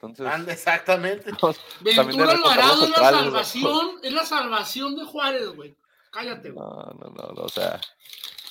entonces... 0.00 0.26
Anda, 0.26 0.52
exactamente. 0.52 1.32
Ventura 1.80 2.30
Alvarado 2.32 2.84
es 2.84 2.90
la 2.90 3.10
salvación, 3.10 3.90
es 4.02 4.12
la 4.12 4.24
salvación 4.24 4.96
de 4.96 5.04
Juárez, 5.04 5.48
güey. 5.48 5.74
Cállate, 6.12 6.50
güey. 6.50 6.64
No, 6.64 6.84
no, 6.98 7.10
no, 7.10 7.32
no, 7.34 7.42
o 7.42 7.48
sea, 7.48 7.80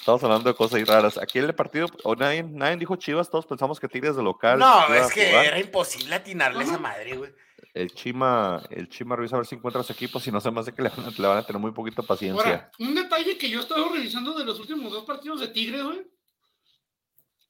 Estamos 0.07 0.23
hablando 0.23 0.49
de 0.49 0.55
cosas 0.55 0.75
ahí 0.75 0.85
raras. 0.85 1.17
Aquí 1.17 1.37
en 1.37 1.43
el 1.43 1.53
partido, 1.53 1.87
o 2.05 2.15
nadie, 2.15 2.41
nadie 2.41 2.77
dijo 2.77 2.95
Chivas, 2.95 3.29
todos 3.29 3.45
pensamos 3.45 3.77
que 3.77 3.89
Tigres 3.89 4.15
de 4.15 4.23
local. 4.23 4.57
No, 4.57 4.93
es 4.93 5.11
que 5.11 5.27
jugar. 5.27 5.45
era 5.47 5.59
imposible 5.59 6.15
atinarle 6.15 6.59
a 6.59 6.63
esa 6.63 6.77
madre, 6.77 7.17
güey. 7.17 7.35
El 7.73 7.93
Chima, 7.93 8.63
el 8.69 8.87
Chima 8.87 9.17
revisa 9.17 9.35
a 9.35 9.39
ver 9.39 9.47
si 9.47 9.55
encuentra 9.55 9.81
a 9.81 9.83
su 9.83 9.91
equipo, 9.91 10.21
si 10.21 10.31
no 10.31 10.39
se 10.39 10.49
me 10.49 10.61
hace 10.61 10.73
que 10.73 10.81
le 10.81 10.87
van 10.87 11.07
a, 11.07 11.09
le 11.09 11.27
van 11.27 11.37
a 11.39 11.45
tener 11.45 11.61
muy 11.61 11.71
poquita 11.71 12.03
paciencia. 12.03 12.41
Ahora, 12.41 12.71
un 12.79 12.95
detalle 12.95 13.37
que 13.37 13.49
yo 13.49 13.59
he 13.59 13.61
estado 13.61 13.89
revisando 13.89 14.33
de 14.33 14.45
los 14.45 14.57
últimos 14.61 14.93
dos 14.93 15.03
partidos 15.03 15.41
de 15.41 15.49
Tigres, 15.49 15.83
güey. 15.83 16.07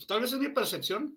Tal 0.07 0.21
vez 0.21 0.33
es 0.33 0.39
mi 0.39 0.49
percepción. 0.49 1.15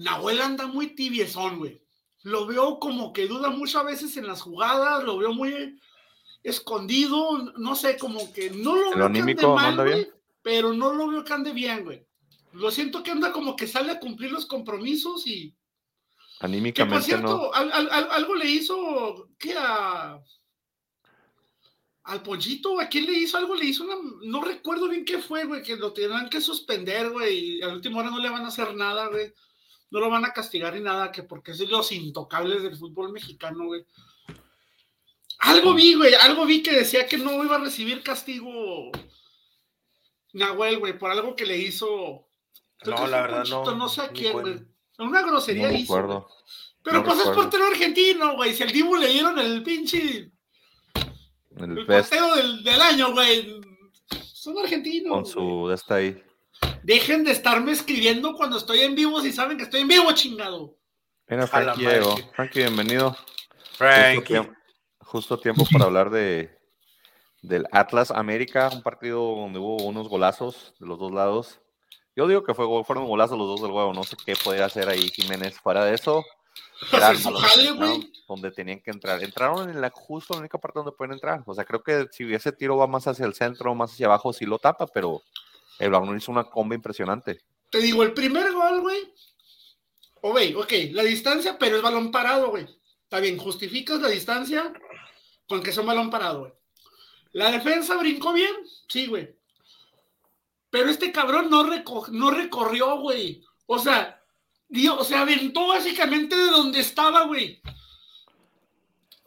Nahuel 0.00 0.40
anda 0.40 0.66
muy 0.66 0.94
tibiezón, 0.94 1.58
güey. 1.58 1.82
Lo 2.22 2.46
veo 2.46 2.78
como 2.78 3.12
que 3.12 3.26
duda 3.26 3.50
muchas 3.50 3.84
veces 3.84 4.16
en 4.16 4.26
las 4.26 4.40
jugadas, 4.42 5.04
lo 5.04 5.18
veo 5.18 5.32
muy 5.32 5.78
escondido, 6.42 7.52
no 7.58 7.74
sé, 7.76 7.98
como 7.98 8.32
que 8.32 8.50
no 8.50 8.74
lo 8.76 8.92
¿El 8.92 8.98
veo 8.98 9.12
que 9.12 9.20
ande 9.20 9.46
mal, 9.46 9.84
bien? 9.84 9.98
güey, 10.02 10.10
pero 10.42 10.72
no 10.72 10.92
lo 10.94 11.08
veo 11.08 11.24
que 11.24 11.32
ande 11.32 11.52
bien, 11.52 11.84
güey. 11.84 12.04
Lo 12.52 12.70
siento 12.70 13.02
que 13.02 13.10
anda 13.10 13.30
como 13.30 13.56
que 13.56 13.66
sale 13.66 13.92
a 13.92 14.00
cumplir 14.00 14.32
los 14.32 14.46
compromisos 14.46 15.26
y 15.26 15.50
que 15.50 15.56
por 16.38 16.46
Anímicamente 16.46 17.02
cierto, 17.04 17.36
no. 17.36 17.52
al- 17.52 17.70
al- 17.72 17.90
al- 17.90 18.10
algo 18.10 18.34
le 18.34 18.46
hizo, 18.46 19.28
¿qué? 19.38 19.54
A, 19.58 20.18
al 22.04 22.22
pollito, 22.22 22.80
¿a 22.80 22.88
quién 22.88 23.04
le 23.04 23.12
hizo 23.12 23.36
algo? 23.36 23.54
Le 23.54 23.66
hizo 23.66 23.84
una, 23.84 23.96
no 24.24 24.40
recuerdo 24.42 24.88
bien 24.88 25.04
qué 25.04 25.18
fue, 25.18 25.44
güey, 25.44 25.62
que 25.62 25.76
lo 25.76 25.92
tendrán 25.92 26.28
que 26.30 26.40
suspender, 26.40 27.10
güey, 27.10 27.58
y 27.58 27.62
a 27.62 27.68
la 27.68 27.74
última 27.74 27.98
hora 28.00 28.10
no 28.10 28.18
le 28.18 28.30
van 28.30 28.44
a 28.44 28.48
hacer 28.48 28.74
nada, 28.74 29.08
güey. 29.08 29.32
No 29.90 30.00
lo 30.00 30.08
van 30.10 30.24
a 30.24 30.32
castigar 30.32 30.74
ni 30.74 30.80
nada, 30.80 31.10
que 31.10 31.22
porque 31.24 31.50
es 31.52 31.58
de 31.58 31.66
los 31.66 31.90
intocables 31.92 32.62
del 32.62 32.76
fútbol 32.76 33.12
mexicano, 33.12 33.64
güey. 33.66 33.84
Algo 35.40 35.74
vi, 35.74 35.94
güey, 35.94 36.14
algo 36.14 36.44
vi 36.46 36.62
que 36.62 36.72
decía 36.72 37.06
que 37.06 37.16
no 37.16 37.42
iba 37.42 37.56
a 37.56 37.60
recibir 37.60 38.02
castigo 38.02 38.90
Nahuel, 40.32 40.78
güey, 40.78 40.98
por 40.98 41.10
algo 41.10 41.34
que 41.34 41.46
le 41.46 41.56
hizo. 41.56 42.28
creo 42.78 42.96
No, 42.98 43.06
la 43.06 43.22
verdad, 43.22 43.44
no, 43.48 43.74
No 43.74 43.88
sé 43.88 44.02
a 44.02 44.08
quién, 44.10 44.32
güey. 44.32 44.60
Una 44.98 45.22
grosería 45.22 45.68
No 45.68 45.74
hizo. 45.78 45.92
güey. 45.94 46.04
acuerdo. 46.04 46.28
Pero 46.82 46.98
No 46.98 47.04
pues 47.04 47.14
es 47.18 47.26
recuerdo. 47.26 47.42
portero 47.42 47.66
argentino, 47.66 48.36
güey. 48.36 48.54
Si 48.54 48.62
el 48.62 48.72
Dibu 48.72 48.96
le 48.96 49.08
dieron 49.08 49.38
el 49.38 49.62
pinche. 49.62 50.30
El 51.56 51.78
El 51.78 51.86
portero 51.86 52.36
del, 52.36 52.62
del 52.62 52.80
año, 52.80 53.12
güey. 53.12 53.60
Son 54.32 54.56
argentinos. 54.58 55.12
con 55.12 55.26
su 55.26 55.68
de 55.68 55.74
esta 55.74 55.96
ahí. 55.96 56.22
Dejen 56.82 57.24
de 57.24 57.32
estarme 57.32 57.72
escribiendo 57.72 58.34
cuando 58.34 58.56
estoy 58.56 58.80
en 58.80 58.94
vivo 58.94 59.20
si 59.20 59.32
saben 59.32 59.56
que 59.56 59.64
estoy 59.64 59.80
en 59.82 59.88
vivo, 59.88 60.10
chingado. 60.12 60.76
Mira, 61.28 61.46
Frankie 61.46 62.60
bienvenido. 62.60 63.16
Frankie. 63.76 64.40
justo 65.00 65.38
tiempo 65.38 65.64
para 65.70 65.84
hablar 65.84 66.10
de 66.10 66.58
del 67.42 67.66
Atlas 67.72 68.10
América, 68.10 68.68
un 68.72 68.82
partido 68.82 69.20
donde 69.34 69.58
hubo 69.58 69.82
unos 69.84 70.08
golazos 70.08 70.74
de 70.78 70.86
los 70.86 70.98
dos 70.98 71.12
lados. 71.12 71.60
Yo 72.14 72.26
digo 72.28 72.42
que 72.44 72.52
fue, 72.54 72.66
gol- 72.66 72.84
fueron 72.84 73.06
golazos 73.06 73.38
los 73.38 73.46
dos 73.46 73.62
del 73.62 73.70
huevo. 73.70 73.94
No 73.94 74.04
sé 74.04 74.16
qué 74.26 74.34
podía 74.36 74.66
hacer 74.66 74.88
ahí 74.88 75.08
Jiménez 75.08 75.58
fuera 75.58 75.84
de 75.84 75.94
eso. 75.94 76.24
Donde 78.28 78.50
tenían 78.50 78.80
que 78.80 78.90
entrar. 78.90 79.22
Entraron 79.22 79.70
en 79.70 79.80
la 79.80 79.90
justo 79.90 80.34
la 80.34 80.40
única 80.40 80.58
parte 80.58 80.78
donde 80.80 80.92
pueden 80.92 81.12
entrar. 81.14 81.42
O 81.46 81.54
sea, 81.54 81.64
creo 81.64 81.82
que 81.82 82.06
si 82.10 82.32
ese 82.34 82.52
tiro 82.52 82.76
va 82.76 82.86
más 82.86 83.06
hacia 83.06 83.24
el 83.26 83.34
centro, 83.34 83.74
más 83.74 83.92
hacia 83.92 84.06
abajo, 84.06 84.32
sí 84.32 84.44
lo 84.44 84.58
tapa, 84.58 84.86
pero 84.86 85.22
el 85.80 85.90
balón 85.90 86.16
hizo 86.16 86.30
una 86.30 86.44
comba 86.44 86.74
impresionante. 86.74 87.40
Te 87.70 87.78
digo, 87.78 88.02
el 88.02 88.12
primer 88.14 88.52
gol, 88.52 88.80
güey. 88.80 89.12
O, 90.22 90.32
güey, 90.32 90.54
ok, 90.54 90.72
la 90.92 91.02
distancia, 91.02 91.58
pero 91.58 91.76
es 91.76 91.82
balón 91.82 92.10
parado, 92.10 92.50
güey. 92.50 92.66
Está 93.04 93.20
bien, 93.20 93.38
justificas 93.38 94.00
la 94.00 94.08
distancia 94.08 94.72
con 95.48 95.62
que 95.62 95.70
es 95.70 95.78
un 95.78 95.86
balón 95.86 96.10
parado, 96.10 96.40
güey. 96.40 96.52
La 97.32 97.50
defensa 97.50 97.96
brincó 97.96 98.32
bien, 98.32 98.54
sí, 98.88 99.06
güey. 99.06 99.34
Pero 100.70 100.88
este 100.90 101.10
cabrón 101.10 101.48
no, 101.50 101.64
reco- 101.64 102.08
no 102.08 102.30
recorrió, 102.30 102.98
güey. 102.98 103.42
O 103.66 103.78
sea, 103.78 104.22
dio, 104.68 104.96
o 104.98 105.04
sea, 105.04 105.22
aventó 105.22 105.66
básicamente 105.68 106.36
de 106.36 106.46
donde 106.50 106.80
estaba, 106.80 107.24
güey. 107.24 107.60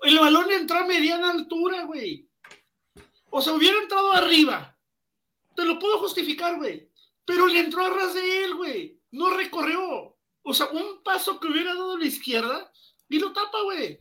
El 0.03 0.19
balón 0.19 0.51
entró 0.51 0.79
a 0.79 0.85
mediana 0.85 1.31
altura, 1.31 1.83
güey. 1.85 2.27
O 3.29 3.41
sea, 3.41 3.53
hubiera 3.53 3.77
entrado 3.79 4.11
arriba. 4.13 4.72
Te 5.55 5.65
lo 5.65 5.79
puedo 5.79 5.99
justificar, 5.99 6.57
güey. 6.57 6.89
Pero 7.25 7.47
le 7.47 7.59
entró 7.59 7.85
a 7.85 7.89
ras 7.89 8.13
de 8.13 8.43
él, 8.43 8.55
güey. 8.55 8.99
No 9.11 9.35
recorrió. 9.35 10.17
O 10.43 10.53
sea, 10.53 10.67
un 10.67 11.01
paso 11.03 11.39
que 11.39 11.47
hubiera 11.47 11.73
dado 11.73 11.93
a 11.93 11.99
la 11.99 12.05
izquierda 12.05 12.71
y 13.07 13.19
lo 13.19 13.31
tapa, 13.31 13.61
güey. 13.63 13.99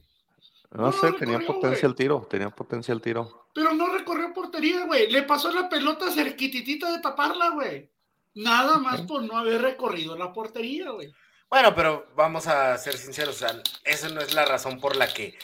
No, 0.71 0.85
No, 0.85 0.93
sé, 0.93 1.13
tenía 1.13 1.41
potencia 1.41 1.87
el 1.87 1.95
tiro, 1.95 2.27
tenía 2.29 2.51
potencia 2.51 2.93
el 2.93 3.01
tiro. 3.01 3.49
Pero 3.55 3.75
no 3.75 3.93
recorrió 3.93 4.33
portería, 4.33 4.87
güey. 4.87 5.11
Le 5.11 5.23
pasó 5.23 5.53
la 5.53 5.69
pelota 5.69 6.11
cerquititita 6.11 6.91
de 6.91 7.01
taparla, 7.01 7.51
güey. 7.51 7.91
Nada 8.35 8.79
más 8.79 9.03
por 9.03 9.23
no 9.23 9.37
haber 9.37 9.61
recorrido 9.61 10.17
la 10.17 10.33
portería, 10.33 10.91
güey. 10.91 11.13
Bueno, 11.51 11.75
pero 11.75 12.07
vamos 12.17 12.47
a 12.47 12.77
ser 12.79 12.97
sinceros, 12.97 13.37
o 13.37 13.39
sea, 13.41 13.63
esa 13.85 14.09
no 14.09 14.23
es 14.23 14.33
la 14.33 14.47
razón 14.47 14.81
por 14.81 14.97
la 14.97 15.13
que 15.13 15.39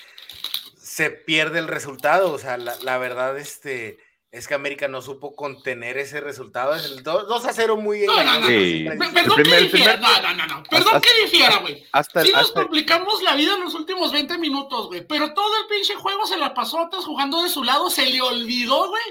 se 0.79 1.11
pierde 1.11 1.59
el 1.59 1.69
resultado. 1.69 2.33
O 2.33 2.39
sea, 2.39 2.57
la, 2.57 2.77
la 2.77 2.97
verdad, 2.97 3.37
este, 3.39 3.99
es 4.31 4.47
que 4.47 4.55
América 4.55 4.89
no 4.89 5.01
supo 5.01 5.35
contener 5.35 5.97
ese 5.99 6.21
resultado. 6.21 6.75
Es 6.75 6.85
el 6.85 7.03
2, 7.03 7.29
2 7.29 7.45
a 7.47 7.53
0 7.53 7.77
muy 7.79 8.05
No, 8.07 8.23
no, 8.23 8.41
no. 8.41 8.47
Sí. 8.47 8.85
Perdón 8.87 9.37
primer- 9.37 9.59
que 9.59 9.65
difiera. 9.65 9.93
primer- 9.95 10.01
No, 10.01 10.23
no, 10.23 10.35
no, 10.35 10.47
no. 10.57 10.63
Perdón 10.65 10.97
Hasta- 10.97 11.01
que 11.01 11.23
difiera, 11.23 11.57
güey. 11.59 11.87
Hasta 11.93 12.23
Sí 12.25 12.33
nos 12.33 12.43
hasta 12.43 12.61
complicamos 12.63 13.23
la 13.23 13.35
vida 13.37 13.55
en 13.55 13.61
los 13.65 13.75
últimos 13.75 14.13
20 14.13 14.37
minutos, 14.39 14.89
güey. 14.89 15.07
Pero 15.07 15.33
todo 15.33 15.57
el 15.63 15.67
pinche 15.69 15.95
juego 15.95 16.27
se 16.27 16.37
la 16.37 16.53
pasó 16.53 16.79
atrás 16.81 17.05
jugando 17.05 17.43
de 17.43 17.49
su 17.49 17.65
lado. 17.65 17.89
Se 17.91 18.05
le 18.07 18.21
olvidó, 18.21 18.89
güey, 18.89 19.03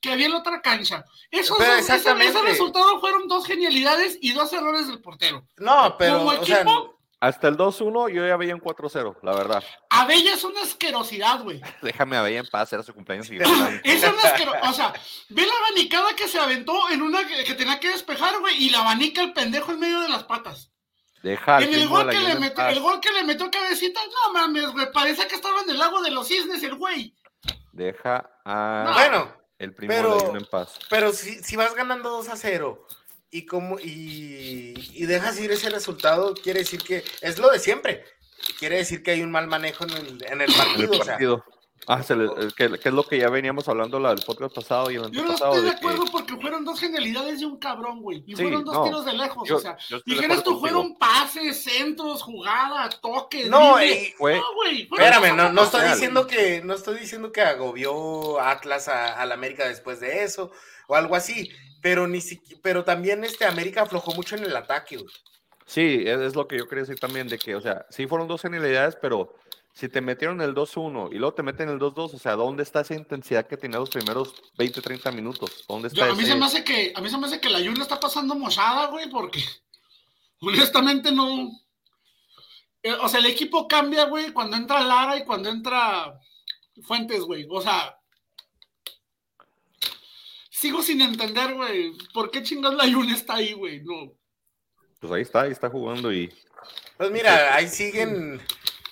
que 0.00 0.12
había 0.12 0.26
en 0.26 0.32
la 0.32 0.38
otra 0.38 0.60
cancha. 0.62 1.04
Esos 1.30 1.58
Pero 1.58 1.76
dos- 1.76 1.88
ese- 1.90 2.14
resultado 2.42 3.00
fueron 3.00 3.26
dos 3.28 3.46
genialidades 3.46 4.18
y 4.20 4.32
dos 4.32 4.52
errores 4.52 4.86
del 4.86 5.00
portero. 5.00 5.46
No, 5.58 5.96
pero, 5.98 6.18
Como 6.18 6.30
o 6.30 6.44
sea, 6.44 6.56
equipo, 6.62 6.93
hasta 7.26 7.48
el 7.48 7.56
2-1 7.56 8.12
yo 8.12 8.26
ya 8.26 8.36
veía 8.36 8.54
un 8.54 8.60
4-0, 8.60 9.16
la 9.22 9.34
verdad. 9.34 9.64
Abella 9.88 10.34
es 10.34 10.44
una 10.44 10.60
asquerosidad, 10.60 11.42
güey. 11.42 11.60
Déjame 11.82 12.16
a 12.18 12.22
Bella 12.22 12.40
en 12.40 12.46
paz, 12.46 12.72
era 12.72 12.82
su 12.82 12.92
cumpleaños 12.92 13.30
y 13.30 13.36
Es 13.84 14.02
una 14.02 14.22
asquerosidad. 14.22 14.70
O 14.70 14.72
sea, 14.74 14.92
ve 15.30 15.46
la 15.46 15.52
abanicada 15.66 16.14
que 16.14 16.28
se 16.28 16.38
aventó 16.38 16.90
en 16.90 17.00
una 17.00 17.26
que, 17.26 17.44
que 17.44 17.54
tenía 17.54 17.80
que 17.80 17.88
despejar, 17.88 18.38
güey, 18.40 18.62
y 18.62 18.70
la 18.70 18.80
abanica 18.80 19.22
el 19.22 19.32
pendejo 19.32 19.72
en 19.72 19.80
medio 19.80 20.00
de 20.00 20.10
las 20.10 20.24
patas. 20.24 20.70
Deja 21.22 21.62
en 21.62 21.72
el 21.72 21.88
gol, 21.88 22.10
que 22.10 22.20
le 22.20 22.32
en 22.32 22.40
metió, 22.40 22.66
el 22.68 22.80
gol 22.80 23.00
que 23.00 23.10
le 23.10 23.24
metió 23.24 23.50
cabecita, 23.50 23.98
no 24.04 24.34
mames, 24.34 24.70
güey, 24.72 24.92
parece 24.92 25.26
que 25.26 25.36
estaba 25.36 25.62
en 25.62 25.70
el 25.70 25.78
lago 25.78 26.02
de 26.02 26.10
los 26.10 26.28
cisnes 26.28 26.62
el 26.62 26.74
güey. 26.74 27.16
Deja 27.72 28.30
a 28.44 28.92
bueno, 28.92 29.34
el 29.58 29.74
primo 29.74 29.94
pero- 29.94 30.36
en 30.36 30.44
paz. 30.44 30.78
pero 30.90 31.14
si, 31.14 31.42
si 31.42 31.56
vas 31.56 31.74
ganando 31.74 32.10
2 32.10 32.28
a 32.28 32.36
0 32.36 32.86
y, 33.36 33.46
como, 33.46 33.78
y, 33.80 34.74
y 34.94 35.06
dejas 35.06 35.38
ir 35.40 35.50
ese 35.50 35.68
resultado, 35.70 36.34
quiere 36.34 36.60
decir 36.60 36.80
que 36.82 37.02
es 37.20 37.38
lo 37.38 37.50
de 37.50 37.58
siempre. 37.58 38.04
Quiere 38.58 38.76
decir 38.76 39.02
que 39.02 39.10
hay 39.12 39.22
un 39.22 39.30
mal 39.32 39.46
manejo 39.48 39.84
en 39.84 39.90
el, 39.90 40.24
en 40.26 40.40
el 40.42 40.50
En 40.50 40.56
partido. 40.56 40.94
el 40.94 41.00
o 41.00 41.04
sea. 41.04 41.18
Ah, 41.86 42.02
se 42.02 42.14
le- 42.16 42.24
eh, 42.24 42.48
que, 42.56 42.78
que 42.78 42.88
es 42.88 42.94
lo 42.94 43.02
que 43.06 43.18
ya 43.18 43.28
veníamos 43.28 43.68
hablando 43.68 43.98
la, 44.00 44.12
el 44.12 44.22
podcast 44.24 44.54
pasado 44.54 44.90
y 44.90 44.94
el 44.94 45.02
Yo 45.10 45.22
no 45.22 45.32
antepasado. 45.32 45.52
estoy 45.54 45.64
de 45.64 45.66
de 45.66 45.72
que- 45.72 45.76
acuerdo 45.78 46.04
porque 46.12 46.36
fueron 46.36 46.64
dos 46.64 46.80
genialidades 46.80 47.40
de 47.40 47.46
un 47.46 47.58
cabrón, 47.58 48.00
güey. 48.00 48.22
Y 48.26 48.36
Sí, 48.36 48.42
fueron 48.42 48.64
dos 48.64 48.74
no, 48.74 48.84
tiros 48.84 49.04
de 49.04 49.12
lejos. 49.14 49.46
yo- 49.48 49.56
o 49.56 49.60
sea, 49.60 49.76
dijeras 50.06 50.42
tú, 50.44 50.60
fueron 50.60 50.96
pases, 50.96 51.62
centros, 51.62 52.22
jugada, 52.22 52.88
toques. 53.02 53.48
No, 53.50 53.72
Fue- 54.16 54.36
no, 54.36 54.54
güey. 54.54 54.82
Espérame, 54.82 55.36
no, 55.36 55.52
no 55.52 55.64
estoy 55.64 55.88
diciendo 55.90 56.26
que 56.26 56.62
no 56.64 56.72
estoy 56.74 57.00
diciendo 57.00 57.32
que 57.32 57.42
agobió 57.42 58.40
Atlas 58.40 58.88
a, 58.88 59.20
a 59.20 59.26
la 59.26 59.34
América 59.34 59.66
después 59.68 60.00
de 60.00 60.22
eso 60.22 60.52
o 60.86 60.94
algo 60.94 61.16
así, 61.16 61.50
pero 61.84 62.06
ni 62.06 62.16
siqui- 62.18 62.58
pero 62.62 62.82
también 62.82 63.24
este 63.24 63.44
América 63.44 63.82
aflojó 63.82 64.14
mucho 64.14 64.36
en 64.36 64.44
el 64.44 64.56
ataque. 64.56 64.96
güey. 64.96 65.12
Sí, 65.66 66.02
es, 66.06 66.18
es 66.18 66.34
lo 66.34 66.48
que 66.48 66.56
yo 66.56 66.66
quería 66.66 66.84
decir 66.84 66.98
también, 66.98 67.28
de 67.28 67.38
que, 67.38 67.54
o 67.54 67.60
sea, 67.60 67.84
sí 67.90 68.06
fueron 68.06 68.26
dos 68.26 68.40
genialidades, 68.40 68.96
pero 68.96 69.34
si 69.74 69.90
te 69.90 70.00
metieron 70.00 70.40
el 70.40 70.54
2-1 70.54 71.10
y 71.12 71.16
luego 71.18 71.34
te 71.34 71.42
meten 71.42 71.68
el 71.68 71.78
2-2, 71.78 72.14
o 72.14 72.18
sea, 72.18 72.36
¿dónde 72.36 72.62
está 72.62 72.80
esa 72.80 72.94
intensidad 72.94 73.46
que 73.46 73.58
tenía 73.58 73.78
los 73.78 73.90
primeros 73.90 74.34
20, 74.56 74.80
30 74.80 75.12
minutos? 75.12 75.66
¿Dónde 75.68 75.90
Yo- 75.90 76.02
está 76.04 76.12
a 76.12 76.16
mí 76.16 76.22
ese- 76.22 76.32
se 76.32 76.38
me 76.38 76.46
hace 76.46 76.64
que 76.64 76.92
a 76.96 77.00
mí 77.02 77.10
se 77.10 77.18
me 77.18 77.26
hace 77.26 77.38
que 77.38 77.50
la 77.50 77.60
Yuna 77.60 77.82
está 77.82 78.00
pasando 78.00 78.34
mochada, 78.34 78.86
güey, 78.86 79.10
porque 79.10 79.42
honestamente 80.40 81.12
no. 81.12 81.50
Eh, 82.82 82.92
o 83.02 83.08
sea, 83.10 83.20
el 83.20 83.26
equipo 83.26 83.68
cambia, 83.68 84.04
güey, 84.06 84.32
cuando 84.32 84.56
entra 84.56 84.80
Lara 84.80 85.18
y 85.18 85.24
cuando 85.26 85.50
entra 85.50 86.18
Fuentes, 86.82 87.20
güey. 87.20 87.46
O 87.50 87.60
sea, 87.60 87.94
sigo 90.64 90.82
sin 90.82 91.00
entender, 91.02 91.54
güey, 91.54 91.92
por 92.14 92.30
qué 92.30 92.42
chingados 92.42 92.76
la 92.76 92.86
Yuna 92.86 93.14
está 93.14 93.34
ahí, 93.34 93.52
güey. 93.52 93.82
No. 93.82 94.12
Pues 95.00 95.12
ahí 95.12 95.22
está, 95.22 95.42
ahí 95.42 95.52
está 95.52 95.68
jugando 95.68 96.10
y... 96.12 96.32
Pues 96.96 97.10
mira, 97.10 97.54
ahí 97.54 97.68
siguen 97.68 98.40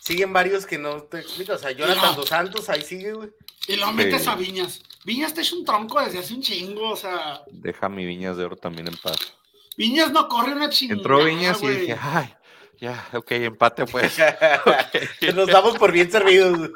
siguen 0.00 0.32
varios 0.32 0.66
que 0.66 0.76
no 0.78 1.02
te 1.04 1.20
explico, 1.20 1.52
o 1.54 1.58
sea, 1.58 1.70
Jonathan 1.70 2.10
No. 2.10 2.14
dos 2.16 2.28
Santos 2.28 2.68
ahí 2.68 2.82
sigue, 2.82 3.12
güey. 3.14 3.30
Y 3.68 3.76
lo 3.76 3.90
metes 3.92 4.22
Sí. 4.24 4.28
a 4.28 4.34
Viñas. 4.34 4.82
Viñas 5.04 5.32
te 5.32 5.40
echa 5.40 5.54
un 5.56 5.64
tronco 5.64 6.00
desde 6.04 6.18
hace 6.18 6.34
un 6.34 6.42
chingo, 6.42 6.90
o 6.90 6.96
sea, 6.96 7.42
Deja 7.50 7.88
mi 7.88 8.04
Viñas 8.04 8.36
de 8.36 8.44
Oro 8.44 8.56
también 8.56 8.88
en 8.88 8.96
paz. 8.98 9.16
Viñas 9.76 10.10
no 10.12 10.28
corre 10.28 10.52
una 10.52 10.68
chingada. 10.68 10.98
Entró 10.98 11.24
Viñas 11.24 11.62
y 11.62 11.68
dije, 11.68 11.96
ay, 11.98 12.34
ya, 12.80 13.08
ok, 13.14 13.30
empate 13.32 13.86
pues. 13.86 14.18
Nos 15.34 15.46
damos 15.48 15.78
por 15.78 15.92
bien 15.92 16.10
servidos. 16.10 16.58
güey. 16.58 16.70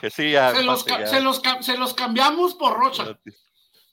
que 0.00 0.08
sí, 0.10 0.30
ya, 0.30 0.54
Se 0.54 0.62
los, 0.62 0.80
empate, 0.80 1.04
ca- 1.04 1.10
ya. 1.10 1.16
se 1.16 1.20
los 1.20 1.40
ca- 1.40 1.62
se 1.62 1.76
los 1.76 1.92
cambiamos 1.92 2.54
por 2.54 2.78
Rocha. 2.78 3.18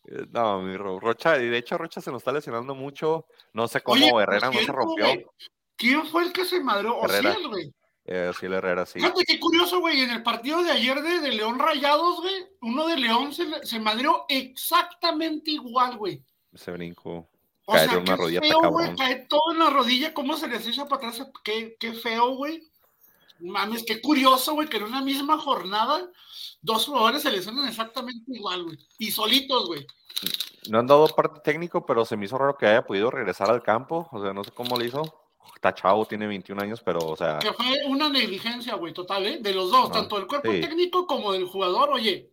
Eh, 0.08 0.26
No, 0.32 0.62
mi 0.62 0.76
Ro- 0.78 1.00
Rocha, 1.00 1.38
y 1.38 1.48
de 1.48 1.58
hecho 1.58 1.78
Rocha 1.78 2.02
se 2.02 2.12
nos 2.12 2.22
está 2.22 2.32
lesionando 2.32 2.74
mucho. 2.76 3.26
No 3.54 3.68
sé 3.68 3.82
cómo 3.82 3.96
Oye, 4.04 4.24
Herrera 4.24 4.50
no 4.52 4.60
se 4.60 4.72
rompió. 4.72 5.06
güey, 5.06 5.26
¿Quién 5.76 6.06
fue 6.08 6.24
el 6.24 6.34
que 6.34 6.46
se 6.46 6.60
madreó? 6.60 7.04
Herrera. 7.04 7.32
Ociel, 7.32 7.48
güey. 7.50 7.74
Eh, 8.06 8.32
sí, 8.40 8.46
el 8.46 8.54
Herrera, 8.54 8.86
sí. 8.86 9.00
Fíjate 9.00 9.24
qué 9.26 9.38
curioso, 9.40 9.80
güey. 9.82 10.00
En 10.02 10.10
el 10.12 10.24
partido 10.24 10.64
de 10.64 10.72
ayer 10.72 11.02
de, 11.02 11.20
de 11.20 11.32
León 11.34 11.60
Rayados, 11.60 12.22
güey, 12.22 12.36
uno 12.62 12.88
de 12.88 12.96
León 12.98 13.34
se, 13.34 13.46
se 13.66 13.80
madreó 13.82 14.26
exactamente 14.30 15.52
igual, 15.52 15.98
güey. 15.98 16.24
Ese 16.54 16.72
brinco. 16.72 17.30
O 17.66 17.78
sea, 17.78 17.98
una 17.98 18.04
qué 18.04 18.16
rodilla 18.16 18.42
feo, 18.42 18.72
güey. 18.72 18.96
Cae 18.96 19.26
todo 19.28 19.52
en 19.52 19.60
la 19.60 19.70
rodilla, 19.70 20.14
cómo 20.14 20.38
se 20.38 20.48
les 20.48 20.66
echa 20.66 20.86
para 20.86 21.10
atrás. 21.10 21.28
Qué, 21.44 21.76
qué 21.78 21.92
feo, 21.94 22.36
güey. 22.36 22.64
Mames, 23.40 23.84
qué 23.84 24.02
curioso, 24.02 24.54
güey, 24.54 24.68
que 24.68 24.78
en 24.78 24.84
una 24.84 25.02
misma 25.02 25.38
jornada 25.38 26.10
dos 26.62 26.86
jugadores 26.86 27.22
se 27.22 27.32
lesionan 27.32 27.68
exactamente 27.68 28.32
igual, 28.34 28.64
güey. 28.64 28.78
Y 29.00 29.12
solitos, 29.12 29.68
güey. 29.68 29.86
No 30.70 30.80
han 30.80 30.88
dado 30.88 31.08
parte 31.08 31.40
técnico, 31.44 31.86
pero 31.86 32.06
se 32.06 32.18
me 32.18 32.26
hizo 32.26 32.38
raro 32.38 32.58
que 32.58 32.66
haya 32.66 32.86
podido 32.86 33.12
regresar 33.12 33.50
al 33.50 33.64
campo. 33.64 34.08
O 34.12 34.22
sea, 34.22 34.34
no 34.34 34.44
sé 34.44 34.52
cómo 34.52 34.78
le 34.78 34.88
hizo. 34.88 35.02
Está 35.56 35.74
chavo, 35.74 36.06
tiene 36.06 36.28
21 36.28 36.62
años, 36.62 36.82
pero, 36.84 37.00
o 37.00 37.16
sea, 37.16 37.40
Que 37.40 37.54
fue 37.54 37.66
una 37.88 38.10
negligencia, 38.10 38.76
güey, 38.76 38.94
total, 38.94 39.26
¿eh? 39.26 39.38
De 39.40 39.54
los 39.54 39.72
dos, 39.72 39.90
No, 39.90 39.92
tanto 39.92 40.18
del 40.18 40.28
cuerpo 40.28 40.52
sí. 40.52 40.62
técnico 40.62 41.08
como 41.08 41.32
del 41.32 41.46
jugador. 41.46 41.90
Oye, 41.92 42.32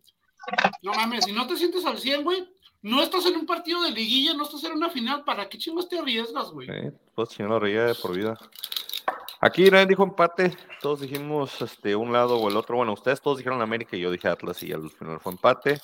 no 0.82 0.92
mames, 0.92 1.24
si 1.24 1.32
no 1.32 1.46
te 1.46 1.57
sientes 1.57 1.86
al 1.86 1.98
100, 1.98 2.24
güey, 2.24 2.44
no 2.82 3.02
estás 3.02 3.24
en 3.26 3.36
un 3.36 3.46
partido 3.46 3.82
de 3.82 3.92
liguilla, 3.92 4.34
no 4.34 4.44
estás 4.44 4.64
en 4.64 4.72
una 4.72 4.90
final, 4.90 5.24
¿para 5.24 5.48
qué 5.48 5.57
chingos 5.57 5.88
te 5.88 5.98
arriesgas, 5.98 6.50
güey? 6.50 6.68
pues 7.14 7.30
chingón 7.30 7.52
la 7.52 7.59
rodilla 7.59 7.86
de 7.86 7.94
por 7.94 8.14
vida. 8.14 8.36
Aquí 9.47 9.70
nadie 9.70 9.84
dijo 9.86 10.05
empate, 10.05 10.57
todos 10.80 11.03
dijimos 11.03 11.61
este, 11.61 11.95
un 11.95 12.14
lado 12.14 12.38
o 12.38 12.49
el 12.49 12.57
otro. 12.57 12.76
Bueno, 12.76 12.95
ustedes 12.95 13.20
todos 13.20 13.36
dijeron 13.36 13.61
América 13.61 13.95
y 13.95 14.01
yo 14.01 14.11
dije 14.11 14.26
Atlas 14.26 14.62
y 14.62 14.72
al 14.72 14.88
final 14.90 15.20
fue 15.20 15.32
empate. 15.32 15.80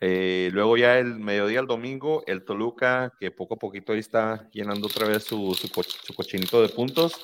Eh, 0.00 0.48
luego 0.52 0.76
ya 0.76 0.96
el 0.98 1.18
mediodía, 1.18 1.58
el 1.58 1.66
domingo, 1.66 2.22
el 2.28 2.44
Toluca, 2.44 3.12
que 3.18 3.32
poco 3.32 3.54
a 3.54 3.56
poquito 3.56 3.92
ahí 3.92 3.98
está 3.98 4.48
llenando 4.52 4.86
otra 4.86 5.08
vez 5.08 5.24
su, 5.24 5.54
su, 5.54 5.70
co- 5.72 5.82
su 5.82 6.14
cochinito 6.14 6.62
de 6.62 6.68
puntos, 6.68 7.14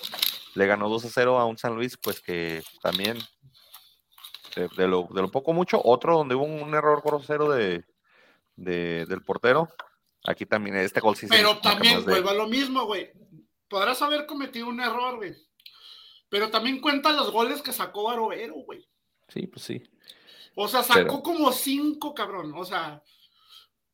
le 0.57 0.67
ganó 0.67 0.89
2 0.89 1.05
a 1.05 1.09
0 1.09 1.39
a 1.39 1.45
un 1.45 1.57
San 1.57 1.77
Luis, 1.77 1.97
pues 1.97 2.21
que 2.21 2.61
también, 2.83 3.17
de, 4.57 4.69
de 4.77 4.89
lo, 4.89 5.09
de 5.13 5.23
lo 5.23 5.31
poco 5.31 5.53
mucho, 5.53 5.81
otro 5.85 6.17
donde 6.17 6.35
hubo 6.35 6.45
un, 6.45 6.75
error 6.75 7.01
grosero 7.05 7.49
de, 7.51 7.85
de- 8.57 9.07
del 9.07 9.23
portero. 9.23 9.69
Aquí 10.27 10.47
también 10.47 10.77
este 10.77 10.99
gol 10.99 11.15
sí 11.15 11.29
se 11.29 11.35
Pero 11.37 11.59
también 11.59 12.05
vuelvo 12.05 12.31
a 12.31 12.35
lo 12.35 12.49
mismo, 12.49 12.87
güey. 12.87 13.11
Podrás 13.69 14.01
haber 14.03 14.27
cometido 14.27 14.69
un 14.69 14.81
error, 14.81 15.17
güey. 15.17 15.35
Pero 16.29 16.51
también 16.51 16.81
cuenta 16.81 17.13
los 17.13 17.31
goles 17.31 17.63
que 17.63 17.73
sacó 17.73 18.05
Barovero, 18.05 18.55
güey. 18.67 18.87
Sí, 19.29 19.47
pues 19.47 19.65
sí. 19.65 19.83
O 20.55 20.69
sea, 20.69 20.83
sacó 20.83 21.01
Pero- 21.01 21.23
como 21.23 21.53
cinco, 21.53 22.15
cabrón. 22.15 22.53
O 22.57 22.65
sea, 22.65 23.03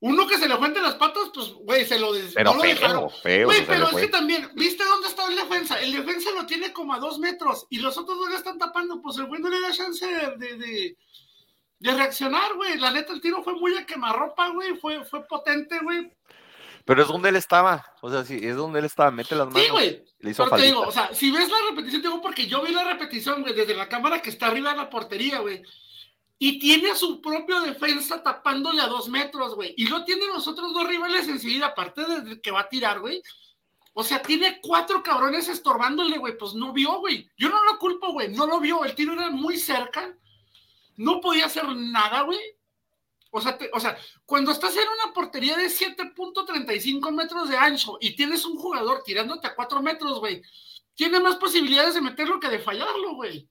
uno 0.01 0.27
que 0.27 0.39
se 0.39 0.49
le 0.49 0.57
fue 0.57 0.67
entre 0.69 0.83
las 0.83 0.95
patas, 0.97 1.31
pues, 1.33 1.49
güey, 1.53 1.85
se 1.85 1.99
lo, 1.99 2.13
des- 2.13 2.33
Pero 2.35 2.51
no 2.51 2.57
lo 2.57 2.63
feo, 2.63 2.75
dejaron. 2.75 3.11
feo. 3.23 3.47
Güey, 3.47 3.67
pero 3.67 3.89
es 3.89 3.95
que 3.97 4.09
también, 4.09 4.51
¿viste 4.55 4.85
dónde 4.85 5.09
está 5.09 5.27
el 5.29 5.37
defensa? 5.37 5.81
El 5.81 5.93
defensa 5.93 6.31
lo 6.33 6.47
tiene 6.47 6.73
como 6.73 6.93
a 6.95 6.99
dos 6.99 7.19
metros 7.19 7.67
y 7.71 7.79
los 7.79 7.97
otros 7.99 8.19
dos 8.19 8.31
le 8.31 8.37
están 8.37 8.59
tapando. 8.59 9.01
Pues 9.01 9.17
el 9.19 9.27
güey 9.27 9.41
no 9.41 9.49
le 9.49 9.61
da 9.61 9.73
chance 9.73 10.07
de, 10.07 10.37
de, 10.37 10.57
de- 10.57 10.97
de 11.81 11.93
reaccionar, 11.95 12.55
güey. 12.55 12.79
La 12.79 12.91
neta, 12.91 13.13
el 13.13 13.21
tiro 13.21 13.43
fue 13.43 13.55
muy 13.55 13.77
a 13.77 13.85
quemarropa, 13.87 14.49
güey. 14.51 14.77
Fue, 14.77 15.05
fue 15.05 15.27
potente, 15.27 15.79
güey. 15.81 16.11
Pero 16.85 17.03
es 17.03 17.09
donde 17.09 17.31
él 17.31 17.37
estaba. 17.37 17.85
O 18.03 18.11
sea, 18.11 18.25
sí, 18.25 18.39
es 18.43 18.57
donde 18.57 18.79
él 18.79 18.85
estaba. 18.85 19.11
Mete 19.11 19.35
las 19.35 19.47
manos. 19.47 19.63
Sí, 19.63 19.71
güey. 19.71 20.05
Le 20.19 20.31
hizo 20.31 20.45
Pero 20.45 20.57
te 20.57 20.63
digo, 20.63 20.81
o 20.83 20.93
sea, 20.93 21.15
si 21.15 21.31
ves 21.31 21.49
la 21.49 21.57
repetición, 21.71 22.03
te 22.03 22.09
digo, 22.09 22.21
porque 22.21 22.47
yo 22.47 22.63
vi 22.63 22.73
la 22.73 22.85
repetición, 22.85 23.43
güey, 23.43 23.55
desde 23.55 23.75
la 23.75 23.89
cámara 23.89 24.21
que 24.21 24.31
está 24.31 24.47
arriba 24.47 24.71
de 24.71 24.77
la 24.77 24.91
portería, 24.91 25.39
güey. 25.41 25.63
Y 26.39 26.59
tiene 26.59 26.91
a 26.91 26.95
su 26.95 27.23
propio 27.23 27.61
defensa 27.61 28.23
tapándole 28.23 28.83
a 28.83 28.89
dos 28.89 29.09
metros, 29.09 29.55
güey. 29.55 29.75
Y 29.79 29.87
lo 29.87 30.05
tiene 30.05 30.27
los 30.27 30.47
otros 30.47 30.75
dos 30.75 30.87
rivales 30.87 31.27
enseguida, 31.29 31.69
aparte 31.69 32.05
de 32.05 32.41
que 32.41 32.51
va 32.51 32.61
a 32.61 32.69
tirar, 32.69 33.01
güey. 33.01 33.23
O 33.95 34.03
sea, 34.03 34.21
tiene 34.21 34.61
cuatro 34.61 35.03
cabrones 35.03 35.49
estorbándole, 35.49 36.19
güey. 36.19 36.37
Pues 36.37 36.55
no 36.55 36.73
vio, 36.73 36.99
güey. 36.99 37.31
Yo 37.39 37.49
no 37.49 37.63
lo 37.65 37.79
culpo, 37.79 38.13
güey. 38.13 38.29
No 38.29 38.47
lo 38.47 38.61
vio. 38.61 38.85
El 38.85 38.95
tiro 38.95 39.13
era 39.13 39.31
muy 39.31 39.57
cerca. 39.57 40.15
No 40.97 41.21
podía 41.21 41.47
hacer 41.47 41.65
nada, 41.69 42.23
güey. 42.23 42.41
O 43.37 43.41
sea, 43.41 43.59
te- 43.59 43.69
o 43.73 43.81
sea, 43.81 43.97
cuando 44.25 44.53
estás 44.53 44.77
en 44.77 44.85
una 44.89 45.13
portería 45.13 45.57
de 45.57 45.67
7.35 45.69 47.11
metros 47.11 47.49
de 47.49 47.57
ancho 47.57 47.99
y 48.01 48.15
tienes 48.15 48.45
un 48.45 48.57
jugador 48.57 49.03
tirándote 49.05 49.49
a 49.49 49.57
4 49.57 49.83
metros, 49.83 50.21
güey, 50.21 50.41
tiene 50.95 51.19
más 51.19 51.35
posibilidades 51.37 51.95
de 51.95 52.01
meterlo 52.01 52.39
que 52.39 52.49
de 52.49 52.61
fallarlo, 52.61 53.17
güey. 53.17 53.49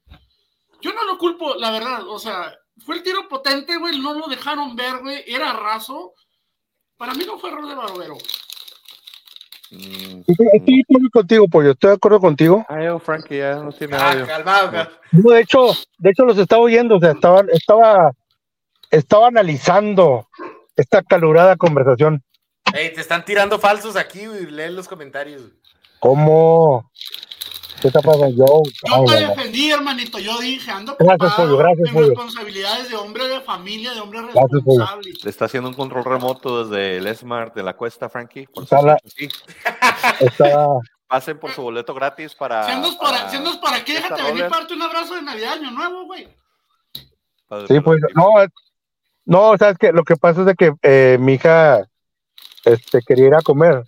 Yo 0.79 0.93
no 0.93 1.03
lo 1.03 1.17
culpo, 1.17 1.55
la 1.55 1.69
verdad. 1.71 2.07
O 2.07 2.17
sea, 2.17 2.55
fue 2.85 2.95
el 2.95 3.03
tiro 3.03 3.27
potente, 3.27 3.75
güey. 3.77 3.99
No 3.99 4.13
lo 4.13 4.27
dejaron 4.27 4.73
ver, 4.77 4.99
güey. 5.01 5.21
Era 5.27 5.51
raso. 5.51 6.13
Para 6.95 7.13
mí 7.13 7.25
no 7.25 7.37
fue 7.37 7.49
error 7.49 7.67
de 7.67 7.75
Barbero. 7.75 8.17
Estoy 9.69 10.45
de 10.47 10.83
acuerdo 10.87 11.09
contigo, 11.11 11.47
pollo. 11.47 11.71
Estoy 11.71 11.89
de 11.89 11.95
acuerdo 11.95 12.19
contigo. 12.19 12.65
Ay, 12.69 12.87
oh, 12.87 12.99
Frankie 12.99 13.37
ya 13.39 13.55
no 13.55 13.71
tiene 13.71 13.95
Ah, 13.97 14.23
calmado, 14.27 14.71
calmado. 14.71 14.89
No, 15.11 15.31
de 15.33 15.41
hecho, 15.41 15.67
de 15.97 16.09
hecho 16.11 16.23
los 16.25 16.37
estaba 16.37 16.61
oyendo, 16.61 16.95
o 16.95 16.99
sea, 16.99 17.11
estaba, 17.11 17.41
estaba, 17.51 18.11
estaba 18.93 19.27
analizando 19.27 20.27
esta 20.75 21.01
calurada 21.03 21.55
conversación. 21.55 22.23
Ey, 22.73 22.93
te 22.93 23.01
están 23.01 23.25
tirando 23.25 23.59
falsos 23.59 23.95
aquí, 23.95 24.25
güey. 24.25 24.45
Lee 24.45 24.69
los 24.71 24.87
comentarios. 24.87 25.41
¿Cómo? 25.99 26.89
¿Qué 27.81 27.87
está 27.89 28.01
pasando? 28.01 28.29
Yo, 28.29 28.45
Yo 28.45 28.95
ay, 28.95 29.05
te 29.07 29.27
defendí, 29.27 29.71
hermanito. 29.71 30.17
Yo 30.19 30.37
dije, 30.39 30.71
ando 30.71 30.95
Gracias, 30.97 31.33
Pollo, 31.33 31.57
gracias, 31.57 31.87
en 31.89 31.93
Pollo. 31.93 32.07
responsabilidades 32.07 32.89
de 32.89 32.95
hombre 32.95 33.27
de 33.27 33.41
familia, 33.41 33.93
de 33.93 33.99
hombre 33.99 34.19
Gracias, 34.21 34.41
Pollo. 34.45 34.55
responsable. 34.65 35.11
Le 35.23 35.29
está 35.29 35.45
haciendo 35.45 35.69
un 35.69 35.75
control 35.75 36.05
remoto 36.05 36.63
desde 36.65 36.97
el 36.97 37.15
Smart 37.15 37.53
de 37.53 37.63
la 37.63 37.73
cuesta, 37.75 38.07
Frankie. 38.09 38.47
Por 38.47 38.63
Está 38.63 38.81
la- 38.81 38.97
sí. 39.05 39.27
Está, 40.21 40.67
Pasen 41.07 41.39
por 41.39 41.51
su 41.51 41.61
boleto 41.61 41.93
gratis 41.93 42.33
para. 42.33 42.65
Si 42.65 42.71
andas 42.71 42.95
para, 42.95 43.27
para- 43.27 43.61
para 43.61 43.77
aquí, 43.77 43.93
déjate 43.93 44.23
venir 44.23 44.45
para 44.47 44.61
darte 44.61 44.73
un 44.73 44.81
abrazo 44.81 45.15
de 45.15 45.21
Navidad, 45.21 45.53
Año 45.53 45.71
Nuevo, 45.71 46.05
güey. 46.05 46.27
sí, 47.67 47.79
pues, 47.81 47.99
no, 48.15 48.41
es- 48.41 48.49
no, 49.25 49.57
sabes 49.57 49.77
que 49.77 49.91
lo 49.91 50.03
que 50.03 50.15
pasa 50.15 50.41
es 50.41 50.47
de 50.47 50.55
que 50.55 50.73
eh, 50.81 51.17
mi 51.19 51.33
hija, 51.33 51.87
este, 52.65 52.99
quería 53.05 53.27
ir 53.27 53.35
a 53.35 53.41
comer 53.41 53.83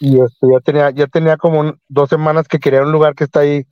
y 0.00 0.20
este, 0.20 0.46
ya 0.50 0.60
tenía, 0.60 0.90
ya 0.90 1.06
tenía 1.06 1.36
como 1.36 1.74
dos 1.88 2.08
semanas 2.08 2.48
que 2.48 2.58
quería 2.58 2.82
un 2.82 2.92
lugar 2.92 3.14
que 3.14 3.24
está 3.24 3.40
ahí, 3.40 3.66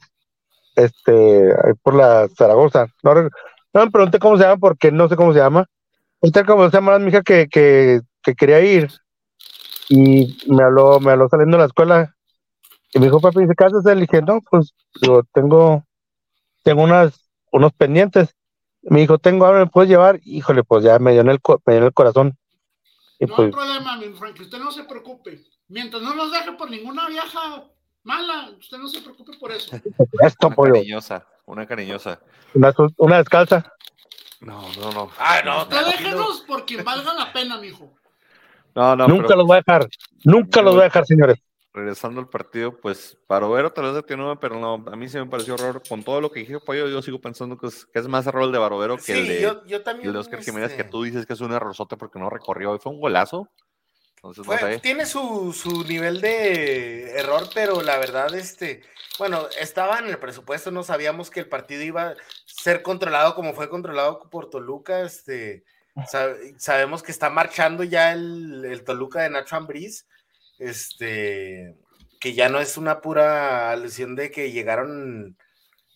este, 0.76 1.52
ahí 1.64 1.72
por 1.82 1.94
la 1.94 2.28
Zaragoza. 2.36 2.86
No, 3.02 3.14
no 3.14 3.84
me 3.84 3.90
pregunté 3.90 4.18
cómo 4.18 4.36
se 4.36 4.44
llama 4.44 4.58
porque 4.58 4.92
no 4.92 5.08
sé 5.08 5.16
cómo 5.16 5.32
se 5.32 5.40
llama. 5.40 5.66
Ahorita 6.22 6.44
como 6.44 6.62
dos 6.62 6.72
semanas 6.72 7.00
mi 7.00 7.08
hija 7.08 7.22
que, 7.22 7.48
que, 7.48 8.00
que 8.22 8.34
quería 8.34 8.60
ir 8.60 8.88
y 9.88 10.38
me 10.46 10.62
habló, 10.62 11.00
me 11.00 11.12
habló 11.12 11.28
saliendo 11.28 11.56
de 11.56 11.62
la 11.62 11.66
escuela 11.66 12.14
y 12.92 12.98
me 12.98 13.06
dijo, 13.06 13.20
papi, 13.20 13.46
¿se 13.46 13.54
casa? 13.54 13.78
Le 13.94 14.02
dije, 14.02 14.22
no, 14.22 14.40
pues, 14.50 14.72
digo, 15.00 15.22
tengo, 15.32 15.84
tengo 16.62 16.82
unas, 16.82 17.28
unos 17.52 17.72
pendientes. 17.72 18.36
Me 18.82 19.00
dijo, 19.00 19.18
tengo 19.18 19.46
hambre, 19.46 19.64
¿me 19.64 19.70
puedes 19.70 19.90
llevar? 19.90 20.20
Híjole, 20.24 20.64
pues 20.64 20.84
ya 20.84 20.98
me 20.98 21.12
dio 21.12 21.20
en 21.20 21.28
el, 21.28 21.40
co- 21.40 21.60
me 21.66 21.74
dio 21.74 21.80
en 21.80 21.86
el 21.86 21.92
corazón. 21.92 22.38
Y 23.18 23.26
No 23.26 23.34
hay 23.34 23.36
pues, 23.36 23.52
problema, 23.52 23.96
mi 23.98 24.06
Frankie, 24.14 24.42
usted 24.44 24.58
no 24.58 24.72
se 24.72 24.84
preocupe. 24.84 25.42
Mientras 25.68 26.02
no 26.02 26.14
nos 26.14 26.32
deje 26.32 26.52
por 26.52 26.70
ninguna 26.70 27.06
vieja 27.08 27.64
mala, 28.02 28.50
usted 28.58 28.78
no 28.78 28.88
se 28.88 29.02
preocupe 29.02 29.32
por 29.38 29.52
eso. 29.52 29.76
esto, 30.22 30.46
Una 30.46 30.56
pollo. 30.56 30.72
cariñosa, 30.74 31.26
una 31.44 31.66
cariñosa. 31.66 32.20
Una, 32.54 32.74
una 32.96 33.18
descalza. 33.18 33.70
No, 34.40 34.62
no, 34.80 34.92
no. 34.92 35.10
Ah, 35.18 35.40
no, 35.44 35.62
Usted 35.62 35.84
déjenos 35.84 36.44
porque 36.46 36.82
valga 36.82 37.12
la 37.12 37.30
pena, 37.32 37.58
mijo. 37.58 37.92
No, 38.74 38.96
no, 38.96 39.06
Nunca 39.06 39.26
pero 39.26 39.38
los 39.40 39.46
voy 39.46 39.56
a 39.58 39.62
dejar. 39.66 39.88
Nunca 40.24 40.62
los 40.62 40.74
voy 40.74 40.80
a 40.80 40.84
dejar, 40.84 41.04
señores. 41.04 41.36
Regresando 41.72 42.20
al 42.20 42.28
partido, 42.28 42.80
pues 42.80 43.16
Barovero 43.28 43.72
tal 43.72 43.84
vez 43.86 43.96
atenuó, 43.96 44.38
pero 44.40 44.58
no, 44.58 44.84
a 44.90 44.96
mí 44.96 45.08
sí 45.08 45.18
me 45.18 45.26
pareció 45.26 45.54
error. 45.54 45.82
Con 45.88 46.02
todo 46.02 46.20
lo 46.20 46.30
que 46.30 46.40
dije 46.40 46.58
Pollo, 46.60 46.88
yo 46.88 47.00
sigo 47.02 47.20
pensando 47.20 47.56
que 47.58 47.68
es, 47.68 47.86
que 47.86 47.98
es 48.00 48.08
más 48.08 48.26
error 48.26 48.42
el 48.44 48.52
de 48.52 48.58
Barovero 48.58 48.96
que 48.96 49.02
Sí, 49.02 49.12
el 49.12 49.28
de, 49.28 49.40
yo, 49.40 49.64
yo 49.66 49.76
el 49.78 49.82
también. 49.84 50.12
de 50.12 50.18
Oscar 50.18 50.40
Jiménez, 50.42 50.72
que 50.72 50.78
este, 50.80 50.90
tú 50.90 51.02
dices 51.04 51.26
que 51.26 51.32
es 51.34 51.40
un 51.40 51.52
errorzote 51.52 51.96
porque 51.96 52.18
no 52.18 52.28
recorrió. 52.28 52.74
Y 52.74 52.78
fue 52.78 52.92
un 52.92 53.00
golazo. 53.00 53.48
Entonces, 54.16 54.44
no 54.46 54.52
fue- 54.52 54.74
sé. 54.74 54.80
tiene 54.80 55.06
su, 55.06 55.52
su 55.52 55.84
nivel 55.84 56.20
de 56.20 57.12
error, 57.12 57.48
pero 57.54 57.80
la 57.82 57.98
verdad, 57.98 58.34
este, 58.34 58.82
bueno, 59.18 59.46
estaba 59.58 59.98
en 59.98 60.06
el 60.06 60.18
presupuesto, 60.18 60.70
no 60.70 60.82
sabíamos 60.82 61.30
que 61.30 61.40
el 61.40 61.48
partido 61.48 61.82
iba 61.82 62.08
a 62.08 62.14
ser 62.44 62.82
controlado 62.82 63.34
como 63.34 63.54
fue 63.54 63.70
controlado 63.70 64.28
por 64.28 64.50
Toluca, 64.50 65.00
este, 65.00 65.64
sa- 66.06 66.34
sabemos 66.58 67.02
que 67.02 67.12
está 67.12 67.30
marchando 67.30 67.82
ya 67.82 68.12
el, 68.12 68.62
el 68.66 68.84
Toluca 68.84 69.22
de 69.22 69.30
Nacho 69.30 69.56
Ambriz, 69.56 70.06
este, 70.60 71.74
que 72.20 72.34
ya 72.34 72.48
no 72.48 72.60
es 72.60 72.76
una 72.76 73.00
pura 73.00 73.70
alusión 73.72 74.14
de 74.16 74.30
que 74.30 74.52
llegaron 74.52 75.36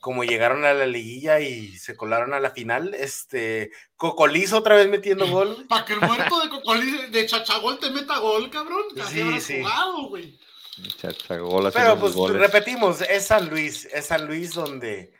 como 0.01 0.23
llegaron 0.23 0.67
a 0.67 0.75
la 0.75 0.85
liguilla 0.85 1.41
y 1.41 1.79
se 1.79 1.97
colaron 1.97 2.35
a 2.35 2.41
la 2.41 2.51
final, 2.51 2.93
este, 2.93 3.71
Cocolizo 3.97 4.59
otra 4.59 4.77
vez 4.77 4.87
metiendo 4.87 5.27
gol. 5.27 5.65
Para 5.67 5.87
que 5.87 5.95
el 5.95 6.01
muerto 6.03 6.41
de 6.41 6.49
Cocolí, 6.51 7.07
de 7.11 7.25
Chachagol 7.25 7.79
te 7.79 7.89
meta 7.91 8.19
gol, 8.19 8.51
cabrón. 8.51 8.83
Sí, 9.09 9.23
habrás 9.23 9.43
sí. 9.45 9.61
jugado, 9.63 10.09
güey. 10.11 10.39
Chacha, 10.99 11.39
gol 11.39 11.69
haciendo 11.69 11.91
Pero 11.93 12.01
pues 12.01 12.13
goles, 12.15 12.39
repetimos, 12.39 13.01
es 13.01 13.27
San 13.29 13.49
Luis, 13.49 13.87
es 13.87 14.05
San 14.05 14.27
Luis 14.27 14.53
donde, 14.53 15.11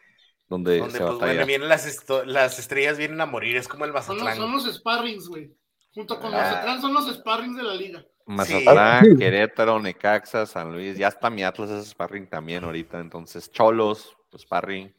donde, 0.49 0.77
donde 0.79 0.93
se 0.93 0.99
pues 0.99 1.13
batalla. 1.15 1.33
bueno, 1.33 1.47
vienen 1.47 1.69
las, 1.71 1.87
esto- 1.87 2.25
las 2.27 2.59
estrellas 2.59 2.99
vienen 2.99 3.23
a 3.23 3.27
morir, 3.27 3.57
es 3.57 3.69
como 3.69 3.87
el 3.87 3.93
Son 3.93 4.17
los, 4.17 4.25
Mazatlán. 4.25 4.37
son 4.37 4.53
los 4.53 4.75
sparrings, 4.77 5.29
güey. 5.29 5.51
Junto 5.95 6.21
con 6.21 6.35
Ah. 6.35 6.39
Mazatlán 6.39 6.81
son 6.83 6.93
los 6.93 7.11
sparrings 7.15 7.57
de 7.57 7.63
la 7.63 7.75
liga. 7.75 8.05
Mazatlán, 8.27 9.05
Sí. 9.05 9.17
Querétaro, 9.17 9.79
Necaxa, 9.81 10.47
San 10.47 10.73
Luis, 10.73 10.97
ya 10.97 11.09
está 11.09 11.29
mi 11.31 11.43
Atlas 11.43 11.71
es 11.71 11.89
sparring 11.91 12.27
también 12.29 12.65
ahorita, 12.65 12.99
entonces 13.01 13.51
Cholos, 13.53 14.17
pues, 14.31 14.43
sparring, 14.45 14.95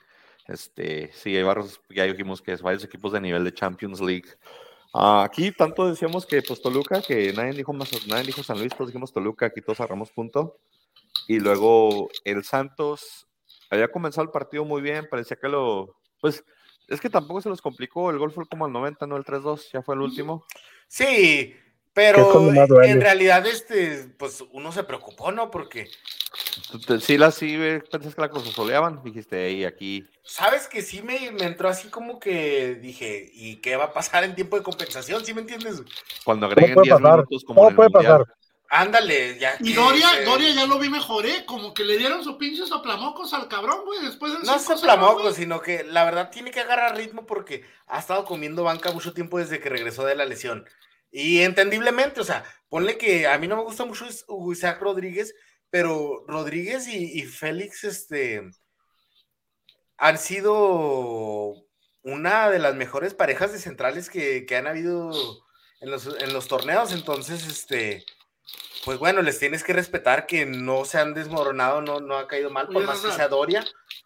este, 0.47 1.11
sí, 1.13 1.35
hay 1.35 1.43
varios, 1.43 1.81
ya 1.89 2.03
dijimos 2.03 2.41
que 2.41 2.51
es 2.53 2.61
varios 2.61 2.83
equipos 2.83 3.11
de 3.13 3.21
nivel 3.21 3.43
de 3.43 3.53
Champions 3.53 3.99
League. 3.99 4.29
Ah, 4.93 5.23
aquí 5.23 5.51
tanto 5.51 5.89
decíamos 5.89 6.25
que 6.25 6.41
pues 6.41 6.61
Toluca, 6.61 7.01
que 7.01 7.33
nadie 7.33 7.51
dijo 7.53 7.73
Mazat- 7.73 8.07
nadie 8.07 8.25
dijo 8.27 8.43
San 8.43 8.59
Luis, 8.59 8.73
todos 8.73 8.87
dijimos 8.87 9.11
Toluca, 9.11 9.47
aquí 9.47 9.59
todos 9.61 9.79
agarramos 9.81 10.11
punto. 10.11 10.57
Y 11.27 11.39
luego 11.39 12.09
el 12.23 12.43
Santos 12.43 13.27
había 13.69 13.89
comenzado 13.91 14.23
el 14.23 14.31
partido 14.31 14.63
muy 14.63 14.81
bien, 14.81 15.07
parecía 15.09 15.35
que 15.37 15.49
lo, 15.49 15.97
pues, 16.21 16.45
es 16.87 17.01
que 17.01 17.09
tampoco 17.09 17.41
se 17.41 17.49
los 17.49 17.61
complicó, 17.61 18.09
el 18.11 18.19
gol 18.19 18.31
fue 18.31 18.45
como 18.47 18.65
al 18.65 18.71
90, 18.71 19.07
no 19.07 19.17
el 19.17 19.25
3-2, 19.25 19.69
ya 19.73 19.81
fue 19.81 19.95
el 19.95 20.01
último. 20.01 20.45
Sí, 20.87 21.55
pero 21.95 22.29
duele. 22.67 22.91
en 22.91 23.01
realidad, 23.01 23.43
este, 23.47 24.07
pues 24.17 24.43
uno 24.51 24.71
se 24.71 24.83
preocupó, 24.83 25.31
¿no? 25.31 25.49
Porque 25.49 25.89
¿Tú 26.69 26.79
te- 26.79 26.99
Sí, 26.99 27.17
la 27.17 27.31
sí, 27.31 27.55
eh, 27.57 27.81
pensás 27.89 28.13
que 28.13 28.21
la 28.21 28.29
cruzazoleaban, 28.29 29.01
dijiste, 29.03 29.45
ahí, 29.45 29.63
aquí, 29.65 30.05
sabes 30.23 30.67
que 30.67 30.81
sí 30.81 31.01
me, 31.01 31.31
me 31.31 31.45
entró 31.45 31.69
así 31.69 31.87
como 31.87 32.19
que 32.19 32.75
dije, 32.75 33.29
¿y 33.33 33.55
qué 33.57 33.77
va 33.77 33.85
a 33.85 33.93
pasar 33.93 34.23
en 34.25 34.35
tiempo 34.35 34.57
de 34.57 34.63
compensación? 34.63 35.25
¿Sí 35.25 35.33
me 35.33 35.41
entiendes? 35.41 35.81
cuando 36.25 36.45
agreguen 36.47 36.73
puede 36.75 36.85
10 36.89 36.95
pasar. 36.99 37.15
minutos 37.17 37.43
como 37.45 37.69
el 37.69 37.75
puede 37.75 37.89
Mundial. 37.89 38.17
pasar. 38.19 38.35
Ándale, 38.67 39.37
ya. 39.39 39.55
Y 39.59 39.73
que 39.73 39.79
Doria, 39.79 40.07
Doria 40.25 40.49
ya 40.49 40.65
lo 40.65 40.79
vi 40.79 40.89
mejor, 40.89 41.25
¿eh? 41.25 41.45
Como 41.45 41.73
que 41.73 41.85
le 41.85 41.97
dieron 41.97 42.23
sus 42.23 42.35
pinches 42.35 42.71
aplamocos 42.71 43.31
al 43.33 43.47
cabrón, 43.47 43.85
güey. 43.85 44.01
Después 44.01 44.33
del 44.33 44.41
No 44.41 44.53
5-0, 44.59 44.59
se 44.77 44.83
plamoco, 44.83 45.21
güey. 45.21 45.33
sino 45.35 45.61
que 45.61 45.83
la 45.85 46.03
verdad 46.03 46.31
tiene 46.31 46.49
que 46.51 46.59
agarrar 46.61 46.97
ritmo 46.97 47.25
porque 47.27 47.63
ha 47.87 47.99
estado 47.99 48.25
comiendo 48.25 48.63
banca 48.63 48.91
mucho 48.91 49.13
tiempo 49.13 49.37
desde 49.37 49.59
que 49.59 49.69
regresó 49.69 50.03
de 50.03 50.15
la 50.15 50.25
lesión. 50.25 50.65
Y 51.11 51.41
entendiblemente, 51.41 52.21
o 52.21 52.23
sea, 52.23 52.43
ponle 52.69 52.97
que 52.97 53.27
a 53.27 53.37
mí 53.37 53.47
no 53.47 53.55
me 53.55 53.63
gusta 53.63 53.85
mucho 53.85 54.05
Isaac 54.51 54.81
Rodríguez, 54.81 55.33
pero 55.69 56.25
Rodríguez 56.27 56.87
y, 56.87 57.19
y 57.19 57.23
Félix, 57.23 57.83
este, 57.83 58.49
han 59.97 60.17
sido 60.17 61.53
una 62.03 62.49
de 62.49 62.59
las 62.59 62.75
mejores 62.75 63.13
parejas 63.13 63.51
de 63.51 63.59
centrales 63.59 64.09
que, 64.09 64.45
que 64.45 64.55
han 64.55 64.67
habido 64.67 65.11
en 65.81 65.91
los, 65.91 66.07
en 66.21 66.33
los 66.33 66.47
torneos. 66.47 66.91
Entonces, 66.91 67.47
este, 67.47 68.05
pues 68.83 68.99
bueno, 68.99 69.21
les 69.21 69.39
tienes 69.39 69.63
que 69.63 69.73
respetar 69.73 70.27
que 70.27 70.45
no 70.45 70.85
se 70.85 70.99
han 70.99 71.13
desmoronado, 71.13 71.81
no, 71.81 71.99
no 71.99 72.17
ha 72.17 72.27
caído 72.27 72.49
mal, 72.49 72.67
por 72.67 72.77
Oye, 72.77 72.85
más 72.85 72.99
que 72.99 73.11
sea 73.11 73.27
Doria. 73.27 73.65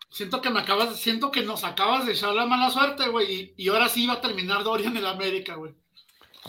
Siento 0.10 0.42
que 0.42 0.50
me 0.50 0.62
acabas, 0.62 0.98
siento 1.00 1.30
que 1.32 1.44
nos 1.44 1.64
acabas 1.64 2.06
de 2.06 2.14
echar 2.14 2.34
la 2.34 2.46
mala 2.46 2.72
suerte, 2.72 3.10
güey. 3.10 3.32
Y, 3.32 3.54
y 3.58 3.70
ahora 3.70 3.90
sí 3.90 4.08
va 4.08 4.14
a 4.14 4.22
terminar 4.22 4.64
Doria 4.64 4.88
en 4.88 4.98
el 4.98 5.06
América, 5.06 5.56
güey. 5.56 5.76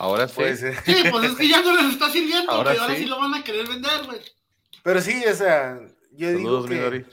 Ahora 0.01 0.27
sí. 0.27 0.33
Pues, 0.35 0.63
eh, 0.63 0.75
Sí, 0.83 0.95
pues 1.11 1.25
es 1.29 1.37
que 1.37 1.47
ya 1.47 1.61
no 1.61 1.75
les 1.79 1.93
está 1.93 2.09
sirviendo, 2.09 2.51
Ahora. 2.51 2.71
Ahora 2.71 2.95
sí. 2.95 3.03
sí 3.03 3.05
lo 3.07 3.19
van 3.19 3.35
a 3.35 3.43
querer 3.43 3.67
vender, 3.67 4.03
güey. 4.07 4.19
Pero 4.81 4.99
sí, 4.99 5.23
o 5.23 5.35
sea, 5.35 5.79
yo 6.13 6.29
digo 6.29 6.39
Saludos, 6.39 6.65
que... 6.65 6.73
Midori. 6.73 7.05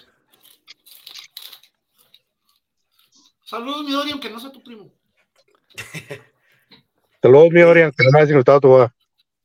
Saludos, 3.45 3.85
mi 3.85 3.93
Doria, 3.93 4.13
aunque 4.15 4.31
no 4.31 4.41
sea 4.41 4.51
tu 4.51 4.63
primo. 4.63 4.91
Saludos, 7.23 7.51
mi 7.51 7.61
Orián, 7.61 7.93
que 7.93 8.05
no 8.05 8.11
me 8.11 8.21
has 8.21 8.29
insultado 8.31 8.59
tu 8.59 8.69
boda. 8.69 8.95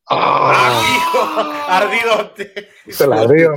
¡Ah, 0.10 0.82
hijo! 0.96 1.20
Ardidote. 1.68 2.70
Se 2.88 3.06
la 3.06 3.28
río. 3.28 3.56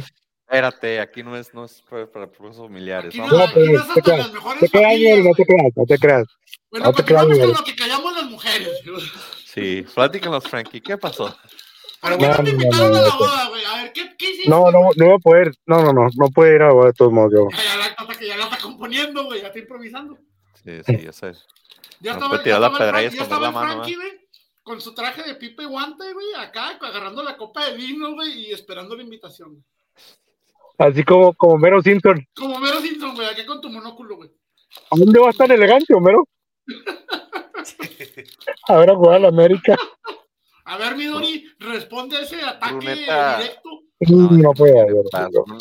Espérate, 0.48 0.98
aquí 1.00 1.22
no 1.22 1.36
es, 1.36 1.54
no 1.54 1.64
es 1.64 1.80
para, 1.88 2.10
para 2.10 2.26
problemas 2.28 2.58
familiares. 2.58 3.10
Aquí 3.10 3.18
¿no? 3.18 3.28
no, 3.28 3.36
No, 3.38 3.44
aquí 3.44 3.52
pero 3.54 3.72
no 3.72 3.78
es 3.78 3.86
te 3.86 3.90
hasta 3.90 4.02
creas, 4.02 4.18
las 4.18 4.32
mejores 4.32 4.60
te 4.60 4.68
creas, 4.68 4.84
familias, 4.84 5.16
Miguel, 5.16 5.24
no 5.24 5.34
te 5.34 5.44
creas, 5.44 5.72
no 5.76 5.84
te 5.86 5.98
creas. 5.98 6.26
Bueno, 6.70 6.86
no 6.86 6.92
te 6.92 7.04
creas, 7.04 7.24
con 7.24 7.52
lo 7.52 7.64
que 7.64 7.76
callamos 7.76 8.14
las 8.14 8.24
mujeres. 8.24 8.82
Sí, 9.56 9.86
platícanos, 9.94 10.44
Frankie, 10.46 10.80
¿qué 10.82 10.98
pasó? 10.98 11.34
¿Por 12.00 12.18
qué 12.18 12.26
No, 12.26 12.28
no 12.28 12.36
te 12.36 12.42
no, 12.42 12.48
invitaron 12.50 12.92
no, 12.92 12.98
a 12.98 13.00
la 13.00 13.08
no. 13.08 13.18
boda, 13.18 13.48
güey? 13.48 13.64
A 13.64 13.82
ver, 13.82 13.92
¿qué, 13.94 14.14
qué 14.18 14.30
hiciste? 14.30 14.50
No, 14.50 14.70
no, 14.70 14.80
no 14.94 15.04
voy 15.06 15.14
a 15.14 15.18
poder. 15.18 15.52
No, 15.66 15.82
no, 15.82 15.92
no, 15.94 16.08
no 16.14 16.28
puede 16.28 16.54
ir 16.56 16.62
a 16.62 16.66
la 16.68 16.72
boda 16.74 16.86
de 16.88 16.92
todos 16.92 17.10
modos 17.12 17.32
yo. 17.34 17.48
Ya, 17.50 17.64
ya, 17.64 17.76
la- 17.78 17.84
hasta 17.96 18.14
que 18.18 18.26
ya 18.28 18.36
la 18.36 18.44
está 18.44 18.58
componiendo, 18.58 19.24
güey. 19.24 19.40
Ya 19.40 19.46
está 19.48 19.58
improvisando. 19.58 20.18
Sí, 20.62 20.72
sí, 20.84 20.98
ya 21.04 21.12
sé. 21.12 21.32
Ya 22.00 22.12
No 22.12 22.18
estaba, 22.18 22.28
puede 22.36 22.44
ya 22.50 22.58
la 22.60 22.66
estaba 22.66 22.78
pedra 22.78 23.02
ya 23.02 23.08
estaba 23.08 23.40
la 23.40 23.48
el 23.48 23.54
mano, 23.54 23.72
Frankie, 23.72 23.94
güey. 23.96 24.08
Con 24.62 24.80
su 24.82 24.94
traje 24.94 25.22
de 25.22 25.36
pipe 25.36 25.62
y 25.62 25.66
guante, 25.66 26.12
güey. 26.12 26.26
Acá 26.36 26.76
agarrando 26.80 27.22
la 27.22 27.36
copa 27.38 27.64
de 27.66 27.76
vino, 27.76 28.12
güey. 28.12 28.48
Y 28.48 28.52
esperando 28.52 28.94
la 28.94 29.02
invitación. 29.02 29.64
Así 30.78 31.02
como, 31.02 31.32
como 31.32 31.54
Homero 31.54 31.80
Simpson. 31.80 32.22
Como 32.36 32.58
Mero 32.58 32.80
Simpson, 32.82 33.14
güey. 33.14 33.26
Acá 33.26 33.46
con 33.46 33.62
tu 33.62 33.70
monóculo, 33.70 34.16
güey. 34.16 34.30
¿A 34.90 34.96
dónde 34.98 35.18
vas 35.18 35.34
tan 35.36 35.50
elegante, 35.50 35.94
Homero? 35.94 36.28
A 38.68 38.76
ver 38.76 38.90
a 38.90 38.94
jugar 38.94 39.16
a 39.16 39.18
la 39.20 39.28
América. 39.28 39.76
A 40.64 40.76
ver, 40.78 40.96
Midori, 40.96 41.46
responde 41.60 42.16
a 42.16 42.20
ese 42.20 42.42
ataque 42.42 42.74
Bruneta. 42.74 43.38
directo. 43.38 43.70
No 44.00 44.52
puede 44.52 44.80
haber. 44.80 45.04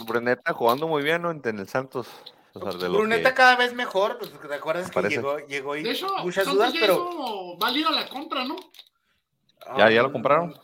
Bruneta 0.06 0.53
jugando 0.53 0.88
muy 0.88 1.03
bien, 1.03 1.22
¿no? 1.22 1.32
En 1.32 1.41
en 1.43 1.60
el 1.60 1.68
Santos. 1.68 2.08
O 2.53 2.60
sea, 2.62 2.72
de 2.80 2.88
lo 2.89 2.99
Bruneta 2.99 3.30
que- 3.30 3.36
cada 3.36 3.56
vez 3.56 3.74
mejor, 3.74 4.18
pues, 4.18 4.32
¿te 4.32 4.53
acuerdas 4.53 4.89
que 4.89 5.01
llegó, 5.03 5.38
llegó 5.39 5.76
y 5.76 5.84
De 5.84 5.91
hecho, 5.91 6.08
muchas 6.24 6.45
Santos 6.45 6.53
dudas, 6.53 6.74
ya 6.74 6.80
pero... 6.80 7.58
la 7.91 8.08
compra, 8.10 8.45
¿no? 8.45 8.56
¿Ya- 9.78 9.91
ya 9.91 10.01
lo 10.01 10.08
um, 10.08 10.14
compraron? 10.14 10.60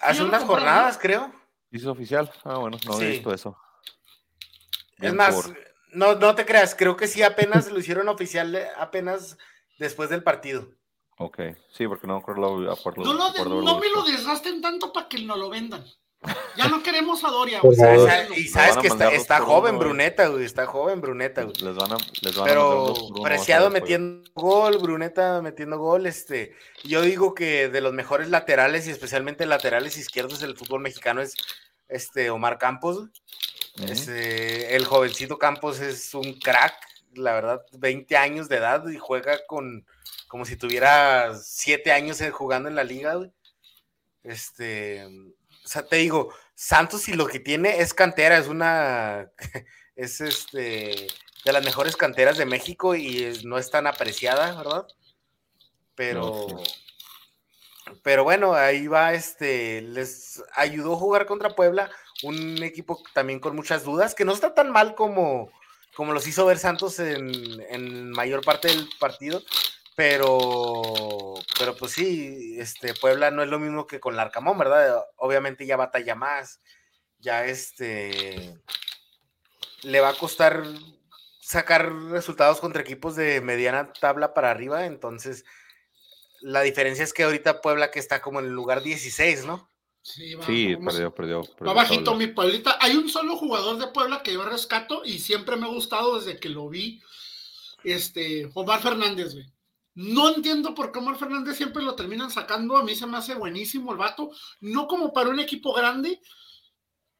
Hace 0.00 0.22
unas 0.24 0.44
jornadas, 0.44 0.96
¿no? 0.96 1.00
creo. 1.00 1.32
¿Hizo 1.70 1.92
oficial? 1.92 2.30
Ah, 2.44 2.58
bueno, 2.58 2.78
no 2.84 2.92
Sí. 2.94 3.04
he 3.04 3.08
visto 3.10 3.32
eso. 3.32 3.56
Es 4.98 5.14
más, 5.14 5.34
por- 5.34 5.56
no, 5.92 6.14
no 6.16 6.34
te 6.34 6.44
creas, 6.44 6.74
creo 6.74 6.96
que 6.96 7.06
sí 7.06 7.22
apenas 7.22 7.70
lo 7.70 7.78
hicieron 7.78 8.08
oficial 8.08 8.56
apenas 8.76 9.38
después 9.80 10.08
del 10.10 10.22
partido. 10.22 10.68
Ok, 11.18 11.38
sí, 11.72 11.88
porque 11.88 12.06
no 12.06 12.14
lo 12.14 12.18
acuerdo- 12.20 13.02
No, 13.04 13.12
lo 13.12 13.24
de- 13.26 13.38
recuerdo 13.38 13.62
no 13.62 13.70
haberlo 13.76 13.80
me 13.80 13.88
lo 13.90 14.02
desgasten 14.04 14.62
tanto 14.62 14.92
para 14.92 15.08
que 15.08 15.18
no 15.24 15.36
lo 15.36 15.50
vendan. 15.50 15.84
Ya 16.54 16.68
no 16.68 16.82
queremos 16.82 17.24
a 17.24 17.30
Doria, 17.30 17.60
güey. 17.60 17.74
y 18.36 18.48
sabes 18.48 18.76
que 18.76 18.88
está, 18.88 19.10
está 19.10 19.40
joven 19.40 19.70
uno, 19.76 19.78
güey. 19.78 19.88
Bruneta, 19.88 20.28
güey, 20.28 20.44
está 20.44 20.66
joven 20.66 21.00
Bruneta, 21.00 21.44
güey. 21.44 21.56
Les 21.62 21.74
van 21.74 21.92
a, 21.92 21.96
les 22.20 22.36
van 22.36 22.46
Pero 22.46 22.94
a 22.94 23.22
Preciado 23.22 23.70
metiendo 23.70 24.30
gol, 24.34 24.76
Bruneta 24.78 25.40
metiendo 25.42 25.78
gol, 25.78 26.04
este, 26.06 26.54
yo 26.84 27.00
digo 27.00 27.34
que 27.34 27.70
de 27.70 27.80
los 27.80 27.94
mejores 27.94 28.28
laterales 28.28 28.86
y 28.86 28.90
especialmente 28.90 29.46
laterales 29.46 29.96
izquierdos 29.96 30.40
del 30.40 30.56
fútbol 30.58 30.80
mexicano 30.82 31.22
es 31.22 31.34
este 31.88 32.28
Omar 32.30 32.58
Campos. 32.58 33.08
Este, 33.82 34.76
el 34.76 34.84
jovencito 34.84 35.38
Campos 35.38 35.80
es 35.80 36.12
un 36.12 36.34
crack, 36.38 36.74
la 37.14 37.32
verdad, 37.34 37.62
20 37.72 38.16
años 38.16 38.48
de 38.48 38.56
edad 38.56 38.86
y 38.88 38.96
juega 38.98 39.38
con 39.46 39.86
como 40.28 40.44
si 40.44 40.56
tuviera 40.56 41.34
7 41.36 41.90
años 41.92 42.20
eh, 42.20 42.30
jugando 42.30 42.68
en 42.68 42.76
la 42.76 42.84
liga, 42.84 43.14
güey. 43.14 43.32
Este, 44.22 45.04
o 45.06 45.68
sea, 45.68 45.82
te 45.86 45.96
digo, 45.96 46.32
Santos 46.54 47.08
y 47.08 47.14
lo 47.14 47.26
que 47.26 47.40
tiene 47.40 47.80
es 47.80 47.94
cantera, 47.94 48.38
es 48.38 48.46
una 48.48 49.30
es 49.96 50.20
este 50.20 51.06
de 51.44 51.52
las 51.52 51.64
mejores 51.64 51.96
canteras 51.96 52.36
de 52.38 52.44
México 52.46 52.94
y 52.94 53.24
es- 53.24 53.44
no 53.44 53.58
es 53.58 53.70
tan 53.70 53.86
apreciada, 53.86 54.54
¿verdad? 54.56 54.86
Pero 55.94 56.46
pero 58.02 58.24
bueno, 58.24 58.54
ahí 58.54 58.86
va 58.86 59.14
este 59.14 59.80
les 59.82 60.42
ayudó 60.54 60.94
a 60.94 60.98
jugar 60.98 61.26
contra 61.26 61.54
Puebla, 61.56 61.90
un 62.22 62.62
equipo 62.62 63.02
también 63.14 63.40
con 63.40 63.56
muchas 63.56 63.84
dudas, 63.84 64.14
que 64.14 64.24
no 64.24 64.32
está 64.32 64.54
tan 64.54 64.70
mal 64.70 64.94
como 64.94 65.50
como 66.00 66.14
los 66.14 66.26
hizo 66.26 66.46
ver 66.46 66.56
Santos 66.56 66.98
en, 66.98 67.30
en 67.68 68.08
mayor 68.12 68.42
parte 68.42 68.68
del 68.68 68.88
partido, 68.98 69.42
pero 69.94 71.34
pero 71.58 71.76
pues 71.76 71.92
sí, 71.92 72.56
este 72.58 72.94
Puebla 72.94 73.30
no 73.30 73.42
es 73.42 73.50
lo 73.50 73.58
mismo 73.58 73.86
que 73.86 74.00
con 74.00 74.16
Larcamón, 74.16 74.56
¿verdad? 74.56 75.04
Obviamente 75.16 75.66
ya 75.66 75.76
batalla 75.76 76.14
más, 76.14 76.62
ya 77.18 77.44
este 77.44 78.58
le 79.82 80.00
va 80.00 80.08
a 80.08 80.14
costar 80.14 80.62
sacar 81.42 81.92
resultados 81.92 82.60
contra 82.60 82.80
equipos 82.80 83.14
de 83.14 83.42
mediana 83.42 83.92
tabla 83.92 84.32
para 84.32 84.50
arriba, 84.50 84.86
entonces 84.86 85.44
la 86.40 86.62
diferencia 86.62 87.04
es 87.04 87.12
que 87.12 87.24
ahorita 87.24 87.60
Puebla 87.60 87.90
que 87.90 87.98
está 87.98 88.22
como 88.22 88.40
en 88.40 88.46
el 88.46 88.52
lugar 88.52 88.80
16, 88.82 89.44
¿no? 89.44 89.69
Sí, 90.02 90.34
va, 90.34 90.46
Sí, 90.46 90.74
vamos- 90.74 90.94
perdió, 90.94 91.14
perdió. 91.14 91.40
Va 91.42 91.46
perdió 91.56 91.74
bajito 91.74 92.14
mi 92.14 92.26
Pueblita. 92.28 92.78
Hay 92.80 92.96
un 92.96 93.08
solo 93.08 93.36
jugador 93.36 93.78
de 93.78 93.88
Puebla 93.88 94.22
que 94.22 94.32
yo 94.32 94.42
rescato 94.44 95.02
y 95.04 95.18
siempre 95.18 95.56
me 95.56 95.66
ha 95.66 95.70
gustado 95.70 96.18
desde 96.18 96.38
que 96.40 96.48
lo 96.48 96.68
vi. 96.68 97.00
Este, 97.84 98.50
Omar 98.54 98.80
Fernández, 98.80 99.34
güey. 99.34 99.46
No 99.94 100.34
entiendo 100.34 100.74
por 100.74 100.92
qué 100.92 100.98
Omar 101.00 101.16
Fernández 101.16 101.56
siempre 101.56 101.82
lo 101.82 101.94
terminan 101.94 102.30
sacando. 102.30 102.76
A 102.76 102.84
mí 102.84 102.94
se 102.94 103.06
me 103.06 103.18
hace 103.18 103.34
buenísimo 103.34 103.92
el 103.92 103.98
vato. 103.98 104.30
No 104.60 104.86
como 104.86 105.12
para 105.12 105.28
un 105.30 105.40
equipo 105.40 105.72
grande, 105.74 106.20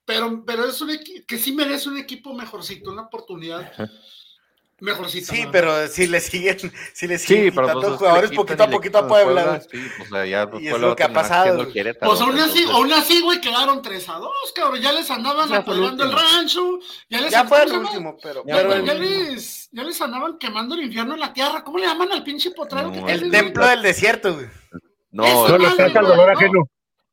pero, 0.05 0.43
pero 0.47 0.65
es 0.65 0.81
un 0.81 0.91
equipo 0.91 1.27
que 1.27 1.39
sí 1.39 1.53
merece 1.53 1.89
un 1.89 1.99
equipo 1.99 2.33
mejorcito, 2.35 2.91
una 2.91 3.03
oportunidad 3.03 3.73
mejorcita. 4.81 5.33
Sí, 5.33 5.47
pero 5.53 5.87
si 5.89 6.07
le 6.07 6.21
siguen, 6.21 6.59
si 6.95 7.07
le 7.07 7.19
siguen 7.19 7.45
Sí, 7.45 7.51
quitando 7.51 7.81
pues, 7.81 7.95
jugadores 7.99 8.31
poquito 8.33 8.63
a 8.63 8.67
y 8.67 8.71
poquito 8.71 8.99
a 8.99 9.09
Puebla. 9.09 9.61
Sí, 9.61 9.69
pues 9.97 10.11
o 10.11 10.15
sea, 10.15 10.27
ya 10.27 10.51
pues, 10.51 10.63
Y 10.63 10.67
es 10.67 10.71
Puebla 10.73 10.89
lo 10.89 10.97
que 10.97 11.03
ha 11.05 11.13
pasado, 11.13 11.67
Pues 12.01 12.21
aún 12.21 12.39
así, 12.39 12.65
aún 12.71 12.93
así, 12.93 13.21
güey, 13.23 13.41
quedaron 13.41 13.83
3 13.83 14.09
a 14.09 14.13
2, 14.15 14.33
cabrón. 14.55 14.81
Ya 14.81 14.93
les 14.93 15.11
andaban 15.11 15.53
apagando 15.53 16.05
el 16.05 16.13
rancho. 16.13 16.79
Ya 17.09 17.21
les 17.21 17.31
Ya 17.31 17.45
fue 17.45 17.63
el 17.63 17.73
último, 17.73 18.17
pero, 18.23 18.43
Ya 18.47 18.57
Ya, 18.57 18.57
pero 18.57 18.71
fue 18.71 18.79
el, 18.81 18.87
ya 18.87 18.95
les, 18.95 19.69
ya 19.73 19.83
les 19.85 20.01
andaban 20.01 20.39
quemando 20.39 20.75
el 20.75 20.83
infierno 20.85 21.15
en 21.15 21.21
la 21.21 21.33
tierra. 21.33 21.63
¿Cómo 21.65 21.79
le 21.79 21.87
llaman 21.87 22.11
al 22.13 22.23
pinche 22.25 22.51
potrero 22.51 22.89
No, 22.91 22.93
que 23.07 23.13
el 23.13 23.21
güey? 23.21 23.31
templo 23.31 23.67
del 23.67 23.83
desierto, 23.83 24.35
güey. 24.35 24.47
No, 25.13 25.25
Eso 25.27 25.59
No, 25.59 25.59
la 25.59 25.69
casa 25.71 25.83
del 25.85 25.93
dolor 25.93 26.17
no. 26.17 26.33
ajeno. 26.39 26.69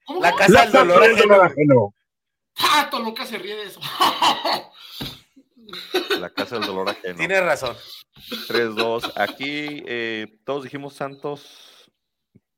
¿Cómo, 0.05 0.21
La 0.21 0.35
casa 0.35 0.61
del 0.61 0.71
dolor 0.71 1.03
ajeno. 1.43 1.93
Ah, 2.59 2.87
Toluca 2.89 3.25
se 3.25 3.37
ríe 3.37 3.55
de 3.55 3.63
eso. 3.63 3.79
la 6.19 6.29
casa 6.29 6.57
del 6.59 6.67
dolor 6.67 6.89
ajeno. 6.89 7.17
Tienes 7.17 7.43
razón. 7.43 7.75
3-2. 8.47 9.13
Aquí 9.15 9.83
eh, 9.87 10.39
todos 10.45 10.63
dijimos 10.63 10.93
Santos. 10.93 11.91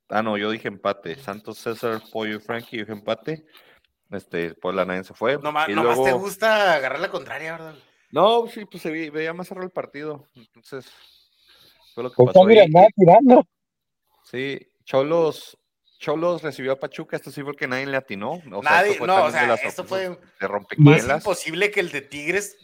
Ah, 0.08 0.22
no, 0.22 0.36
yo 0.36 0.50
dije 0.50 0.68
empate. 0.68 1.16
Santos, 1.16 1.58
César, 1.58 2.02
Pollo 2.12 2.36
y 2.36 2.40
Frankie, 2.40 2.78
yo 2.78 2.82
dije 2.84 2.92
empate. 2.92 3.44
Este, 4.10 4.54
pues 4.54 4.74
la 4.74 4.84
nadie 4.84 5.04
se 5.04 5.14
fue. 5.14 5.38
Nomás, 5.38 5.68
y 5.68 5.72
nomás 5.74 6.02
te 6.02 6.12
gusta 6.12 6.74
agarrar 6.74 6.98
la 7.00 7.10
contraria, 7.10 7.52
¿verdad? 7.52 7.74
No, 8.10 8.46
sí, 8.48 8.64
pues 8.64 8.82
se 8.82 8.90
ve- 8.90 9.10
veía 9.10 9.32
más 9.32 9.46
cerrado 9.46 9.66
el 9.66 9.72
partido. 9.72 10.26
Entonces, 10.34 10.84
fue 11.94 12.02
lo 12.02 12.10
que 12.10 12.16
Pues 12.16 12.34
pasó. 12.34 12.48
está, 12.48 12.66
mira, 12.66 12.88
tirando. 12.96 13.46
Sí, 14.24 14.58
Cholos, 14.84 15.56
Cholos 16.00 16.40
recibió 16.42 16.72
a 16.72 16.76
Pachuca, 16.80 17.14
este 17.16 17.30
sí 17.30 17.42
fue 17.42 17.50
el 17.50 17.56
que 17.58 17.68
nadie 17.68 17.84
le 17.86 17.96
atinó. 17.96 18.32
O 18.32 18.62
sea, 18.62 18.70
Nadie, 18.72 18.92
esto 18.92 18.98
fue 19.00 19.06
no, 19.06 19.22
o 19.22 19.26
de 19.26 19.32
sea, 19.32 19.54
esto 19.54 19.84
fue 19.84 20.00
de 20.00 20.08
más 20.10 20.18
rompequielas. 20.40 21.18
imposible 21.18 21.70
que 21.70 21.80
el 21.80 21.90
de 21.92 22.00
Tigres 22.00 22.56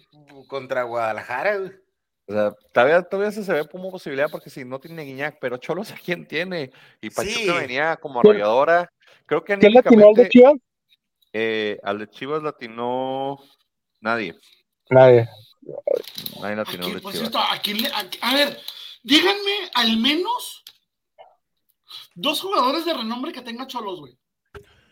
contra 0.49 0.85
Guadalajara, 0.85 1.59
güey. 1.59 1.71
O 2.29 2.33
sea, 2.33 2.53
todavía, 2.73 3.03
todavía 3.03 3.31
se 3.31 3.53
ve 3.53 3.69
como 3.69 3.91
posibilidad 3.91 4.29
porque 4.31 4.49
si 4.51 4.65
no 4.65 4.81
tiene 4.81 5.03
Guiñac, 5.05 5.37
pero 5.39 5.59
Cholos 5.59 5.93
a 5.93 5.97
quién 6.03 6.27
tiene. 6.27 6.73
Y 7.03 7.11
Pachuca 7.11 7.35
Sí. 7.37 7.51
venía 7.51 7.97
como 7.99 8.21
¿Quién- 8.23 8.33
arrolladora. 8.37 8.91
Creo 9.27 9.45
que 9.45 9.59
¿Quién 9.59 9.75
latinó 9.75 10.09
al 10.09 10.15
de 10.15 10.29
Chivas? 10.31 10.55
eh, 11.35 11.79
al 11.85 11.99
de 11.99 12.09
Chivas 12.09 12.43
latinó 12.43 13.39
nadie. 14.01 14.35
Nadie. 14.89 15.29
Nadie 16.41 16.57
latinó 16.57 16.87
al 16.87 16.93
de 16.95 16.99
Chivas. 17.01 17.15
cierto, 17.19 17.39
le- 17.75 18.19
a 18.23 18.35
ver, 18.35 18.59
díganme 19.03 19.71
al 19.75 19.97
menos 19.99 20.65
dos 22.17 22.41
jugadores 22.41 22.85
de 22.85 22.93
renombre 22.95 23.33
que 23.33 23.43
tenga 23.43 23.67
Cholos, 23.69 24.01
güey. 24.01 24.19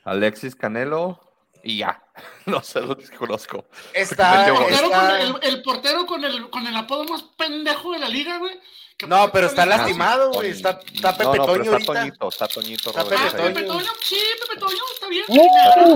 Alexis 0.04 0.54
Canelo 0.54 1.18
y 1.64 1.78
ya. 1.78 2.00
No 2.46 2.62
sé 2.62 2.80
los 2.82 2.96
que 3.10 3.16
conozco. 3.16 3.64
Está, 3.94 4.46
El 4.46 4.54
portero, 4.54 4.84
está- 4.86 5.00
con 5.00 5.20
el, 5.20 5.38
el 5.54 5.62
portero 5.62 6.06
con 6.06 6.24
el, 6.24 6.50
con 6.50 6.66
el 6.66 6.76
apodo 6.76 7.04
más 7.04 7.22
pendejo 7.36 7.92
de 7.92 7.98
la 7.98 8.08
liga, 8.08 8.38
güey. 8.38 8.60
No, 9.08 9.32
pero 9.32 9.46
está 9.48 9.66
lastimado, 9.66 10.30
güey. 10.32 10.50
Está, 10.50 10.78
está 10.92 11.16
Pepe 11.16 11.36
no, 11.38 11.46
Toño 11.46 11.62
está 11.62 11.74
ahorita. 11.74 11.92
Toñito, 11.94 12.28
está 12.28 12.46
Toñito 12.48 12.90
Está 12.90 13.02
Rodríguez 13.02 13.26
Ah, 13.34 13.36
Pepe 13.36 13.48
ahí. 13.48 13.54
Pepe 13.54 13.66
Toño, 13.66 13.90
sí, 14.02 14.18
Pepe 14.40 14.60
Toño, 14.60 14.82
está 14.94 15.08
bien. 15.08 15.24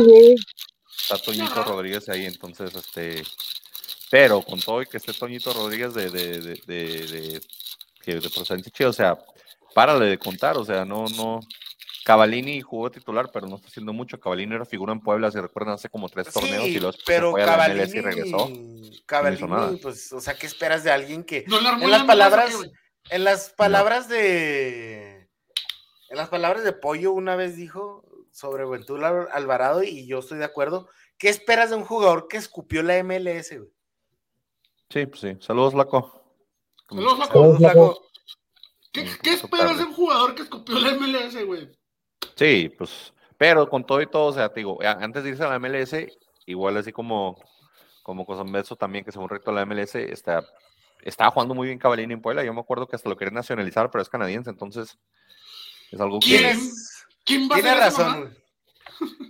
Güey. 0.02 0.34
Está 1.00 1.18
Toñito 1.18 1.44
Ajá. 1.44 1.62
Rodríguez 1.64 2.08
ahí, 2.08 2.26
entonces, 2.26 2.74
este. 2.74 3.22
Pero 4.10 4.42
con 4.42 4.58
todo 4.60 4.80
y 4.82 4.86
que 4.86 4.96
esté 4.96 5.12
Toñito 5.12 5.52
Rodríguez 5.52 5.92
de, 5.94 6.10
de, 6.10 6.40
de, 6.40 6.54
de, 6.66 7.06
de, 7.06 7.40
que 8.02 8.14
de 8.16 8.30
procedencia 8.30 8.72
chida, 8.72 8.88
o 8.88 8.92
sea, 8.92 9.18
párale 9.78 10.06
de 10.06 10.18
contar, 10.18 10.56
o 10.56 10.64
sea, 10.64 10.84
no, 10.84 11.04
no. 11.16 11.38
Cavalini 12.04 12.60
jugó 12.62 12.90
titular, 12.90 13.30
pero 13.32 13.46
no 13.46 13.54
está 13.54 13.68
haciendo 13.68 13.92
mucho. 13.92 14.18
Cavalini 14.18 14.56
era 14.56 14.64
figura 14.64 14.92
en 14.92 14.98
Puebla, 14.98 15.30
si 15.30 15.38
recuerdan, 15.38 15.74
hace 15.74 15.88
como 15.88 16.08
tres 16.08 16.32
torneos 16.32 16.64
y 16.64 16.72
Sí, 16.72 16.80
luego 16.80 16.96
después 16.96 17.04
pero 17.06 17.26
se 17.28 17.30
fue 17.30 17.42
a 17.44 17.56
la 17.56 17.68
MLS 17.68 17.94
y 17.94 18.00
regresó. 18.00 18.48
nada. 18.48 19.00
Cavallini, 19.06 19.76
pues, 19.80 20.12
o 20.12 20.20
sea, 20.20 20.34
¿qué 20.34 20.46
esperas 20.46 20.82
de 20.82 20.90
alguien 20.90 21.22
que 21.22 21.44
No 21.46 21.58
En 21.58 21.64
la 21.92 21.98
las 21.98 22.04
palabras-. 22.04 22.70
En 23.10 23.22
las 23.22 23.50
palabras 23.50 24.08
de. 24.08 25.28
En 26.10 26.16
las 26.16 26.28
palabras 26.28 26.64
de 26.64 26.72
Pollo, 26.72 27.12
una 27.12 27.36
vez 27.36 27.54
dijo 27.54 28.04
sobre 28.32 28.64
Ventura 28.64 29.28
Alvarado, 29.32 29.84
y 29.84 30.08
yo 30.08 30.18
estoy 30.18 30.38
de 30.38 30.44
acuerdo. 30.44 30.88
¿Qué 31.18 31.28
esperas 31.28 31.70
de 31.70 31.76
un 31.76 31.84
jugador 31.84 32.26
que 32.26 32.36
escupió 32.36 32.82
la 32.82 33.00
MLS, 33.04 33.56
güey? 33.56 33.70
Sí, 34.90 35.06
pues 35.06 35.20
sí. 35.20 35.36
Saludos, 35.38 35.74
Laco. 35.74 36.20
Saludos, 36.88 37.14
Flaco. 37.16 37.32
Saludos, 37.32 37.58
Flaco. 37.58 38.07
¿Qué, 39.22 39.32
esperas 39.34 39.78
de 39.78 39.84
un 39.84 39.92
jugador 39.94 40.34
que 40.34 40.42
escupió 40.42 40.78
la 40.78 40.90
MLS, 40.92 41.44
güey? 41.44 41.68
Sí, 42.34 42.72
pues, 42.76 43.12
pero 43.36 43.68
con 43.68 43.84
todo 43.84 44.00
y 44.00 44.06
todo, 44.06 44.26
o 44.26 44.32
sea, 44.32 44.48
te 44.48 44.60
digo, 44.60 44.78
a- 44.82 44.92
antes 45.04 45.22
de 45.24 45.30
irse 45.30 45.44
a 45.44 45.48
la 45.48 45.56
MLS, 45.58 46.08
igual 46.46 46.76
así 46.76 46.92
como, 46.92 47.36
como 48.02 48.24
Cosambeso 48.26 48.76
también, 48.76 49.04
que 49.04 49.12
según 49.12 49.28
recto 49.28 49.52
la 49.52 49.62
MLS, 49.66 49.94
está, 49.96 50.44
estaba 51.02 51.30
jugando 51.30 51.54
muy 51.54 51.66
bien 51.68 51.78
Cavallini 51.78 52.14
en 52.14 52.22
Puebla, 52.22 52.44
yo 52.44 52.52
me 52.54 52.60
acuerdo 52.60 52.86
que 52.86 52.96
hasta 52.96 53.08
lo 53.08 53.16
querían 53.16 53.34
nacionalizar, 53.34 53.90
pero 53.90 54.02
es 54.02 54.08
canadiense, 54.08 54.50
entonces 54.50 54.98
es 55.90 56.00
algo 56.00 56.18
que... 56.20 56.26
¿Quién? 56.26 56.40
Tienes, 56.42 57.04
¿Quién 57.24 57.48
va 57.50 57.56
a 57.56 57.58
ser 57.60 57.66
esa 57.66 57.84
razón. 57.84 58.38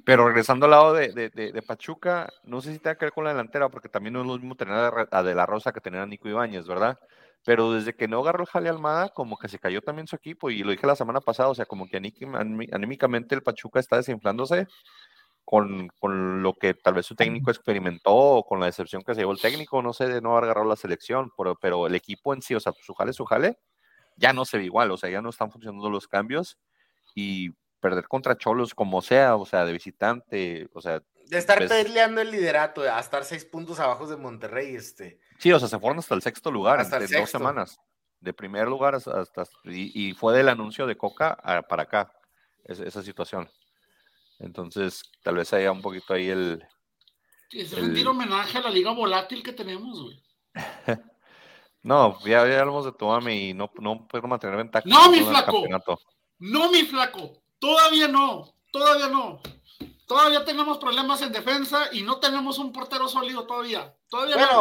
Pero 0.04 0.26
regresando 0.26 0.64
al 0.64 0.70
lado 0.70 0.92
de, 0.94 1.08
de, 1.12 1.28
de- 1.30 1.52
de 1.52 1.62
Pachuca, 1.62 2.32
no 2.44 2.60
sé 2.62 2.72
si 2.72 2.78
tiene 2.78 2.96
que 2.96 3.04
ver 3.06 3.12
con 3.12 3.24
la 3.24 3.30
delantera, 3.30 3.68
porque 3.68 3.88
también 3.90 4.14
no 4.14 4.20
es 4.22 4.26
lo 4.26 4.38
mismo 4.38 4.54
tener 4.54 4.74
a, 4.74 5.08
a 5.10 5.22
De 5.22 5.34
La 5.34 5.44
Rosa 5.44 5.72
que 5.72 5.80
tener 5.80 6.00
a 6.00 6.06
Nico 6.06 6.28
Ibáñez, 6.28 6.66
¿verdad? 6.66 6.98
Pero 7.44 7.72
desde 7.72 7.94
que 7.94 8.08
no 8.08 8.20
agarró 8.20 8.42
el 8.42 8.48
Jale 8.48 8.68
Almada, 8.68 9.08
como 9.10 9.38
que 9.38 9.48
se 9.48 9.58
cayó 9.58 9.80
también 9.80 10.06
su 10.06 10.16
equipo, 10.16 10.50
y 10.50 10.62
lo 10.62 10.70
dije 10.70 10.86
la 10.86 10.96
semana 10.96 11.20
pasada, 11.20 11.48
o 11.48 11.54
sea, 11.54 11.64
como 11.66 11.86
que 11.88 11.98
aní- 12.00 12.12
aní- 12.18 12.68
anímicamente 12.72 13.34
el 13.34 13.42
Pachuca 13.42 13.80
está 13.80 13.96
desinflándose 13.96 14.66
con, 15.44 15.88
con 15.98 16.42
lo 16.42 16.52
que 16.54 16.74
tal 16.74 16.94
vez 16.94 17.06
su 17.06 17.14
técnico 17.14 17.50
experimentó, 17.50 18.12
o 18.14 18.44
con 18.44 18.60
la 18.60 18.66
decepción 18.66 19.02
que 19.02 19.14
se 19.14 19.20
llevó 19.22 19.32
el 19.32 19.40
técnico, 19.40 19.80
no 19.80 19.92
sé, 19.94 20.06
de 20.06 20.20
no 20.20 20.32
haber 20.32 20.44
agarrado 20.44 20.68
la 20.68 20.76
selección, 20.76 21.30
pero, 21.38 21.56
pero 21.56 21.86
el 21.86 21.94
equipo 21.94 22.34
en 22.34 22.42
sí, 22.42 22.54
o 22.54 22.60
sea, 22.60 22.74
su 22.82 22.92
jale, 22.94 23.12
su 23.14 23.24
jale, 23.24 23.58
ya 24.16 24.32
no 24.34 24.44
se 24.44 24.58
ve 24.58 24.64
igual, 24.64 24.90
o 24.90 24.96
sea, 24.98 25.08
ya 25.08 25.22
no 25.22 25.30
están 25.30 25.50
funcionando 25.50 25.88
los 25.88 26.06
cambios, 26.06 26.58
y 27.14 27.50
perder 27.80 28.08
contra 28.08 28.36
Cholos 28.36 28.74
como 28.74 29.00
sea, 29.00 29.36
o 29.36 29.46
sea, 29.46 29.64
de 29.64 29.72
visitante, 29.72 30.68
o 30.74 30.80
sea, 30.82 31.00
De 31.30 31.38
estar 31.38 31.58
Pues- 31.58 31.70
peleando 31.70 32.20
el 32.20 32.30
liderato, 32.30 32.82
a 32.82 32.98
estar 32.98 33.24
seis 33.24 33.44
puntos 33.44 33.78
abajo 33.80 34.06
de 34.06 34.16
Monterrey, 34.16 34.74
este. 34.74 35.18
Sí, 35.38 35.52
o 35.52 35.58
sea, 35.58 35.68
se 35.68 35.78
fueron 35.78 35.98
hasta 35.98 36.14
el 36.14 36.22
sexto 36.22 36.50
lugar 36.50 36.80
Hasta 36.80 36.96
en, 36.96 37.02
dos 37.02 37.10
sexto. 37.10 37.38
semanas, 37.38 37.78
de 38.20 38.32
primer 38.32 38.66
lugar 38.68 38.94
hasta, 38.94 39.20
hasta- 39.20 39.44
y, 39.64 40.08
y 40.10 40.14
fue 40.14 40.36
del 40.36 40.48
anuncio 40.48 40.86
de 40.86 40.96
Coca 40.96 41.38
a- 41.42 41.62
para 41.62 41.84
acá, 41.84 42.12
es- 42.64 42.80
esa 42.80 43.02
situación. 43.02 43.48
Entonces, 44.38 45.02
tal 45.22 45.36
vez 45.36 45.52
haya 45.52 45.72
un 45.72 45.82
poquito 45.82 46.14
ahí 46.14 46.28
el, 46.28 46.64
Es 47.50 47.72
El- 47.72 47.80
rendir 47.86 48.06
homenaje 48.08 48.58
a 48.58 48.62
la 48.62 48.70
liga 48.70 48.90
volátil 48.92 49.42
que 49.42 49.52
tenemos, 49.52 50.02
güey. 50.02 50.22
no, 51.82 52.18
ya, 52.24 52.46
ya 52.46 52.60
hablamos 52.60 52.84
de 52.84 52.92
Tuame 52.92 53.36
y 53.36 53.54
no, 53.54 53.70
no 53.80 54.06
podemos 54.06 54.30
mantener 54.30 54.56
ventaja. 54.56 54.84
No, 54.88 55.10
mi 55.10 55.20
flaco. 55.20 55.64
No, 56.38 56.70
mi 56.70 56.82
flaco, 56.82 57.42
todavía 57.58 58.06
no, 58.08 58.54
todavía 58.70 59.08
no. 59.08 59.40
Todavía 60.08 60.44
tenemos 60.44 60.78
problemas 60.78 61.22
en 61.22 61.30
defensa 61.32 61.88
y 61.92 62.02
no 62.02 62.18
tenemos 62.18 62.58
un 62.58 62.72
portero 62.72 63.06
sólido 63.08 63.46
todavía. 63.46 63.94
Todavía 64.08 64.36
Bueno, 64.36 64.52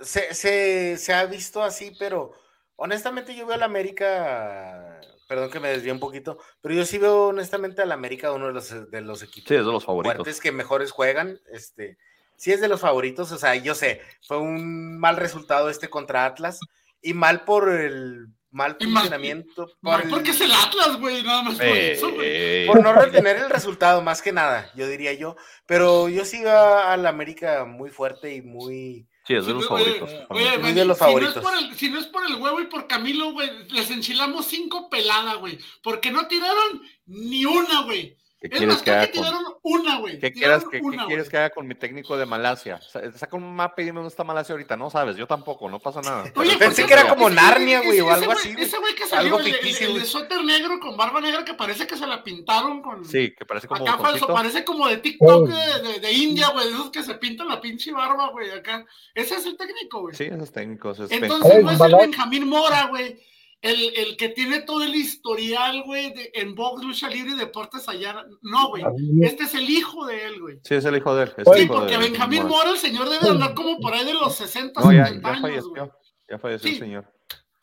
no. 0.00 0.04
se, 0.04 0.34
se, 0.34 0.98
se 0.98 1.14
ha 1.14 1.24
visto 1.26 1.62
así, 1.62 1.94
pero 1.98 2.32
honestamente 2.74 3.34
yo 3.34 3.46
veo 3.46 3.54
al 3.54 3.62
América. 3.62 5.00
Perdón 5.28 5.50
que 5.50 5.58
me 5.60 5.68
desvíe 5.70 5.90
un 5.92 5.98
poquito, 6.00 6.38
pero 6.60 6.74
yo 6.74 6.84
sí 6.84 6.98
veo 6.98 7.28
honestamente 7.28 7.82
al 7.82 7.90
América 7.92 8.32
uno 8.32 8.46
de 8.48 8.52
los, 8.52 8.90
de 8.90 9.00
los 9.00 9.22
equipos 9.22 9.48
Sí, 9.48 9.54
es 9.54 9.64
de 9.64 9.72
los 9.72 9.84
favoritos. 9.84 10.16
fuertes 10.16 10.40
que 10.40 10.52
mejores 10.52 10.92
juegan. 10.92 11.40
Este, 11.50 11.98
sí 12.36 12.52
es 12.52 12.60
de 12.60 12.68
los 12.68 12.80
favoritos, 12.80 13.32
o 13.32 13.38
sea, 13.38 13.54
yo 13.56 13.74
sé, 13.74 14.02
fue 14.22 14.38
un 14.38 14.98
mal 14.98 15.16
resultado 15.16 15.68
este 15.70 15.88
contra 15.88 16.26
Atlas 16.26 16.60
y 17.00 17.12
mal 17.14 17.44
por 17.44 17.68
el 17.70 18.26
mal 18.56 18.76
Y 18.80 18.84
funcionamiento, 18.84 19.66
por, 19.66 19.92
Mal 19.92 20.02
el- 20.04 20.08
porque 20.10 20.30
es 20.30 20.40
el 20.40 20.50
Atlas, 20.50 20.98
güey, 20.98 21.22
nada 21.22 21.42
más 21.42 21.56
por 21.56 21.66
Eh, 21.66 21.92
eso, 21.92 22.10
güey. 22.10 22.26
eh, 22.26 22.64
por 22.66 22.82
no 22.82 22.92
retener 22.94 23.36
el 23.36 23.50
resultado, 23.50 24.00
más 24.00 24.22
que 24.22 24.32
nada, 24.32 24.70
yo 24.74 24.88
diría 24.88 25.12
yo. 25.12 25.36
Pero 25.66 26.08
yo 26.08 26.24
sí 26.24 26.42
veo 26.42 26.78
al 26.78 27.04
América 27.06 27.64
muy 27.66 27.90
fuerte 27.90 28.34
y 28.34 28.40
muy. 28.42 29.06
sí, 29.26 29.34
es 29.34 29.44
de 29.44 29.52
los 29.54 29.66
favoritos. 29.68 30.08
de 30.10 30.16
los 30.16 30.28
si 30.70 30.72
no 30.74 30.92
es 30.92 30.98
favoritos. 30.98 31.42
por 31.42 31.54
el- 31.58 31.74
si 31.76 31.90
no 31.90 31.98
es 31.98 32.06
por 32.06 32.24
el 32.24 32.36
huevo 32.36 32.60
y 32.60 32.66
por 32.66 32.86
Camilo, 32.86 33.32
güey, 33.32 33.50
les 33.68 33.90
enchilamos 33.90 34.46
cinco 34.46 34.88
peladas, 34.88 35.36
güey. 35.38 35.58
Porque 35.82 36.10
no 36.10 36.26
tiraron 36.26 36.80
ni 37.06 37.44
una, 37.44 37.82
güey. 37.82 38.16
¿Qué 38.38 38.48
Es 38.48 38.58
quieres 38.58 38.74
más, 38.74 38.82
que 38.82 38.90
haga 38.90 39.06
que 39.06 39.12
con, 39.14 39.24
tiraron 39.24 39.44
una, 39.62 39.98
güey. 39.98 40.18
¿Qué 40.20 40.30
Tiraron 40.30 40.60
quieres, 40.60 40.70
que, 40.70 40.78
qué 40.80 40.84
una, 40.84 41.06
quieres 41.06 41.24
güey. 41.24 41.30
que 41.30 41.36
haga 41.38 41.50
con 41.50 41.66
mi 41.66 41.74
técnico 41.74 42.18
de 42.18 42.26
Malasia? 42.26 42.80
Sa- 42.82 43.10
Saca 43.12 43.34
un 43.36 43.56
mapa 43.56 43.80
y 43.80 43.86
dime 43.86 43.96
dónde 43.96 44.08
está 44.10 44.24
Malasia 44.24 44.52
ahorita. 44.52 44.76
No 44.76 44.90
sabes, 44.90 45.16
yo 45.16 45.26
tampoco, 45.26 45.70
no 45.70 45.80
pasa 45.80 46.02
nada. 46.02 46.30
Oye, 46.36 46.56
Pensé 46.58 46.84
que 46.84 46.92
era 46.92 47.08
como 47.08 47.30
Narnia, 47.30 47.80
güey, 47.80 47.98
o 48.00 48.12
algo 48.12 48.32
así. 48.32 48.54
Ese 48.58 48.78
güey 48.78 48.94
que 48.94 49.06
salió, 49.06 49.36
Algo 49.36 49.48
el, 49.48 49.54
el- 49.54 49.96
el 49.96 50.04
suéter 50.04 50.44
negro 50.44 50.78
con 50.80 50.96
barba 50.98 51.20
negra 51.22 51.44
que 51.46 51.54
parece 51.54 51.86
que 51.86 51.96
se 51.96 52.06
la 52.06 52.22
pintaron 52.22 52.82
con. 52.82 53.04
Sí, 53.06 53.34
que 53.34 53.46
parece 53.46 53.68
como 53.68 53.88
Acá 53.88 53.96
falso, 53.98 54.26
parece 54.26 54.64
como 54.64 54.86
de 54.86 54.98
TikTok 54.98 55.28
Oh. 55.28 55.46
de, 55.46 55.92
de- 55.94 56.00
de 56.00 56.12
India, 56.12 56.50
güey, 56.50 56.66
de 56.66 56.72
esos 56.72 56.90
que 56.90 57.02
se 57.02 57.14
pintan 57.14 57.48
la 57.48 57.58
pinche 57.60 57.90
barba, 57.90 58.28
güey, 58.32 58.50
acá. 58.50 58.84
Ese 59.14 59.36
es 59.36 59.46
el 59.46 59.56
técnico, 59.56 60.02
güey. 60.02 60.14
Sí, 60.14 60.24
esos 60.24 60.52
técnicos. 60.52 61.00
Es 61.00 61.10
Entonces 61.10 61.64
no 61.64 61.70
es 61.70 61.80
el. 61.80 61.96
Benjamín 61.96 62.46
Mora, 62.48 62.86
güey. 62.88 63.18
El, 63.62 63.92
el 63.96 64.16
que 64.16 64.28
tiene 64.28 64.60
todo 64.60 64.82
el 64.84 64.94
historial, 64.94 65.82
güey, 65.84 66.12
de- 66.12 66.30
en 66.34 66.54
box, 66.54 66.84
lucha 66.84 67.08
libre 67.08 67.32
y 67.32 67.36
deportes 67.36 67.88
allá. 67.88 68.24
No, 68.42 68.68
güey. 68.68 68.84
Este 69.22 69.44
es 69.44 69.54
el 69.54 69.68
hijo 69.68 70.06
de 70.06 70.24
él, 70.26 70.40
güey. 70.40 70.58
Sí, 70.62 70.74
es 70.74 70.84
el 70.84 70.96
hijo 70.96 71.14
de 71.16 71.24
él. 71.24 71.32
Sí, 71.36 71.62
hijo 71.62 71.74
porque 71.74 71.92
de 71.92 71.98
Benjamín 71.98 72.42
Mora. 72.44 72.54
Mora, 72.56 72.70
el 72.70 72.78
señor 72.78 73.08
debe 73.08 73.24
de 73.24 73.30
andar 73.30 73.54
como 73.54 73.78
por 73.80 73.94
ahí 73.94 74.04
de 74.04 74.14
los 74.14 74.34
60, 74.36 74.80
No, 74.80 74.92
ya, 74.92 75.06
70 75.06 75.28
ya 75.28 75.34
años, 75.34 75.66
güey. 75.68 75.80
falleció. 75.80 75.98
Ya 76.28 76.38
falleció 76.38 76.68
Sí. 76.68 76.74
el 76.74 76.80
señor. 76.80 77.12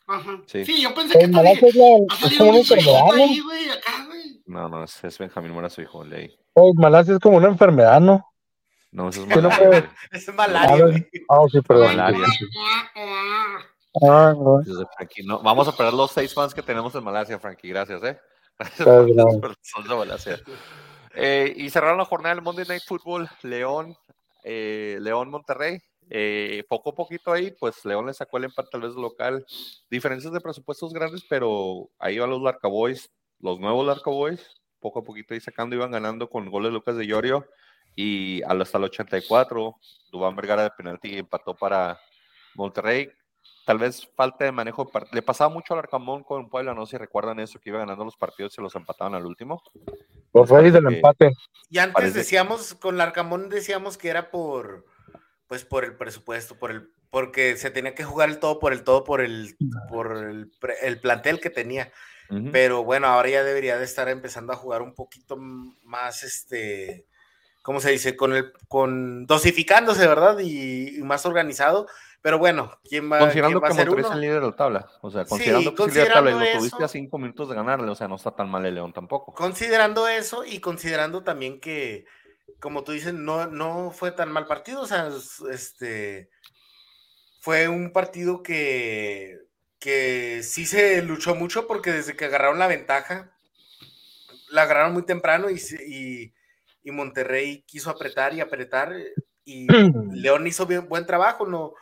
Ajá. 0.06 0.42
Sí. 0.46 0.64
Sí. 0.66 0.82
yo 0.82 0.94
pensé 0.94 1.18
que 1.18 1.24
El 1.24 1.32
tal 1.32 1.42
Malasia 1.44 1.68
es, 1.68 1.74
la, 1.76 1.84
ha 1.84 2.14
es 2.14 2.18
salido 2.20 2.38
como 2.38 2.50
una 2.50 2.58
un 2.58 2.60
hijito 2.64 2.74
enfermedad, 2.74 3.04
¿no? 3.06 3.12
ahí, 3.24 3.40
güey, 3.40 3.68
acá, 3.70 4.04
güey. 4.06 4.42
No, 4.46 4.68
no, 4.68 4.84
es, 4.84 5.04
es 5.04 5.18
Benjamín 5.18 5.52
Mora 5.52 5.70
su 5.70 5.80
hijo, 5.80 6.04
ley. 6.04 6.36
El 6.56 6.74
Malasia 6.74 7.14
es 7.14 7.20
como 7.20 7.38
una 7.38 7.48
enfermedad, 7.48 8.00
¿no? 8.00 8.30
No, 8.90 9.08
eso 9.08 9.22
es 9.22 9.28
no 9.28 9.36
malaria, 9.36 9.56
puede- 9.68 9.80
güey. 9.80 9.92
Es 10.12 10.28
A 10.28 10.32
malaria, 10.32 10.84
güey. 10.86 11.06
Ah, 11.30 11.38
sí, 11.50 11.60
perdón. 11.62 11.96
Malaria. 11.96 12.26
Ah, 14.02 14.34
no. 14.36 14.60
Entonces, 14.60 14.86
Frankie, 14.96 15.22
no, 15.22 15.40
vamos 15.40 15.68
a 15.68 15.72
perder 15.72 15.94
los 15.94 16.10
seis 16.10 16.34
fans 16.34 16.54
que 16.54 16.62
tenemos 16.62 16.94
en 16.94 17.04
Malasia, 17.04 17.38
Frankie. 17.38 17.68
Gracias, 17.68 18.02
¿eh? 18.02 18.18
Eh, 21.16 21.54
y 21.56 21.70
cerraron 21.70 21.98
la 21.98 22.04
jornada 22.04 22.34
del 22.34 22.42
Monday 22.42 22.66
Night 22.66 22.82
Football, 22.86 23.28
León, 23.42 23.96
eh, 24.42 24.98
León 25.00 25.30
Monterrey. 25.30 25.78
Eh, 26.10 26.64
poco 26.68 26.90
a 26.90 26.94
poquito 26.94 27.32
ahí, 27.32 27.52
pues 27.58 27.84
León 27.84 28.06
le 28.06 28.14
sacó 28.14 28.36
el 28.36 28.44
empate 28.44 28.68
tal 28.72 28.82
vez 28.82 28.94
local. 28.94 29.46
Diferencias 29.90 30.32
de 30.32 30.40
presupuestos 30.40 30.92
grandes, 30.92 31.24
pero 31.28 31.88
ahí 31.98 32.18
van 32.18 32.30
los 32.30 32.42
Larca 32.42 32.68
Boys, 32.68 33.10
los 33.38 33.58
nuevos 33.60 33.86
Larca 33.86 34.10
Boys, 34.10 34.44
poco 34.80 34.98
a 34.98 35.04
poquito 35.04 35.34
ahí 35.34 35.40
sacando, 35.40 35.76
iban 35.76 35.92
ganando 35.92 36.28
con 36.28 36.50
goles 36.50 36.70
de 36.70 36.74
Lucas 36.74 36.96
de 36.96 37.06
Llorio 37.06 37.46
y 37.96 38.42
hasta 38.42 38.78
el 38.78 38.84
84, 38.84 39.76
Dubán 40.10 40.36
Vergara 40.36 40.64
de 40.64 40.70
penalti 40.70 41.16
empató 41.18 41.54
para 41.54 41.98
Monterrey. 42.54 43.10
Tal 43.64 43.78
vez 43.78 44.08
falta 44.14 44.44
de 44.44 44.52
manejo. 44.52 44.90
Le 45.12 45.22
pasaba 45.22 45.52
mucho 45.52 45.74
al 45.74 45.80
Arcamón 45.80 46.22
con 46.22 46.48
Puebla, 46.48 46.74
no 46.74 46.86
sé 46.86 46.92
si 46.92 46.96
recuerdan 46.98 47.40
eso, 47.40 47.58
que 47.60 47.70
iba 47.70 47.78
ganando 47.78 48.04
los 48.04 48.16
partidos 48.16 48.52
y 48.52 48.56
se 48.56 48.62
los 48.62 48.74
empataban 48.74 49.14
al 49.14 49.24
último. 49.26 49.62
Los 50.32 50.50
reyes 50.50 50.72
del 50.72 50.86
empate. 50.86 51.32
Y 51.70 51.78
antes 51.78 52.14
decíamos, 52.14 52.74
con 52.74 52.96
el 52.96 53.00
Arcamón 53.00 53.48
decíamos 53.48 53.96
que 53.96 54.08
era 54.08 54.30
por, 54.30 54.84
pues 55.46 55.64
por 55.64 55.84
el 55.84 55.96
presupuesto, 55.96 56.58
por 56.58 56.70
el, 56.70 56.90
porque 57.10 57.56
se 57.56 57.70
tenía 57.70 57.94
que 57.94 58.04
jugar 58.04 58.28
el 58.28 58.38
todo 58.38 58.58
por 58.58 58.72
el 58.72 58.84
todo 58.84 59.04
por 59.04 59.20
el, 59.20 59.56
por 59.88 60.16
el, 60.16 60.50
el 60.82 61.00
plantel 61.00 61.40
que 61.40 61.50
tenía. 61.50 61.92
Pero 62.52 62.84
bueno, 62.84 63.06
ahora 63.06 63.28
ya 63.28 63.44
debería 63.44 63.78
de 63.78 63.84
estar 63.84 64.08
empezando 64.08 64.52
a 64.52 64.56
jugar 64.56 64.82
un 64.82 64.94
poquito 64.94 65.36
más, 65.36 66.22
este, 66.22 67.06
¿cómo 67.62 67.80
se 67.80 67.92
dice? 67.92 68.16
Con 68.16 68.32
el, 68.32 68.52
con 68.66 69.26
dosificándose, 69.26 70.06
¿verdad? 70.06 70.38
Y, 70.40 70.98
más 71.02 71.26
organizado. 71.26 71.86
Pero 72.24 72.38
bueno, 72.38 72.72
¿quién 72.88 73.12
va, 73.12 73.18
considerando 73.18 73.60
¿quién 73.60 73.70
va 73.70 73.74
a 73.74 73.76
ser 73.76 73.90
uno? 73.90 74.12
el 74.14 74.20
líder 74.22 74.40
de 74.40 74.46
la 74.46 74.56
tabla. 74.56 74.88
O 75.02 75.10
sea, 75.10 75.26
considerando 75.26 75.74
que 75.74 75.82
es 75.82 75.88
el 75.88 75.94
líder 75.94 76.04
de 76.04 76.08
la 76.08 76.14
tabla 76.14 76.30
y 76.30 76.54
lo 76.54 76.58
tuviste 76.58 76.84
a 76.84 76.88
cinco 76.88 77.18
minutos 77.18 77.50
de 77.50 77.54
ganarle, 77.54 77.90
o 77.90 77.94
sea, 77.94 78.08
no 78.08 78.16
está 78.16 78.30
tan 78.30 78.48
mal 78.48 78.64
el 78.64 78.74
León 78.74 78.94
tampoco. 78.94 79.34
Considerando 79.34 80.08
eso 80.08 80.42
y 80.42 80.58
considerando 80.60 81.22
también 81.22 81.60
que, 81.60 82.06
como 82.60 82.82
tú 82.82 82.92
dices, 82.92 83.12
no, 83.12 83.46
no 83.48 83.90
fue 83.90 84.10
tan 84.10 84.32
mal 84.32 84.46
partido, 84.46 84.80
o 84.80 84.86
sea, 84.86 85.10
este 85.52 86.30
fue 87.42 87.68
un 87.68 87.92
partido 87.92 88.42
que, 88.42 89.36
que 89.78 90.42
sí 90.42 90.64
se 90.64 91.02
luchó 91.02 91.34
mucho 91.34 91.66
porque 91.66 91.92
desde 91.92 92.16
que 92.16 92.24
agarraron 92.24 92.58
la 92.58 92.68
ventaja, 92.68 93.36
la 94.48 94.62
agarraron 94.62 94.94
muy 94.94 95.02
temprano 95.02 95.50
y, 95.50 95.60
y 95.86 96.32
y 96.84 96.90
Monterrey 96.90 97.64
quiso 97.66 97.90
apretar 97.90 98.34
y 98.34 98.40
apretar 98.40 98.94
y 99.44 99.66
León 100.12 100.46
hizo 100.46 100.66
bien, 100.66 100.86
buen 100.88 101.06
trabajo, 101.06 101.46
no, 101.46 101.72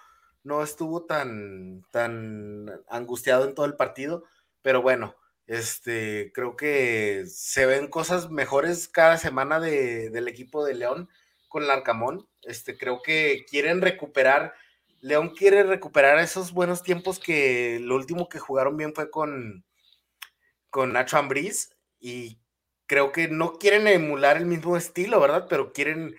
no 0.44 0.62
estuvo 0.62 1.04
tan, 1.04 1.84
tan 1.90 2.70
angustiado 2.88 3.44
en 3.46 3.54
todo 3.54 3.66
el 3.66 3.76
partido, 3.76 4.24
pero 4.62 4.82
bueno, 4.82 5.16
este, 5.46 6.32
creo 6.34 6.56
que 6.56 7.24
se 7.26 7.66
ven 7.66 7.88
cosas 7.88 8.30
mejores 8.30 8.88
cada 8.88 9.18
semana 9.18 9.60
del 9.60 10.28
equipo 10.28 10.64
de 10.64 10.74
León 10.74 11.08
con 11.48 11.64
el 11.64 11.70
Arcamón, 11.70 12.28
este, 12.42 12.76
creo 12.78 13.02
que 13.02 13.44
quieren 13.48 13.82
recuperar, 13.82 14.54
León 15.00 15.34
quiere 15.36 15.64
recuperar 15.64 16.18
esos 16.18 16.52
buenos 16.52 16.82
tiempos 16.82 17.18
que 17.18 17.78
lo 17.80 17.96
último 17.96 18.28
que 18.28 18.38
jugaron 18.38 18.76
bien 18.76 18.94
fue 18.94 19.10
con, 19.10 19.64
con 20.70 20.92
Nacho 20.92 21.18
Ambriz 21.18 21.70
y 22.00 22.38
creo 22.86 23.12
que 23.12 23.28
no 23.28 23.58
quieren 23.58 23.86
emular 23.88 24.36
el 24.36 24.46
mismo 24.46 24.76
estilo, 24.76 25.20
¿verdad? 25.20 25.46
Pero 25.48 25.72
quieren 25.72 26.16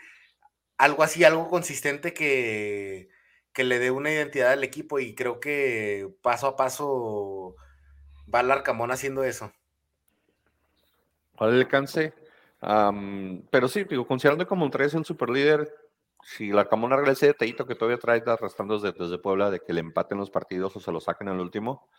algo 0.78 1.04
así, 1.04 1.24
algo 1.24 1.50
consistente 1.50 2.14
que, 2.14 3.10
le 3.58 3.80
dé 3.80 3.92
una 3.92 4.12
identidad 4.12 4.52
al 4.52 4.64
equipo 4.64 5.00
y 5.00 5.14
creo 5.14 5.40
que 5.40 6.10
paso 6.22 6.48
a 6.48 6.56
paso 6.56 7.56
va 8.34 8.40
el 8.40 8.52
Arcamón 8.52 8.92
haciendo 8.92 9.24
eso. 9.24 9.52
¿Cuál 11.36 11.54
el 11.54 11.60
alcance? 11.62 12.14
pero 13.52 13.68
sí, 13.68 13.84
digo, 13.84 14.08
considerando 14.08 14.48
que 14.48 14.56
Monterrey 14.56 14.88
es 14.88 14.94
el 14.94 15.04
superlíder, 15.04 15.70
si 16.24 16.52
el 16.52 16.58
Arcamón 16.58 16.94
arregla 16.94 17.12
ese 17.12 17.28
detallito 17.28 17.68
que 17.68 17.76
todavía 17.76 18.00
trae 18.00 18.24
arrastrando 18.26 18.80
desde, 18.80 18.98
desde, 18.98 19.18
Puebla 19.18 19.52
de 19.52 19.60
que 19.60 19.74
le 19.74 19.82
empaten 19.82 20.18
los 20.18 20.30
partidos 20.30 20.74
o 20.78 20.80
se 20.80 20.90
lo 20.90 21.02
saquen 21.02 21.28
al 21.28 21.42
último, 21.42 21.90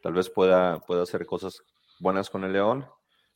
tal 0.00 0.14
vez 0.14 0.30
pueda, 0.30 0.80
pueda 0.80 1.02
hacer 1.02 1.26
cosas 1.26 1.62
buenas 2.00 2.30
con 2.30 2.44
el 2.44 2.54
León 2.54 2.86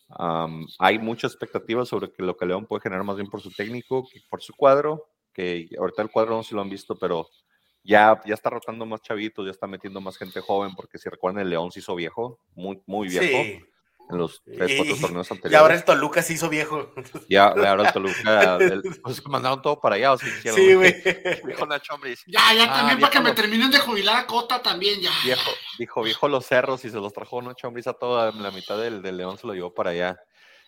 hay 0.08 0.98
muchas 0.98 1.32
expectativas 1.32 1.88
sobre 1.88 2.10
que 2.10 2.22
lo 2.22 2.36
que 2.36 2.46
León 2.46 2.66
puede 2.66 2.82
generar 2.82 3.04
más 3.04 3.16
bien 3.16 3.28
por 3.28 3.42
su 3.42 3.50
técnico 3.50 4.06
que 4.10 4.20
por 4.30 4.40
su 4.40 4.54
cuadro, 4.54 5.10
que 5.32 5.68
ahorita 5.78 6.02
el 6.02 6.10
cuadro 6.10 6.36
no 6.36 6.42
se 6.42 6.54
lo 6.54 6.62
han 6.62 6.70
visto, 6.70 6.96
pero 6.96 7.28
ya, 7.88 8.20
ya 8.26 8.34
está 8.34 8.50
rotando 8.50 8.84
más 8.84 9.00
chavitos, 9.00 9.46
ya 9.46 9.50
está 9.50 9.66
metiendo 9.66 9.98
más 10.02 10.18
gente 10.18 10.42
joven, 10.42 10.74
porque 10.74 10.98
si 10.98 11.08
recuerdan, 11.08 11.40
el 11.40 11.48
León 11.48 11.72
se 11.72 11.78
hizo 11.78 11.94
viejo, 11.94 12.38
muy, 12.54 12.82
muy 12.84 13.08
viejo 13.08 13.24
en 14.10 14.18
los 14.18 14.42
tres, 14.44 14.74
cuatro 14.76 14.96
torneos 15.00 15.30
anteriores. 15.30 15.52
Y 15.52 15.54
ahora 15.54 15.74
el 15.74 15.84
Toluca 15.84 16.20
se 16.20 16.34
hizo 16.34 16.50
viejo. 16.50 16.92
Ya, 17.30 17.46
ahora 17.46 17.86
el 17.86 17.92
Toluca, 17.94 18.56
el, 18.56 18.82
pues 19.02 19.26
mandaron 19.26 19.62
todo 19.62 19.80
para 19.80 19.94
allá, 19.94 20.12
o 20.12 20.18
sea, 20.18 20.52
Sí, 20.52 20.74
güey. 20.74 20.96
Dijo 21.46 21.64
Nacho 21.64 21.94
Ya, 22.26 22.52
ya 22.54 22.64
ah, 22.64 22.76
también 22.76 23.00
para 23.00 23.10
que 23.10 23.20
me 23.20 23.32
terminen 23.32 23.70
de 23.70 23.78
jubilar 23.78 24.18
a 24.18 24.26
Cota 24.26 24.60
también, 24.60 25.00
ya. 25.00 25.10
Viejo, 25.24 25.50
dijo, 25.78 26.02
viejo 26.02 26.28
los 26.28 26.44
cerros 26.44 26.84
y 26.84 26.90
se 26.90 26.96
los 26.98 27.14
trajo 27.14 27.40
Nacho 27.40 27.68
Ambris 27.68 27.86
a 27.86 27.94
toda 27.94 28.32
la 28.32 28.50
mitad 28.50 28.78
del, 28.78 29.00
del, 29.00 29.16
León, 29.16 29.38
se 29.38 29.46
lo 29.46 29.54
llevó 29.54 29.72
para 29.72 29.90
allá. 29.90 30.20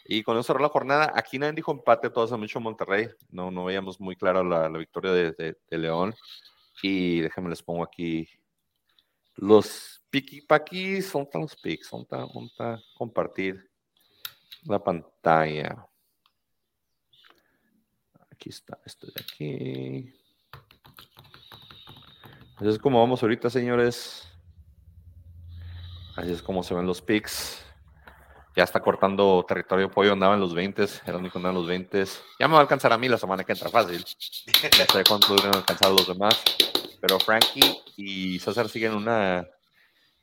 Y 0.07 0.23
con 0.23 0.39
eso 0.39 0.45
cerró 0.45 0.61
la 0.61 0.71
jornada. 0.71 1.13
Aquí 1.15 1.39
nadie 1.39 1.53
dijo 1.53 1.71
empate, 1.71 2.09
todos 2.09 2.33
han 2.33 2.41
dicho 2.41 2.61
Monterrey. 2.61 3.11
No, 3.29 3.51
no 3.51 3.67
veíamos 3.67 4.01
muy 4.01 4.17
clara 4.17 4.43
la, 4.43 4.71
la 4.71 4.79
victoria 4.79 5.13
de, 5.13 5.33
de, 5.33 5.57
de 5.71 5.79
León. 5.79 6.15
Y 6.83 7.21
déjenme 7.21 7.51
les 7.51 7.63
pongo 7.63 7.83
aquí 7.83 8.29
los 9.37 10.03
piqui 10.11 10.43
paquis, 10.43 11.09
son 11.09 11.29
tan 11.29 11.43
los 11.43 11.57
pics, 11.57 11.89
son 11.89 12.07
tan, 12.07 12.29
compartir 12.97 13.71
la 14.65 14.83
pantalla. 14.83 15.87
Aquí 18.31 18.51
está, 18.51 18.79
esto 18.85 19.07
de 19.07 19.13
aquí. 19.21 20.15
Así 22.57 22.69
es 22.69 22.79
como 22.79 23.01
vamos 23.01 23.23
ahorita, 23.23 23.49
señores. 23.49 24.27
Así 26.17 26.33
es 26.33 26.43
como 26.43 26.63
se 26.63 26.75
ven 26.75 26.87
los 26.87 27.01
pics. 27.01 27.65
Ya 28.57 28.65
está 28.65 28.81
cortando 28.81 29.45
territorio 29.47 29.91
pollo, 29.91 30.13
andaba 30.13 30.35
en 30.35 30.41
los 30.41 30.53
20, 30.55 30.85
era 31.07 31.17
único 31.17 31.39
andaba 31.39 31.53
en 31.55 31.61
los 31.61 31.69
20. 31.69 32.05
Ya 32.39 32.49
me 32.49 32.53
va 32.53 32.59
a 32.59 32.63
alcanzar 32.63 32.93
a 32.93 32.99
mí 32.99 33.09
la 33.09 33.17
semana 33.17 33.45
que 33.45 33.53
entra 33.53 33.71
fácil. 33.71 34.05
No 34.79 34.93
sé 34.93 35.05
cuánto 35.09 35.35
deben 35.37 35.55
alcanzar 35.55 35.93
los 35.93 36.07
demás. 36.07 36.43
Pero 37.01 37.19
Frankie 37.19 37.81
y 37.97 38.39
César 38.41 38.69
siguen 38.69 38.95
una, 38.95 39.49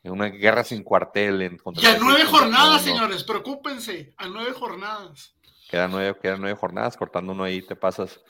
en 0.03 0.11
una 0.11 0.27
guerra 0.27 0.63
sin 0.63 0.83
cuartel. 0.83 1.41
En, 1.41 1.59
y 1.75 1.85
a 1.85 1.97
nueve 1.97 2.25
jornadas, 2.25 2.83
señores, 2.83 3.23
preocúpense, 3.23 4.13
a 4.17 4.27
nueve 4.27 4.51
jornadas. 4.53 5.35
Quedan 5.69 5.91
nueve, 5.91 6.17
quedan 6.21 6.39
nueve 6.39 6.57
jornadas, 6.57 6.95
cortando 6.95 7.33
uno 7.33 7.43
ahí 7.43 7.61
te 7.61 7.75
pasas. 7.75 8.21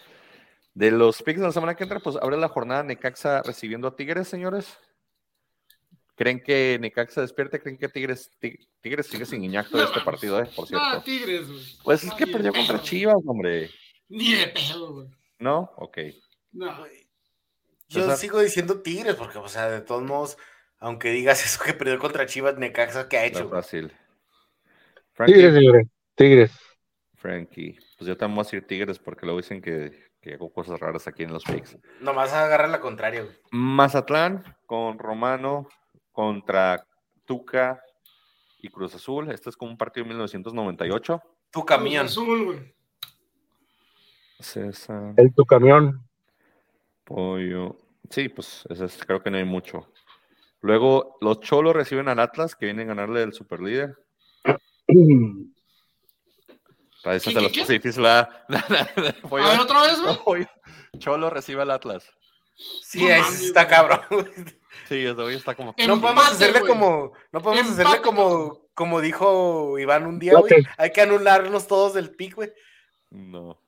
De 0.73 0.91
los 0.91 1.21
picks 1.21 1.39
de 1.39 1.47
la 1.47 1.51
semana 1.51 1.75
que 1.75 1.83
entra, 1.83 1.99
pues 1.99 2.15
abre 2.15 2.37
la 2.37 2.49
jornada 2.49 2.83
Necaxa 2.83 3.41
recibiendo 3.41 3.87
a 3.87 3.95
Tigres, 3.95 4.27
señores. 4.27 4.77
¿Creen 6.15 6.41
que 6.41 6.77
Necaxa 6.79 7.21
despierte? 7.21 7.61
¿Creen 7.61 7.77
que 7.77 7.89
Tigres, 7.89 8.31
Tigres 8.81 9.05
sigue 9.05 9.25
sin 9.25 9.43
Iñacto 9.43 9.77
de 9.77 9.83
este 9.83 10.01
partido, 10.01 10.39
eh? 10.39 10.49
Por 10.55 10.67
cierto. 10.67 10.85
Ah, 10.85 11.03
Tigres, 11.03 11.47
güey. 11.47 11.63
Pues 11.83 12.03
es 12.03 12.13
que 12.13 12.25
perdió 12.25 12.53
contra 12.53 12.81
Chivas, 12.81 13.17
hombre. 13.25 13.69
Ni 14.09 14.33
de 14.33 14.47
pedo, 14.47 14.93
güey. 14.93 15.07
¿No? 15.37 15.71
Ok. 15.77 15.97
No. 16.53 16.85
Yo 17.89 18.15
sigo 18.15 18.39
diciendo 18.39 18.81
Tigres, 18.81 19.15
porque, 19.15 19.38
o 19.38 19.47
sea, 19.47 19.69
de 19.69 19.81
todos 19.81 20.03
modos, 20.03 20.38
aunque 20.79 21.11
digas 21.11 21.43
eso 21.45 21.63
que 21.63 21.73
perdió 21.73 21.99
contra 21.99 22.25
Chivas, 22.25 22.57
Necaxa, 22.57 23.07
¿qué 23.09 23.17
ha 23.17 23.25
hecho? 23.25 23.49
fácil. 23.49 23.93
Tigres, 25.25 25.53
señores. 25.53 25.88
Tigres. 26.15 26.51
Frankie. 27.15 27.77
Pues 27.97 28.07
yo 28.07 28.15
te 28.15 28.25
amo 28.25 28.41
a 28.41 28.43
decir 28.43 28.65
Tigres 28.65 28.99
porque 28.99 29.25
luego 29.25 29.41
dicen 29.41 29.61
que, 29.61 30.11
que, 30.21 30.35
hago 30.35 30.51
cosas 30.53 30.79
raras 30.79 31.07
aquí 31.07 31.23
en 31.23 31.33
los 31.33 31.43
picks. 31.43 31.77
Nomás 31.99 32.31
agarra 32.33 32.67
la 32.67 32.79
contraria, 32.79 33.23
güey. 33.23 33.35
Mazatlán 33.51 34.43
con 34.67 34.99
Romano 34.99 35.67
contra 36.11 36.85
Tuca 37.25 37.81
y 38.59 38.69
Cruz 38.69 38.93
Azul. 38.93 39.31
Este 39.31 39.49
es 39.49 39.57
como 39.57 39.71
un 39.71 39.77
partido 39.77 40.03
de 40.03 40.09
1998. 40.09 41.21
Tu 41.49 41.65
camión. 41.65 42.05
Cruz 42.05 42.11
Azul, 42.11 42.45
güey. 42.45 42.75
César. 44.39 45.13
El 45.17 45.33
tu 45.33 45.43
camión. 45.45 46.06
Pollo. 47.07 47.77
Sí, 48.09 48.29
pues 48.29 48.65
es, 48.69 49.03
creo 49.05 49.23
que 49.23 49.31
no 49.31 49.37
hay 49.37 49.45
mucho. 49.45 49.91
Luego, 50.61 51.17
los 51.21 51.39
Cholos 51.39 51.75
reciben 51.75 52.09
al 52.09 52.19
Atlas, 52.19 52.55
que 52.55 52.65
vienen 52.65 52.89
a 52.89 52.95
ganarle 52.95 53.23
el 53.23 53.33
superlíder. 53.33 53.97
Esa 57.03 57.31
se 57.31 57.41
los 57.41 57.51
puse 57.53 57.73
difícil. 57.73 58.05
a 58.07 58.43
ver, 58.49 59.59
otra 59.59 59.81
vez, 59.83 59.97
güey. 60.25 60.45
Cholo 60.99 61.29
recibe 61.29 61.61
al 61.61 61.71
Atlas. 61.71 62.11
Sí, 62.81 63.05
no, 63.05 63.09
está 63.09 63.67
cabrón. 63.67 64.01
Sí, 64.87 65.05
hoy 65.05 65.35
está 65.35 65.55
como. 65.55 65.73
No 65.85 65.99
podemos 65.99 66.31
hacerle 66.31 66.61
como. 66.61 67.11
No 67.31 67.41
podemos 67.41 67.73
hacerle 67.73 67.99
como. 68.01 68.67
Como 68.73 69.01
dijo 69.01 69.77
Iván 69.79 70.05
un 70.05 70.19
día, 70.19 70.37
güey. 70.37 70.53
Hay 70.77 70.91
que 70.91 71.01
anularlos 71.01 71.67
todos 71.67 71.93
del 71.93 72.11
pick, 72.11 72.35
güey. 72.35 72.53
No. 73.09 73.59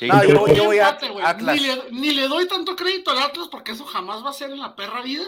No, 0.00 0.24
yo, 0.24 0.46
yo 0.48 0.64
voy 0.64 0.78
a 0.78 0.88
Atlas. 0.88 1.60
Ni 1.60 1.66
le, 1.66 1.90
ni 1.90 2.10
le, 2.12 2.28
doy 2.28 2.46
tanto 2.46 2.76
crédito 2.76 3.10
al 3.10 3.18
Atlas 3.18 3.48
porque 3.48 3.72
eso 3.72 3.84
jamás 3.84 4.24
va 4.24 4.30
a 4.30 4.34
ser 4.34 4.50
en 4.50 4.60
la 4.60 4.76
perra 4.76 5.02
vida. 5.02 5.24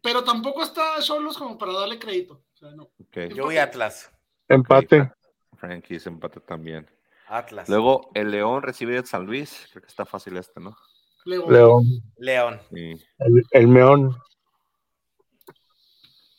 Pero 0.00 0.24
tampoco 0.24 0.62
está 0.62 1.00
solos 1.02 1.38
como 1.38 1.56
para 1.58 1.72
darle 1.72 1.98
crédito. 1.98 2.42
O 2.54 2.56
sea, 2.56 2.70
no. 2.72 2.90
Yo 3.34 3.44
voy 3.44 3.58
a 3.58 3.64
Atlas. 3.64 4.10
Empate. 4.48 5.12
Frankie 5.56 5.98
empate 6.04 6.40
también. 6.40 6.88
Atlas. 7.26 7.68
Luego 7.68 8.10
el 8.14 8.30
León 8.30 8.62
recibe 8.62 8.98
a 8.98 9.04
San 9.04 9.26
Luis. 9.26 9.68
Creo 9.70 9.82
que 9.82 9.88
está 9.88 10.04
fácil 10.04 10.36
este, 10.36 10.60
¿no? 10.60 10.76
León. 11.24 11.52
León. 11.52 11.84
León. 12.16 12.60
Sí. 12.72 12.94
El, 13.18 13.46
el 13.50 13.68
Meón. 13.68 14.16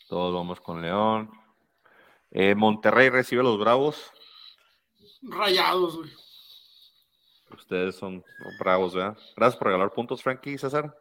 Todos 0.08 0.34
vamos 0.34 0.60
con 0.60 0.82
León. 0.82 1.30
Eh, 2.32 2.56
Monterrey 2.56 3.10
recibe 3.10 3.42
a 3.42 3.44
los 3.44 3.60
Bravos. 3.60 4.12
Rayados, 5.22 5.98
güey. 5.98 6.10
Ustedes 7.54 7.96
son 7.96 8.24
bravos, 8.60 8.94
¿verdad? 8.96 9.18
Gracias 9.36 9.58
por 9.58 9.68
regalar 9.68 9.92
puntos, 9.92 10.22
Frankie 10.24 10.52
y 10.54 10.58
César. 10.58 10.96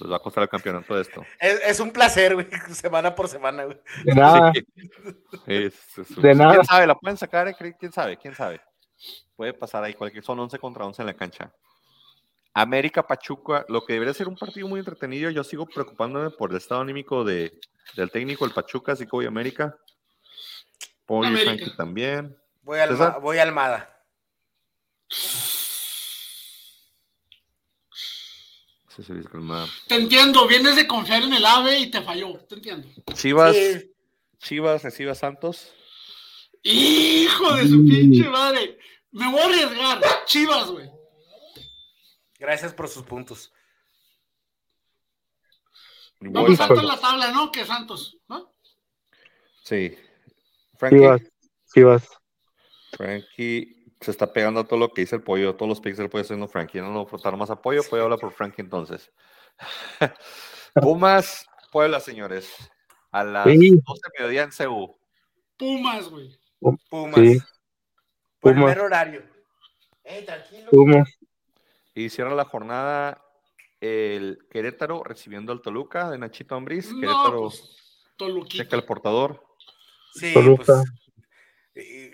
Les 0.00 0.10
va 0.10 0.16
a 0.16 0.20
costar 0.20 0.42
el 0.42 0.48
campeonato 0.48 0.94
de 0.96 1.02
esto. 1.02 1.24
Es, 1.38 1.60
es 1.66 1.80
un 1.80 1.92
placer, 1.92 2.34
güey, 2.34 2.48
semana 2.72 3.14
por 3.14 3.28
semana, 3.28 3.64
güey. 3.64 3.78
De 4.04 4.14
nada. 4.14 4.52
Sí. 4.52 4.66
Es- 5.46 5.98
es- 5.98 6.16
De 6.20 6.34
nada. 6.34 6.54
¿Quién 6.54 6.64
sabe? 6.64 6.86
¿La 6.86 6.94
pueden 6.96 7.16
sacar? 7.16 7.46
eh? 7.48 7.54
¿Quién 7.78 7.92
sabe? 7.92 8.16
¿Quién 8.16 8.34
sabe? 8.34 8.60
Puede 9.36 9.52
pasar 9.52 9.84
ahí 9.84 9.94
cualquier. 9.94 10.24
Son 10.24 10.38
11 10.38 10.58
contra 10.58 10.84
11 10.84 11.02
en 11.02 11.06
la 11.06 11.14
cancha. 11.14 11.52
América 12.54 13.04
Pachuca, 13.04 13.64
lo 13.68 13.84
que 13.84 13.94
debería 13.94 14.14
ser 14.14 14.28
un 14.28 14.36
partido 14.36 14.68
muy 14.68 14.78
entretenido. 14.78 15.28
Yo 15.30 15.42
sigo 15.44 15.66
preocupándome 15.66 16.30
por 16.30 16.50
el 16.52 16.56
estado 16.56 16.80
anímico 16.80 17.24
de, 17.24 17.58
del 17.96 18.10
técnico, 18.12 18.44
el 18.44 18.52
Pachuca, 18.52 18.92
así 18.92 19.04
que 19.04 19.10
voy 19.10 19.24
a 19.24 19.28
América. 19.28 19.76
Pollo. 21.04 21.36
Frankie 21.36 21.74
también. 21.76 22.36
Voy 22.62 22.78
a, 22.78 22.84
Alma- 22.84 22.96
César. 22.96 23.20
voy 23.20 23.38
a 23.38 23.42
Almada. 23.42 23.90
Te 29.88 29.94
entiendo, 29.96 30.46
vienes 30.46 30.76
de 30.76 30.86
confiar 30.86 31.22
en 31.22 31.32
el 31.32 31.44
ave 31.44 31.78
y 31.78 31.90
te 31.90 32.00
falló. 32.02 32.38
Te 32.48 32.56
entiendo. 32.56 32.88
Chivas, 33.12 33.56
Sí, 33.56 33.92
Chivas 34.38 34.82
recibe 34.82 35.10
a 35.10 35.14
Santos. 35.14 35.72
Hijo 36.62 37.54
de 37.56 37.68
su 37.68 37.84
pinche 37.84 38.28
madre. 38.28 38.78
Me 39.10 39.30
voy 39.30 39.40
a 39.40 39.44
arriesgar. 39.46 40.00
Chivas, 40.26 40.70
güey. 40.70 40.88
gracias 42.38 42.72
por 42.72 42.88
sus 42.88 43.02
puntos. 43.02 43.52
Vamos 46.20 46.58
alto 46.60 46.80
en 46.80 46.86
la 46.86 46.98
tabla, 46.98 47.32
¿no? 47.32 47.50
Que 47.50 47.64
Santos, 47.66 48.16
¿no? 48.28 48.54
Sí. 49.62 49.96
Frankie. 50.78 50.98
Chivas. 50.98 51.22
Chivas. 51.72 52.08
Frankie 52.92 53.73
se 54.04 54.10
está 54.10 54.32
pegando 54.32 54.60
a 54.60 54.64
todo 54.64 54.78
lo 54.78 54.90
que 54.92 55.02
dice 55.02 55.16
el 55.16 55.22
pollo, 55.22 55.54
todos 55.56 55.68
los 55.68 55.80
picks 55.80 55.96
del 55.98 56.08
pollo 56.10 56.22
haciendo 56.22 56.48
Frankie. 56.48 56.80
No 56.80 56.92
lo 56.92 57.06
frotar 57.06 57.36
más 57.36 57.50
apoyo, 57.50 57.82
pollo 57.88 58.04
habla 58.04 58.16
por 58.16 58.32
Frankie 58.32 58.62
entonces. 58.62 59.10
Pumas, 60.74 61.46
Puebla, 61.70 62.00
señores. 62.00 62.52
A 63.10 63.22
las 63.24 63.44
Sí. 63.44 63.70
12 63.70 63.80
de 63.84 64.18
mediodía 64.18 64.42
en 64.42 64.50
CU. 64.50 64.96
Pumas, 65.56 66.08
güey. 66.08 66.36
Pumas. 66.90 67.14
Sí. 67.20 67.38
Mero 68.42 68.84
horario. 68.84 69.22
Tranquilo. 70.26 70.70
Pumas. 70.70 71.08
Y 71.94 72.10
cierra 72.10 72.34
la 72.34 72.44
jornada 72.44 73.22
el 73.80 74.38
Querétaro 74.50 75.02
recibiendo 75.04 75.52
al 75.52 75.62
Toluca 75.62 76.10
de 76.10 76.18
Nachito 76.18 76.54
Ambriz. 76.54 76.90
No, 76.90 77.00
Querétaro 77.00 77.40
pues, 77.42 78.04
Toluquita. 78.16 78.64
checa 78.64 78.76
el 78.76 78.84
portador. 78.84 79.44
Sí, 80.14 80.32
Toluca. 80.34 80.82
pues. 81.74 82.13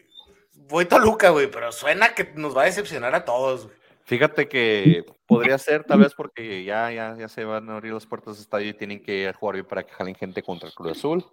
Voy 0.70 0.86
Toluca, 0.86 1.30
güey, 1.30 1.50
pero 1.50 1.72
suena 1.72 2.14
que 2.14 2.32
nos 2.36 2.56
va 2.56 2.62
a 2.62 2.66
decepcionar 2.66 3.14
a 3.14 3.24
todos. 3.24 3.68
Fíjate 4.04 4.48
que 4.48 5.04
podría 5.26 5.58
ser, 5.58 5.84
tal 5.84 6.00
vez 6.00 6.14
porque 6.14 6.64
ya, 6.64 6.90
ya, 6.90 7.16
ya 7.16 7.28
se 7.28 7.44
van 7.44 7.68
a 7.70 7.74
abrir 7.74 7.92
las 7.92 8.06
puertas 8.06 8.36
del 8.36 8.42
estadio 8.42 8.70
y 8.70 8.74
tienen 8.74 9.02
que 9.02 9.32
jugar 9.38 9.54
bien 9.54 9.66
para 9.66 9.84
que 9.84 9.92
jalen 9.92 10.14
gente 10.14 10.42
contra 10.42 10.68
el 10.68 10.74
Cruz 10.74 10.92
Azul. 10.92 11.24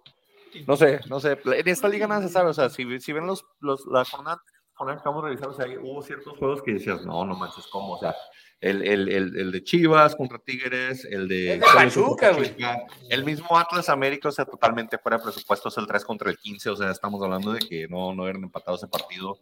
No 0.66 0.76
sé, 0.76 1.00
no 1.08 1.20
sé. 1.20 1.38
En 1.44 1.68
esta 1.68 1.88
liga 1.88 2.06
nada 2.06 2.22
se 2.22 2.28
sabe. 2.28 2.50
O 2.50 2.54
sea, 2.54 2.68
si, 2.68 3.00
si 3.00 3.12
ven 3.12 3.26
los, 3.26 3.44
los, 3.60 3.84
la 3.86 4.04
jornada, 4.04 4.40
que 4.46 4.92
acabamos 4.92 5.24
de 5.24 5.28
revisar, 5.30 5.48
o 5.48 5.54
sea, 5.54 5.66
hubo 5.80 6.02
ciertos 6.02 6.38
juegos 6.38 6.62
que 6.62 6.74
decías, 6.74 7.04
no, 7.04 7.24
no 7.24 7.34
manches, 7.34 7.66
¿cómo? 7.66 7.94
O 7.94 7.98
sea, 7.98 8.14
el, 8.60 8.82
el, 8.82 9.08
el, 9.08 9.36
el 9.36 9.52
de 9.52 9.62
Chivas 9.62 10.16
contra 10.16 10.38
Tigres, 10.38 11.04
el 11.04 11.28
de, 11.28 11.54
El 11.54 11.60
de 11.60 11.66
Pachuca. 11.66 12.32
Pachuca, 12.32 12.86
el 13.08 13.24
mismo 13.24 13.56
Atlas 13.56 13.88
América, 13.88 14.28
o 14.28 14.32
sea, 14.32 14.44
totalmente 14.44 14.98
fuera 14.98 15.18
de 15.18 15.24
presupuesto, 15.24 15.68
es 15.68 15.78
el 15.78 15.86
3 15.86 16.04
contra 16.04 16.30
el 16.30 16.38
15, 16.38 16.70
o 16.70 16.76
sea, 16.76 16.90
estamos 16.90 17.22
hablando 17.22 17.52
de 17.52 17.60
que 17.60 17.86
no, 17.86 18.12
no 18.14 18.24
hubieran 18.24 18.42
empatado 18.42 18.76
ese 18.76 18.88
partido. 18.88 19.38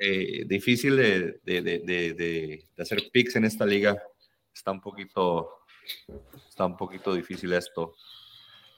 Eh, 0.00 0.44
difícil 0.46 0.96
de, 0.96 1.40
de, 1.44 1.62
de, 1.62 2.66
hacer 2.78 3.02
picks 3.12 3.36
en 3.36 3.44
esta 3.44 3.64
liga. 3.64 3.96
Está 4.52 4.72
un 4.72 4.80
poquito, 4.80 5.60
está 6.48 6.66
un 6.66 6.76
poquito 6.76 7.14
difícil 7.14 7.52
esto. 7.52 7.94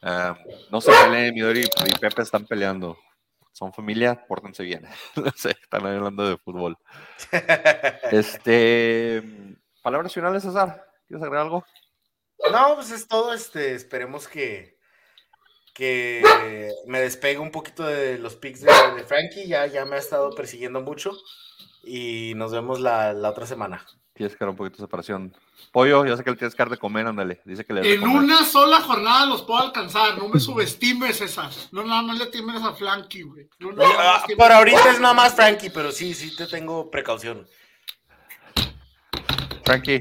Ah, 0.03 0.39
no 0.71 0.81
se 0.83 0.93
peleen, 0.93 1.35
Midori 1.35 1.63
y 1.63 1.99
Pepe 1.99 2.23
están 2.23 2.47
peleando. 2.47 2.99
Son 3.57 3.73
familia, 3.73 4.27
pórtense 4.27 4.63
bien. 4.63 4.87
no 5.17 5.31
sé, 5.35 5.53
están 5.63 5.87
hablando 5.87 6.29
de 6.29 6.37
fútbol. 6.37 6.77
Este, 8.13 9.23
palabras 9.83 10.13
finales, 10.13 10.43
César. 10.43 10.87
¿Quieres 11.09 11.23
agregar 11.23 11.47
algo? 11.47 11.65
No, 12.53 12.75
pues 12.75 12.91
es 12.91 13.09
todo. 13.09 13.33
Este, 13.33 13.75
esperemos 13.75 14.29
que, 14.29 14.77
que 15.73 16.23
me 16.87 17.01
despegue 17.01 17.39
un 17.39 17.51
poquito 17.51 17.83
de 17.85 18.19
los 18.19 18.37
picks 18.37 18.61
de, 18.61 18.71
de 18.95 19.05
Frankie. 19.05 19.49
Ya, 19.49 19.65
ya 19.65 19.87
me 19.87 19.97
ha 19.97 20.01
estado 20.01 20.33
persiguiendo 20.33 20.83
mucho. 20.83 21.13
Y 21.83 22.35
nos 22.37 22.53
vemos 22.53 22.79
la, 22.79 23.15
la 23.15 23.31
otra 23.31 23.47
semana. 23.47 23.87
Tienes 24.17 24.35
que 24.35 24.39
dar 24.45 24.49
un 24.49 24.57
poquito 24.57 24.79
de 24.79 24.83
separación. 24.85 25.33
Pollo, 25.73 26.07
yo 26.07 26.17
sé 26.17 26.25
que 26.25 26.31
le 26.31 26.37
tienes 26.37 26.55
que 26.55 26.63
dar 26.63 26.71
de 26.71 26.79
comer, 26.79 27.07
ándale. 27.07 27.41
Dice 27.45 27.65
que 27.67 27.75
le 27.75 27.95
En 27.95 28.01
comer. 28.01 28.17
una 28.17 28.45
sola 28.45 28.81
jornada 28.81 29.27
los 29.27 29.43
puedo 29.43 29.61
alcanzar. 29.61 30.17
No 30.17 30.29
me 30.29 30.41
subestimes, 30.41 31.19
César. 31.19 31.51
No 31.71 31.85
nada 31.85 32.01
más 32.03 32.19
le 32.19 32.27
times 32.27 32.63
a 32.63 32.73
Flanky, 32.73 33.23
güey. 33.23 33.47
No, 33.59 33.71
Ah, 33.83 34.25
Por 34.37 34.51
ahorita 34.53 34.91
es 34.93 35.01
nada 35.01 35.13
más 35.13 35.35
Frankie, 35.35 35.69
pero 35.71 35.93
sí, 35.93 36.15
sí 36.15 36.35
te 36.35 36.47
tengo 36.47 36.91
precaución. 36.91 37.47
Frankie, 39.65 39.99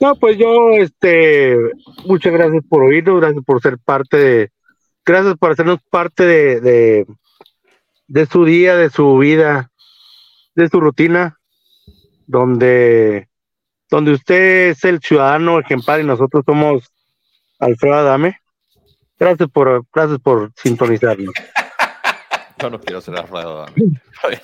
No, 0.00 0.14
pues 0.16 0.38
yo, 0.38 0.70
este, 0.72 1.56
muchas 2.04 2.32
gracias 2.32 2.62
por 2.68 2.82
oírnos, 2.82 3.20
gracias 3.20 3.44
por 3.44 3.60
ser 3.60 3.78
parte 3.78 4.16
de, 4.16 4.50
gracias 5.04 5.34
por 5.36 5.50
hacernos 5.50 5.80
parte 5.90 6.24
de, 6.24 6.60
de, 6.60 7.06
de 8.06 8.26
su 8.26 8.44
día, 8.44 8.76
de 8.76 8.88
su 8.90 9.18
vida, 9.18 9.70
de 10.54 10.68
su 10.68 10.78
rutina, 10.80 11.38
donde, 12.26 13.28
donde 13.90 14.12
usted 14.12 14.68
es 14.70 14.84
el 14.84 15.00
ciudadano 15.00 15.58
ejemplar 15.58 16.00
y 16.00 16.04
nosotros 16.04 16.44
somos 16.46 16.92
Alfredo 17.58 17.94
Adame. 17.94 18.38
Gracias 19.18 19.48
por, 19.50 19.84
gracias 19.92 20.18
por 20.20 20.52
sintonizarnos. 20.56 21.32
yo 22.58 22.70
no 22.70 22.80
quiero 22.80 23.00
ser 23.00 23.16
Alfredo. 23.16 23.66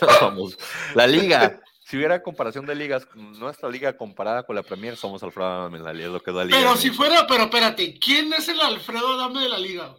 No 0.01 0.09
somos. 0.19 0.59
La 0.95 1.07
liga, 1.07 1.61
si 1.85 1.97
hubiera 1.97 2.23
comparación 2.23 2.65
de 2.65 2.75
ligas, 2.75 3.07
nuestra 3.15 3.69
liga 3.69 3.97
comparada 3.97 4.45
con 4.45 4.57
la 4.57 4.63
Premier, 4.63 4.97
somos 4.97 5.23
Alfredo 5.23 5.49
Adame 5.49 5.79
en 5.79 5.85
la 5.85 5.93
liga, 5.93 6.07
es 6.07 6.13
lo 6.13 6.21
que 6.21 6.31
es 6.31 6.37
la 6.37 6.45
liga. 6.45 6.59
Pero 6.59 6.77
si 6.77 6.91
fuera, 6.91 7.27
pero 7.27 7.45
espérate, 7.45 7.99
¿quién 7.99 8.33
es 8.33 8.49
el 8.49 8.61
Alfredo 8.61 9.13
Adame 9.13 9.41
de 9.41 9.49
la 9.51 9.59
liga? 9.59 9.95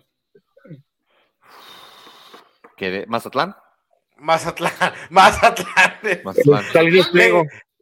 ¿Que 2.75 2.89
de- 2.89 3.05
¿Mazatlán? 3.07 3.55
Mazatlán, 4.17 4.71
Mazatlán. 5.09 5.99
Mazatlán. 6.23 6.63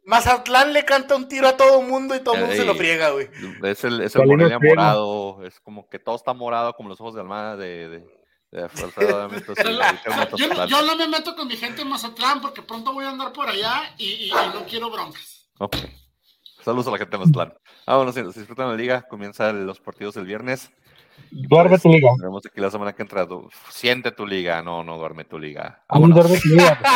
Mazatlán 0.04 0.72
le 0.72 0.84
canta 0.84 1.14
un 1.16 1.28
tiro 1.28 1.46
a 1.48 1.56
todo 1.56 1.80
mundo 1.82 2.14
y 2.16 2.20
todo 2.20 2.34
el 2.34 2.40
mundo 2.40 2.56
se 2.56 2.64
lo 2.64 2.74
friega, 2.74 3.10
güey. 3.10 3.28
Es 3.62 3.84
el, 3.84 4.00
es 4.00 4.14
el 4.16 4.26
Morelia 4.26 4.58
morado, 4.58 5.44
es 5.44 5.60
como 5.60 5.88
que 5.88 5.98
todo 5.98 6.16
está 6.16 6.32
morado, 6.34 6.72
como 6.74 6.88
los 6.88 7.00
ojos 7.00 7.14
de 7.14 7.20
Almada 7.20 7.56
de, 7.56 7.88
de, 7.88 8.22
Yo, 10.68 10.82
no 10.82 10.96
me 10.96 11.08
meto 11.08 11.34
con 11.34 11.48
mi 11.48 11.56
gente 11.56 11.80
en 11.82 11.88
Mazatlán 11.88 12.40
porque 12.42 12.60
pronto 12.62 12.92
voy 12.92 13.04
a 13.06 13.10
andar 13.10 13.32
por 13.32 13.48
allá 13.48 13.94
y, 13.96 14.04
y- 14.06 14.28
y 14.28 14.32
no 14.52 14.64
quiero 14.68 14.90
broncas. 14.90 15.48
Ok. 15.58 15.76
Saludos 16.62 16.86
a 16.88 16.90
la 16.90 16.98
gente 16.98 17.12
de 17.16 17.18
Mazatlán. 17.18 17.54
Ah, 17.86 17.96
bueno, 17.96 18.12
si, 18.12 18.20
si 18.32 18.40
disfrutan 18.40 18.68
la 18.68 18.74
liga, 18.76 19.02
comienzan 19.08 19.66
los 19.66 19.80
partidos 19.80 20.16
el 20.16 20.26
viernes. 20.26 20.70
Duerme 21.30 21.70
pues, 21.70 21.82
tu 21.82 21.88
liga. 21.88 22.10
Nos 22.10 22.20
vemos 22.20 22.42
aquí 22.44 22.60
la 22.60 22.70
semana 22.70 22.92
que 22.92 23.02
entra. 23.02 23.24
Du- 23.24 23.48
Siente 23.70 24.12
tu 24.12 24.26
liga. 24.26 24.60
No, 24.62 24.84
no 24.84 24.98
duerme 24.98 25.24
tu 25.24 25.38
liga. 25.38 25.82
Vámonos. 25.88 26.16
duerme 26.16 26.38
tu 26.38 26.48
liga. 26.50 26.78